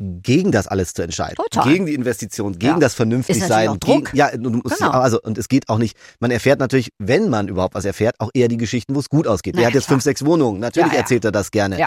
gegen 0.00 0.50
das 0.50 0.66
alles 0.66 0.92
zu 0.92 1.02
entscheiden. 1.02 1.36
Total. 1.36 1.72
Gegen 1.72 1.86
die 1.86 1.94
Investition, 1.94 2.58
gegen 2.58 2.72
Ja. 2.74 2.78
das 2.80 2.94
vernünftig 2.94 3.36
Ist 3.36 3.42
natürlich 3.42 3.66
sein. 3.66 3.68
auch 3.68 3.76
Druck. 3.76 4.06
Gegen, 4.06 4.16
ja, 4.16 4.30
Genau. 4.30 4.90
also, 4.90 5.20
und 5.22 5.38
es 5.38 5.46
geht 5.46 5.68
auch 5.68 5.78
nicht, 5.78 5.96
man 6.18 6.32
erfährt 6.32 6.58
natürlich, 6.58 6.88
wenn 6.98 7.30
man 7.30 7.46
überhaupt 7.46 7.76
was 7.76 7.84
erfährt, 7.84 8.16
auch 8.18 8.30
eher 8.34 8.48
die 8.48 8.56
Geschichten, 8.56 8.96
wo 8.96 8.98
es 8.98 9.08
gut 9.08 9.28
ausgeht. 9.28 9.54
Na 9.54 9.58
der 9.58 9.62
ja, 9.62 9.66
hat 9.68 9.74
jetzt 9.74 9.86
klar. 9.86 9.94
fünf, 9.94 10.02
sechs 10.02 10.24
Wohnungen. 10.24 10.58
Natürlich 10.58 10.92
Ja, 10.92 10.98
erzählt 10.98 11.24
er 11.24 11.30
das 11.30 11.52
gerne. 11.52 11.78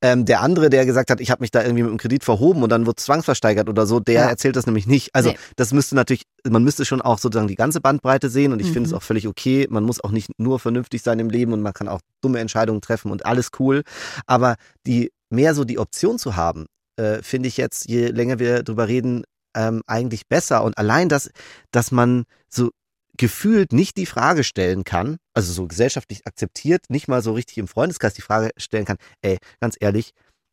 Ähm, 0.00 0.24
der 0.26 0.42
andere, 0.42 0.70
der 0.70 0.86
gesagt 0.86 1.10
hat, 1.10 1.20
ich 1.20 1.32
habe 1.32 1.42
mich 1.42 1.50
da 1.50 1.60
irgendwie 1.64 1.82
mit 1.82 1.90
dem 1.90 1.98
Kredit 1.98 2.22
verhoben 2.22 2.62
und 2.62 2.70
dann 2.70 2.86
wird 2.86 3.00
zwangsversteigert 3.00 3.68
oder 3.68 3.84
so, 3.84 3.98
der 3.98 4.26
erzählt 4.26 4.54
das 4.54 4.66
nämlich 4.66 4.86
nicht. 4.86 5.12
Also 5.12 5.30
Nee. 5.30 5.38
das 5.56 5.72
müsste 5.72 5.96
natürlich, 5.96 6.22
man 6.48 6.62
müsste 6.62 6.84
schon 6.84 7.02
auch 7.02 7.18
sozusagen 7.18 7.48
die 7.48 7.56
ganze 7.56 7.80
Bandbreite 7.80 8.30
sehen 8.30 8.52
und 8.52 8.60
ich 8.60 8.68
finde 8.70 8.84
es 8.84 8.92
Mhm. 8.92 8.98
auch 8.98 9.02
völlig 9.02 9.26
okay. 9.26 9.66
Man 9.70 9.82
muss 9.82 10.00
auch 10.04 10.12
nicht 10.12 10.30
nur 10.38 10.60
vernünftig 10.60 11.02
sein 11.02 11.18
im 11.18 11.30
Leben 11.30 11.52
und 11.52 11.62
man 11.62 11.72
kann 11.74 11.88
auch 11.88 12.00
dumme 12.22 12.38
Entscheidungen 12.38 12.80
treffen 12.80 13.10
und 13.10 13.26
alles 13.26 13.48
cool. 13.58 13.82
Aber 14.28 14.54
die 14.86 15.10
mehr 15.30 15.54
so 15.54 15.64
die 15.64 15.78
Option 15.78 16.18
zu 16.18 16.36
haben, 16.36 16.66
äh, 16.96 17.22
finde 17.22 17.48
ich 17.48 17.56
jetzt, 17.56 17.88
je 17.88 18.08
länger 18.08 18.38
wir 18.38 18.62
drüber 18.62 18.88
reden, 18.88 19.24
ähm, 19.54 19.82
eigentlich 19.86 20.26
besser. 20.28 20.62
Und 20.64 20.76
allein 20.78 21.08
das, 21.08 21.30
dass 21.70 21.90
man 21.90 22.24
so 22.48 22.70
gefühlt 23.16 23.72
nicht 23.72 23.96
die 23.96 24.06
Frage 24.06 24.44
stellen 24.44 24.84
kann, 24.84 25.16
also 25.34 25.52
so 25.52 25.66
gesellschaftlich 25.66 26.26
akzeptiert, 26.26 26.84
nicht 26.90 27.08
mal 27.08 27.22
so 27.22 27.32
richtig 27.32 27.56
im 27.58 27.66
Freundeskreis 27.68 28.12
die 28.14 28.20
Frage 28.22 28.50
stellen 28.58 28.84
kann, 28.84 28.98
ey, 29.22 29.38
ganz 29.60 29.76
ehrlich, 29.80 30.12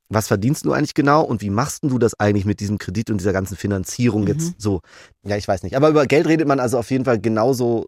was 0.10 0.28
verdienst 0.28 0.64
du 0.66 0.72
eigentlich 0.74 0.94
genau 0.94 1.24
und 1.24 1.42
wie 1.42 1.50
machst 1.50 1.84
denn 1.84 1.90
du 1.90 1.98
das 1.98 2.18
eigentlich 2.20 2.46
mit 2.46 2.60
diesem 2.60 2.78
Kredit 2.78 3.10
und 3.10 3.18
dieser 3.18 3.34
ganzen 3.34 3.58
Finanzierung 3.58 4.22
Mhm. 4.22 4.28
jetzt 4.28 4.62
so? 4.62 4.82
Ja, 5.26 5.36
ich 5.36 5.48
weiß 5.48 5.64
nicht. 5.64 5.76
Aber 5.76 5.90
über 5.90 6.06
Geld 6.06 6.28
redet 6.28 6.48
man 6.48 6.60
also 6.60 6.78
auf 6.78 6.90
jeden 6.92 7.04
Fall 7.06 7.20
genauso 7.20 7.88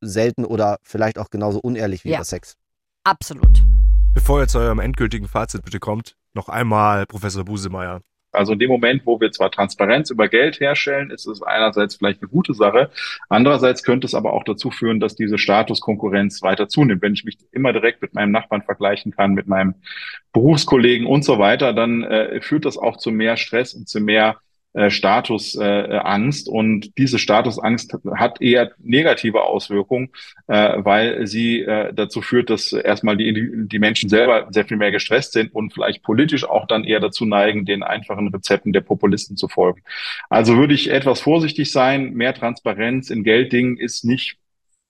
selten 0.00 0.44
oder 0.44 0.78
vielleicht 0.82 1.18
auch 1.18 1.30
genauso 1.30 1.58
unehrlich 1.60 2.04
wie 2.04 2.10
Ja. 2.10 2.18
über 2.18 2.24
Sex. 2.24 2.54
Absolut. 3.04 3.62
Bevor 4.14 4.40
ihr 4.40 4.48
zu 4.48 4.58
eurem 4.58 4.78
endgültigen 4.80 5.26
Fazit 5.28 5.64
bitte 5.64 5.80
kommt, 5.80 6.14
noch 6.34 6.48
einmal 6.48 7.06
Professor 7.06 7.44
Busemeyer. 7.44 8.00
Also 8.32 8.54
in 8.54 8.58
dem 8.58 8.70
Moment, 8.70 9.02
wo 9.04 9.20
wir 9.20 9.30
zwar 9.30 9.50
Transparenz 9.50 10.10
über 10.10 10.26
Geld 10.26 10.58
herstellen, 10.58 11.10
ist 11.10 11.26
es 11.26 11.42
einerseits 11.42 11.96
vielleicht 11.96 12.22
eine 12.22 12.30
gute 12.30 12.54
Sache, 12.54 12.90
andererseits 13.28 13.82
könnte 13.82 14.06
es 14.06 14.14
aber 14.14 14.32
auch 14.32 14.44
dazu 14.44 14.70
führen, 14.70 15.00
dass 15.00 15.14
diese 15.14 15.36
Statuskonkurrenz 15.36 16.42
weiter 16.42 16.66
zunimmt. 16.66 17.02
Wenn 17.02 17.12
ich 17.12 17.24
mich 17.24 17.36
immer 17.52 17.74
direkt 17.74 18.00
mit 18.00 18.14
meinem 18.14 18.32
Nachbarn 18.32 18.62
vergleichen 18.62 19.12
kann, 19.12 19.34
mit 19.34 19.48
meinem 19.48 19.74
Berufskollegen 20.32 21.06
und 21.06 21.24
so 21.24 21.38
weiter, 21.38 21.74
dann 21.74 22.04
äh, 22.04 22.40
führt 22.40 22.64
das 22.64 22.78
auch 22.78 22.96
zu 22.96 23.10
mehr 23.10 23.36
Stress 23.36 23.74
und 23.74 23.86
zu 23.86 24.00
mehr 24.00 24.38
äh, 24.74 24.90
Statusangst. 24.90 26.48
Äh, 26.48 26.50
und 26.50 26.96
diese 26.98 27.18
Statusangst 27.18 27.94
hat 28.14 28.40
eher 28.40 28.72
negative 28.78 29.42
Auswirkungen, 29.42 30.10
äh, 30.46 30.76
weil 30.78 31.26
sie 31.26 31.60
äh, 31.60 31.92
dazu 31.92 32.22
führt, 32.22 32.50
dass 32.50 32.72
erstmal 32.72 33.16
die, 33.16 33.66
die 33.68 33.78
Menschen 33.78 34.08
selber 34.08 34.48
sehr 34.50 34.64
viel 34.64 34.76
mehr 34.76 34.90
gestresst 34.90 35.32
sind 35.32 35.54
und 35.54 35.72
vielleicht 35.72 36.02
politisch 36.02 36.44
auch 36.44 36.66
dann 36.66 36.84
eher 36.84 37.00
dazu 37.00 37.24
neigen, 37.26 37.64
den 37.64 37.82
einfachen 37.82 38.28
Rezepten 38.28 38.72
der 38.72 38.80
Populisten 38.80 39.36
zu 39.36 39.48
folgen. 39.48 39.82
Also 40.28 40.56
würde 40.56 40.74
ich 40.74 40.90
etwas 40.90 41.20
vorsichtig 41.20 41.70
sein. 41.70 42.12
Mehr 42.14 42.34
Transparenz 42.34 43.10
in 43.10 43.24
Gelddingen 43.24 43.76
ist 43.76 44.04
nicht 44.04 44.38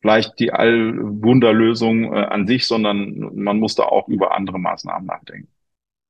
vielleicht 0.01 0.39
die 0.41 0.53
Allwunderlösung 0.53 2.13
äh, 2.13 2.19
an 2.19 2.47
sich, 2.47 2.67
sondern 2.67 3.31
man 3.35 3.59
muss 3.59 3.77
da 3.77 3.85
auch 3.85 4.09
über 4.09 4.35
andere 4.35 4.59
Maßnahmen 4.59 5.07
nachdenken. 5.07 5.49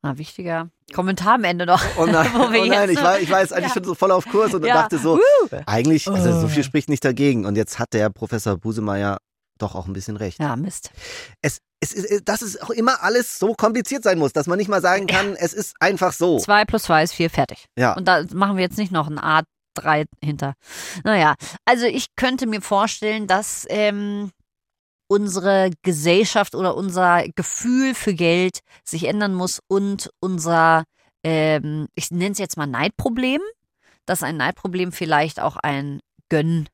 Ah, 0.04 0.18
wichtiger 0.18 0.68
Kommentar 0.92 1.34
am 1.34 1.44
Ende 1.44 1.64
noch. 1.64 1.80
Oh 1.96 2.06
nein, 2.06 2.28
oh 2.34 2.48
nein 2.50 2.90
ich, 2.90 3.00
war, 3.00 3.20
ich 3.20 3.30
war 3.30 3.40
jetzt 3.40 3.52
eigentlich 3.52 3.68
ja. 3.68 3.74
schon 3.74 3.84
so 3.84 3.94
voll 3.94 4.10
auf 4.10 4.26
Kurs 4.26 4.52
und 4.52 4.64
ja. 4.64 4.74
dachte 4.74 4.98
so, 4.98 5.16
uh. 5.16 5.20
eigentlich, 5.66 6.08
also 6.08 6.40
so 6.40 6.48
viel 6.48 6.64
spricht 6.64 6.88
nicht 6.88 7.04
dagegen. 7.04 7.46
Und 7.46 7.56
jetzt 7.56 7.78
hat 7.78 7.92
der 7.92 8.10
Professor 8.10 8.56
Busemeyer 8.56 9.18
doch 9.58 9.76
auch 9.76 9.86
ein 9.86 9.92
bisschen 9.92 10.16
recht. 10.16 10.40
Ja, 10.40 10.56
Mist. 10.56 10.90
Es, 11.40 11.58
es 11.80 11.92
ist, 11.92 12.28
dass 12.28 12.42
es 12.42 12.60
auch 12.60 12.70
immer 12.70 13.02
alles 13.02 13.38
so 13.38 13.54
kompliziert 13.54 14.02
sein 14.02 14.18
muss, 14.18 14.32
dass 14.32 14.48
man 14.48 14.58
nicht 14.58 14.68
mal 14.68 14.82
sagen 14.82 15.06
kann, 15.06 15.30
ja. 15.30 15.36
es 15.38 15.52
ist 15.52 15.76
einfach 15.78 16.12
so. 16.12 16.38
Zwei 16.38 16.64
plus 16.64 16.84
zwei 16.84 17.04
ist 17.04 17.12
vier, 17.12 17.30
fertig. 17.30 17.66
Ja. 17.78 17.92
Und 17.94 18.06
da 18.08 18.24
machen 18.34 18.56
wir 18.56 18.64
jetzt 18.64 18.78
nicht 18.78 18.90
noch 18.90 19.08
ein 19.08 19.20
A3 19.20 20.06
hinter. 20.20 20.54
Naja, 21.04 21.34
also 21.64 21.86
ich 21.86 22.16
könnte 22.16 22.46
mir 22.48 22.60
vorstellen, 22.60 23.28
dass 23.28 23.66
ähm, 23.68 24.32
unsere 25.12 25.70
Gesellschaft 25.82 26.54
oder 26.54 26.74
unser 26.74 27.28
Gefühl 27.34 27.94
für 27.94 28.14
Geld 28.14 28.60
sich 28.82 29.04
ändern 29.04 29.34
muss 29.34 29.60
und 29.68 30.10
unser, 30.20 30.84
ähm, 31.22 31.88
ich 31.94 32.10
nenne 32.10 32.32
es 32.32 32.38
jetzt 32.38 32.56
mal 32.56 32.66
Neidproblem, 32.66 33.42
dass 34.06 34.22
ein 34.22 34.38
Neidproblem 34.38 34.90
vielleicht 34.90 35.38
auch 35.38 35.56
ein 35.56 36.00
Gönn, 36.30 36.66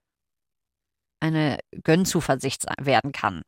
eine 1.19 1.59
Gönnzuversicht 1.83 2.67
werden 2.81 3.11
kann. 3.11 3.43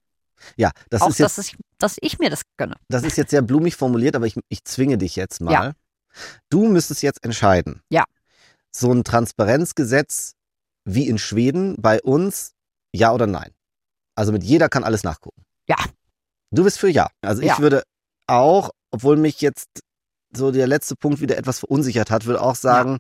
Ja, 0.57 0.72
das 0.88 1.03
auch, 1.03 1.11
ist 1.11 1.20
jetzt, 1.20 1.38
dass, 1.38 1.46
ich, 1.46 1.57
dass 1.79 1.96
ich 2.00 2.18
mir 2.18 2.29
das 2.29 2.42
gönne. 2.57 2.74
Das 2.88 3.05
ist 3.05 3.16
jetzt 3.16 3.31
sehr 3.31 3.42
blumig 3.42 3.76
formuliert, 3.76 4.16
aber 4.16 4.26
ich, 4.26 4.35
ich 4.48 4.64
zwinge 4.64 4.98
dich 4.98 5.14
jetzt 5.14 5.40
mal. 5.40 5.53
Ja. 5.53 5.72
Du 6.48 6.66
müsstest 6.66 7.03
jetzt 7.03 7.22
entscheiden. 7.24 7.81
Ja. 7.90 8.07
So 8.72 8.90
ein 8.92 9.05
Transparenzgesetz 9.05 10.35
wie 10.85 11.07
in 11.07 11.18
Schweden 11.18 11.76
bei 11.81 12.03
uns, 12.03 12.55
ja 12.92 13.12
oder 13.12 13.29
nein? 13.29 13.53
Also 14.20 14.33
mit 14.33 14.44
jeder 14.44 14.68
kann 14.68 14.85
alles 14.85 15.02
nachgucken. 15.02 15.42
Ja. 15.66 15.76
Du 16.50 16.62
bist 16.64 16.78
für 16.78 16.90
ja. 16.90 17.09
Also 17.22 17.40
ich 17.40 17.48
Ja. 17.48 17.59
würde 17.59 17.83
auch, 18.26 18.68
obwohl 18.90 19.16
mich 19.16 19.40
jetzt 19.40 19.66
so 20.37 20.50
der 20.52 20.66
letzte 20.66 20.94
Punkt 20.94 21.22
wieder 21.22 21.38
etwas 21.38 21.61
verunsichert 21.61 22.11
hat, 22.11 22.26
würde 22.26 22.42
auch 22.42 22.54
sagen, 22.54 22.98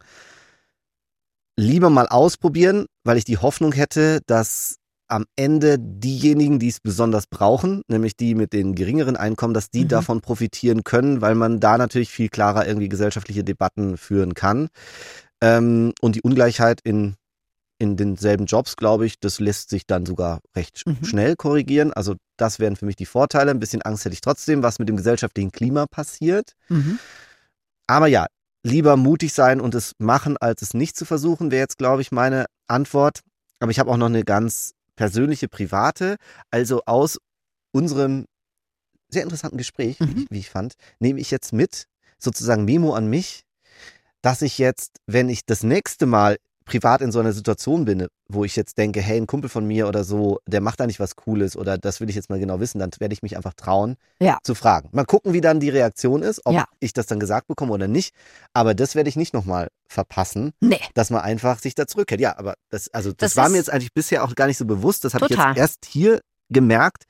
lieber 1.58 1.90
mal 1.90 2.08
ausprobieren, 2.08 2.86
weil 3.04 3.18
ich 3.18 3.24
die 3.24 3.36
Hoffnung 3.36 3.72
hätte, 3.72 4.20
dass 4.26 4.76
am 5.08 5.26
Ende 5.36 5.76
diejenigen, 5.78 6.58
die 6.58 6.68
es 6.68 6.80
besonders 6.80 7.26
brauchen, 7.26 7.82
nämlich 7.88 8.16
die 8.16 8.34
mit 8.34 8.52
den 8.54 8.74
geringeren 8.74 9.16
Einkommen, 9.16 9.52
dass 9.52 9.68
die 9.70 9.84
Mhm. 9.84 9.88
davon 9.88 10.20
profitieren 10.22 10.84
können, 10.84 11.20
weil 11.20 11.34
man 11.34 11.60
da 11.60 11.76
natürlich 11.76 12.10
viel 12.10 12.30
klarer 12.30 12.66
irgendwie 12.66 12.88
gesellschaftliche 12.88 13.44
Debatten 13.44 13.98
führen 13.98 14.32
kann. 14.34 14.68
Ähm, 15.42 15.92
und 16.00 16.14
die 16.14 16.22
Ungleichheit 16.22 16.80
in, 16.82 17.16
in 17.80 17.96
denselben 17.96 18.44
Jobs, 18.44 18.76
glaube 18.76 19.06
ich, 19.06 19.18
das 19.18 19.40
lässt 19.40 19.70
sich 19.70 19.86
dann 19.86 20.04
sogar 20.04 20.40
recht 20.54 20.86
Mhm. 20.86 21.02
schnell 21.04 21.34
korrigieren. 21.34 21.92
Also 21.92 22.14
das 22.36 22.58
wären 22.58 22.76
für 22.76 22.84
mich 22.84 22.96
die 22.96 23.06
Vorteile. 23.06 23.50
Ein 23.50 23.58
bisschen 23.58 23.80
Angst 23.82 24.04
hätte 24.04 24.12
ich 24.12 24.20
trotzdem, 24.20 24.62
was 24.62 24.78
mit 24.78 24.88
dem 24.88 24.96
gesellschaftlichen 24.98 25.50
Klima 25.50 25.86
passiert. 25.86 26.52
Mhm. 26.68 26.98
Aber 27.86 28.06
ja, 28.06 28.26
lieber 28.62 28.96
mutig 28.96 29.32
sein 29.32 29.60
und 29.62 29.74
es 29.74 29.92
machen, 29.98 30.36
als 30.36 30.60
es 30.60 30.74
nicht 30.74 30.94
zu 30.94 31.06
versuchen, 31.06 31.50
wäre 31.50 31.62
jetzt, 31.62 31.78
glaube 31.78 32.02
ich, 32.02 32.12
meine 32.12 32.44
Antwort. 32.68 33.20
Aber 33.60 33.70
ich 33.70 33.78
habe 33.78 33.90
auch 33.90 33.96
noch 33.96 34.06
eine 34.06 34.24
ganz 34.24 34.72
persönliche, 34.94 35.48
private. 35.48 36.16
Also 36.50 36.82
aus 36.84 37.18
unserem 37.72 38.26
sehr 39.08 39.22
interessanten 39.22 39.56
Gespräch, 39.58 39.98
wie, 40.00 40.04
Mhm. 40.04 40.18
ich, 40.24 40.30
wie 40.30 40.38
ich 40.38 40.50
fand, 40.50 40.74
nehme 40.98 41.18
ich 41.18 41.30
jetzt 41.30 41.54
mit, 41.54 41.84
sozusagen 42.18 42.66
Memo 42.66 42.92
an 42.92 43.06
mich, 43.08 43.44
dass 44.20 44.42
ich 44.42 44.58
jetzt, 44.58 44.98
wenn 45.06 45.30
ich 45.30 45.46
das 45.46 45.62
nächste 45.62 46.04
Mal 46.04 46.36
privat 46.70 47.00
in 47.00 47.10
so 47.10 47.18
einer 47.18 47.32
Situation 47.32 47.84
bin, 47.84 48.06
wo 48.28 48.44
ich 48.44 48.54
jetzt 48.54 48.78
denke, 48.78 49.00
hey, 49.00 49.16
ein 49.16 49.26
Kumpel 49.26 49.50
von 49.50 49.66
mir 49.66 49.88
oder 49.88 50.04
so, 50.04 50.38
der 50.46 50.60
macht 50.60 50.78
da 50.78 50.86
nicht 50.86 51.00
was 51.00 51.16
Cooles 51.16 51.56
oder 51.56 51.78
das 51.78 52.00
will 52.00 52.08
ich 52.08 52.14
jetzt 52.14 52.30
mal 52.30 52.38
genau 52.38 52.60
wissen, 52.60 52.78
dann 52.78 52.90
werde 53.00 53.12
ich 53.12 53.22
mich 53.22 53.36
einfach 53.36 53.54
trauen 53.54 53.96
Ja. 54.20 54.38
zu 54.44 54.54
fragen. 54.54 54.88
Mal 54.92 55.04
gucken, 55.04 55.32
wie 55.32 55.40
dann 55.40 55.58
die 55.58 55.68
Reaktion 55.68 56.22
ist, 56.22 56.40
ob 56.46 56.54
Ja. 56.54 56.66
ich 56.78 56.92
das 56.92 57.06
dann 57.06 57.18
gesagt 57.18 57.48
bekomme 57.48 57.72
oder 57.72 57.88
nicht. 57.88 58.14
Aber 58.54 58.74
das 58.74 58.94
werde 58.94 59.08
ich 59.08 59.16
nicht 59.16 59.34
nochmal 59.34 59.66
verpassen, 59.90 60.52
Nee. 60.60 60.80
dass 60.94 61.10
man 61.10 61.22
einfach 61.22 61.58
sich 61.58 61.74
da 61.74 61.86
zurückhält. 61.88 62.20
Ja, 62.20 62.38
aber 62.38 62.54
das, 62.70 62.88
also 62.94 63.10
das, 63.10 63.32
Das 63.32 63.36
war 63.36 63.48
mir 63.48 63.56
jetzt 63.56 63.70
eigentlich 63.70 63.92
bisher 63.92 64.22
auch 64.22 64.34
gar 64.36 64.46
nicht 64.46 64.58
so 64.58 64.64
bewusst. 64.64 65.04
Das 65.04 65.14
habe 65.14 65.26
ich 65.28 65.36
jetzt 65.36 65.56
erst 65.56 65.84
hier 65.86 66.20
gemerkt. 66.50 67.04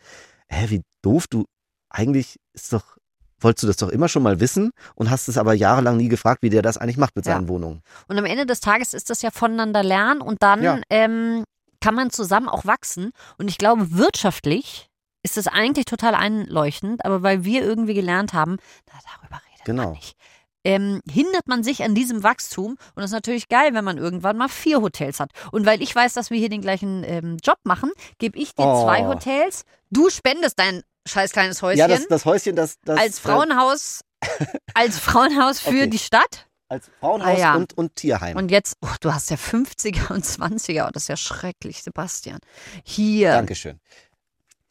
Hä, 0.48 0.70
wie 0.70 0.80
doof, 1.02 1.26
du 1.28 1.44
eigentlich 1.90 2.36
ist 2.54 2.72
doch, 2.72 2.96
wolltest 3.40 3.62
du 3.64 3.66
das 3.66 3.76
doch 3.76 3.88
immer 3.88 4.08
schon 4.08 4.22
mal 4.22 4.40
wissen 4.40 4.70
und 4.94 5.10
hast 5.10 5.28
es 5.28 5.38
aber 5.38 5.54
jahrelang 5.54 5.96
nie 5.96 6.08
gefragt, 6.08 6.42
wie 6.42 6.50
der 6.50 6.62
das 6.62 6.78
eigentlich 6.78 6.96
macht 6.96 7.16
mit 7.16 7.26
Ja. 7.26 7.34
seinen 7.34 7.48
Wohnungen. 7.48 7.82
Und 8.08 8.18
am 8.18 8.24
Ende 8.24 8.46
des 8.46 8.60
Tages 8.60 8.94
ist 8.94 9.10
das 9.10 9.22
ja 9.22 9.30
voneinander 9.30 9.82
lernen 9.82 10.20
und 10.20 10.42
dann 10.42 10.62
Ja. 10.62 10.80
ähm, 10.90 11.44
kann 11.80 11.94
man 11.94 12.10
zusammen 12.10 12.48
auch 12.48 12.66
wachsen. 12.66 13.10
Und 13.38 13.48
ich 13.48 13.56
glaube, 13.58 13.96
wirtschaftlich 13.96 14.88
ist 15.22 15.36
das 15.36 15.46
eigentlich 15.46 15.84
total 15.86 16.14
einleuchtend, 16.14 17.04
aber 17.04 17.22
weil 17.22 17.44
wir 17.44 17.62
irgendwie 17.62 17.94
gelernt 17.94 18.32
haben, 18.32 18.56
na, 18.86 18.98
darüber 19.20 19.40
redet 19.50 19.64
Genau. 19.64 19.82
man 19.84 19.92
nicht. 19.92 20.14
Ähm, 20.62 21.00
hindert 21.10 21.48
man 21.48 21.62
sich 21.64 21.82
an 21.84 21.94
diesem 21.94 22.22
Wachstum 22.22 22.72
und 22.72 22.96
das 22.96 23.06
ist 23.06 23.12
natürlich 23.14 23.48
geil, 23.48 23.72
wenn 23.72 23.84
man 23.84 23.96
irgendwann 23.96 24.36
mal 24.36 24.48
vier 24.50 24.82
Hotels 24.82 25.18
hat. 25.18 25.30
Und 25.52 25.64
weil 25.64 25.80
ich 25.80 25.94
weiß, 25.94 26.12
dass 26.12 26.28
wir 26.28 26.36
hier 26.38 26.50
den 26.50 26.60
gleichen 26.60 27.02
ähm, 27.04 27.38
Job 27.42 27.56
machen, 27.64 27.90
gebe 28.18 28.36
ich 28.38 28.54
dir 28.54 28.66
Oh. 28.66 28.84
zwei 28.84 29.06
Hotels. 29.06 29.62
Du 29.90 30.10
spendest 30.10 30.58
dein 30.58 30.82
scheiß 31.08 31.32
kleines 31.32 31.62
Häuschen 31.62 31.78
Ja, 31.78 31.88
das, 31.88 32.06
das 32.08 32.24
Häuschen, 32.24 32.56
das, 32.56 32.76
das 32.84 32.98
als 32.98 33.18
äh, 33.18 33.22
Frauenhaus, 33.22 34.00
als 34.74 34.98
Frauenhaus 34.98 35.60
für 35.60 35.70
Okay. 35.70 35.86
die 35.88 35.98
Stadt. 35.98 36.46
als 36.68 36.90
Frauenhaus 37.00 37.36
Ah, 37.36 37.40
ja. 37.40 37.54
und, 37.56 37.76
und 37.76 37.96
Tierheim. 37.96 38.36
Und 38.36 38.50
jetzt, 38.50 38.74
oh, 38.82 38.88
du 39.00 39.12
hast 39.12 39.30
ja 39.30 39.36
50er 39.36 40.12
und 40.12 40.24
20er 40.24 40.86
und 40.86 40.94
das 40.96 41.04
ist 41.04 41.08
ja 41.08 41.16
schrecklich, 41.16 41.82
Sebastian. 41.82 42.38
Hier 42.84 43.32
Dankeschön. 43.32 43.80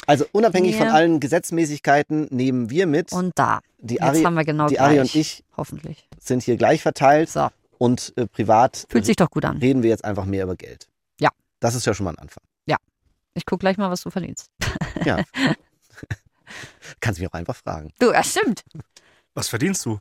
Also 0.07 0.25
unabhängig 0.31 0.75
von 0.77 0.87
Hier. 0.87 0.93
allen 0.95 1.19
Gesetzmäßigkeiten 1.19 2.27
nehmen 2.31 2.69
wir 2.69 2.87
mit. 2.87 3.11
und 3.11 3.31
da. 3.35 3.59
die 3.79 3.95
Jetzt 3.95 4.03
Ari, 4.03 4.23
haben 4.23 4.33
wir 4.35 4.45
genau 4.45 4.67
die 4.67 4.75
gleich. 4.75 4.85
Ari 4.87 4.99
und 5.01 5.13
ich 5.15 5.43
Hoffentlich. 5.57 6.07
sind 6.19 6.41
hier 6.43 6.57
gleich 6.57 6.81
verteilt 6.81 7.29
So, 7.29 7.49
und 7.77 8.13
äh, 8.15 8.25
privat 8.25 8.85
fühlt 8.89 9.05
sich 9.05 9.17
doch 9.17 9.29
gut 9.29 9.45
an. 9.45 9.57
reden 9.57 9.83
wir 9.83 9.89
jetzt 9.89 10.05
einfach 10.05 10.25
mehr 10.25 10.43
über 10.45 10.55
Geld. 10.55 10.87
Ja. 11.19 11.29
Das 11.59 11.75
ist 11.75 11.85
ja 11.85 11.93
schon 11.93 12.05
mal 12.05 12.11
ein 12.11 12.19
Anfang. 12.19 12.43
Ich 13.35 13.45
guck 13.45 13.59
gleich 13.59 13.77
mal, 13.77 13.91
was 13.91 14.01
du 14.01 14.09
verdienst. 14.09 14.49
Ja. 15.05 15.17
Kannst 16.99 17.19
mich 17.19 17.29
auch 17.29 17.33
einfach 17.33 17.55
fragen. 17.55 17.91
Du, 17.99 18.11
ja, 18.11 18.23
stimmt. 18.23 18.63
Was 19.33 19.47
verdienst 19.49 19.85
du? 19.85 19.99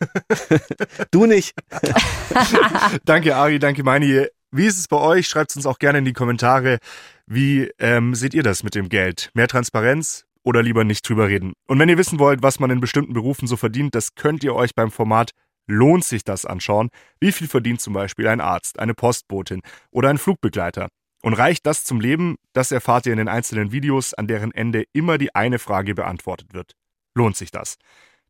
Du 1.10 1.26
nicht. 1.26 1.54
Danke, 3.04 3.36
Ari, 3.36 3.58
danke, 3.58 3.82
Meini. 3.82 4.26
Wie 4.50 4.66
ist 4.66 4.78
es 4.78 4.88
bei 4.88 4.96
euch? 4.96 5.26
Schreibt 5.26 5.50
es 5.50 5.56
uns 5.56 5.66
auch 5.66 5.78
gerne 5.78 5.98
in 5.98 6.04
die 6.04 6.12
Kommentare. 6.12 6.78
Wie 7.26 7.70
ähm, 7.78 8.14
seht 8.14 8.34
ihr 8.34 8.42
das 8.42 8.62
mit 8.62 8.74
dem 8.74 8.88
Geld? 8.88 9.30
Mehr 9.34 9.48
Transparenz 9.48 10.26
oder 10.44 10.62
lieber 10.62 10.84
nicht 10.84 11.08
drüber 11.08 11.28
reden? 11.28 11.54
Und 11.66 11.78
wenn 11.78 11.88
ihr 11.88 11.98
wissen 11.98 12.18
wollt, 12.18 12.42
was 12.42 12.60
man 12.60 12.70
in 12.70 12.80
bestimmten 12.80 13.14
Berufen 13.14 13.48
so 13.48 13.56
verdient, 13.56 13.94
das 13.94 14.14
könnt 14.14 14.44
ihr 14.44 14.54
euch 14.54 14.74
beim 14.74 14.90
Format 14.90 15.32
Lohnt 15.66 16.04
sich 16.04 16.24
das 16.24 16.44
anschauen? 16.44 16.90
Wie 17.20 17.32
viel 17.32 17.48
verdient 17.48 17.80
zum 17.80 17.94
Beispiel 17.94 18.28
ein 18.28 18.40
Arzt, 18.40 18.78
eine 18.78 18.94
Postbotin 18.94 19.62
oder 19.90 20.10
ein 20.10 20.18
Flugbegleiter? 20.18 20.88
Und 21.24 21.32
reicht 21.32 21.64
das 21.64 21.84
zum 21.84 22.02
Leben? 22.02 22.36
Das 22.52 22.70
erfahrt 22.70 23.06
ihr 23.06 23.12
in 23.12 23.18
den 23.18 23.28
einzelnen 23.28 23.72
Videos, 23.72 24.12
an 24.12 24.26
deren 24.26 24.52
Ende 24.52 24.84
immer 24.92 25.16
die 25.16 25.34
eine 25.34 25.58
Frage 25.58 25.94
beantwortet 25.94 26.52
wird. 26.52 26.72
Lohnt 27.14 27.34
sich 27.34 27.50
das? 27.50 27.78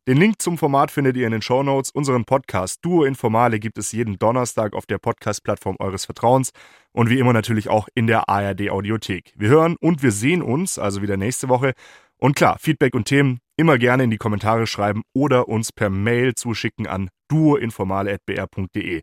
Den 0.07 0.15
Link 0.15 0.41
zum 0.41 0.57
Format 0.57 0.91
findet 0.91 1.17
ihr 1.17 1.25
in 1.25 1.33
den 1.33 1.41
Shownotes. 1.41 1.91
Unseren 1.91 2.23
Podcast 2.23 2.79
Duo 2.85 3.03
Informale 3.03 3.59
gibt 3.59 3.77
es 3.77 3.91
jeden 3.91 4.17
Donnerstag 4.17 4.73
auf 4.73 4.85
der 4.85 4.97
Podcast-Plattform 4.97 5.75
eures 5.79 6.05
Vertrauens 6.05 6.51
und 6.93 7.09
wie 7.09 7.19
immer 7.19 7.33
natürlich 7.33 7.67
auch 7.67 7.89
in 7.95 8.07
der 8.07 8.29
ARD 8.29 8.69
Audiothek. 8.69 9.33
Wir 9.35 9.49
hören 9.49 9.75
und 9.81 10.01
wir 10.01 10.13
sehen 10.13 10.41
uns 10.41 10.79
also 10.79 11.01
wieder 11.01 11.17
nächste 11.17 11.49
Woche. 11.49 11.73
Und 12.17 12.37
klar, 12.37 12.57
Feedback 12.59 12.95
und 12.95 13.09
Themen 13.09 13.39
immer 13.57 13.77
gerne 13.77 14.05
in 14.05 14.09
die 14.09 14.17
Kommentare 14.17 14.67
schreiben 14.67 15.01
oder 15.13 15.49
uns 15.49 15.73
per 15.73 15.89
Mail 15.89 16.33
zuschicken 16.33 16.87
an 16.87 17.09
duoinformale.br.de. 17.27 19.01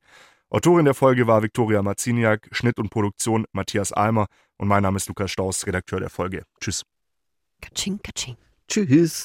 Autorin 0.52 0.84
der 0.84 0.92
Folge 0.92 1.26
war 1.26 1.42
Viktoria 1.42 1.82
Marziniak, 1.82 2.46
Schnitt 2.52 2.78
und 2.78 2.90
Produktion 2.90 3.46
Matthias 3.52 3.90
Almer 3.90 4.26
und 4.58 4.68
mein 4.68 4.82
Name 4.82 4.98
ist 4.98 5.08
Lukas 5.08 5.30
Staus, 5.30 5.66
Redakteur 5.66 5.98
der 5.98 6.10
Folge. 6.10 6.44
Tschüss. 6.60 6.82
Katsching, 7.62 7.98
katsching. 8.02 8.36
Tschüss. 8.68 9.24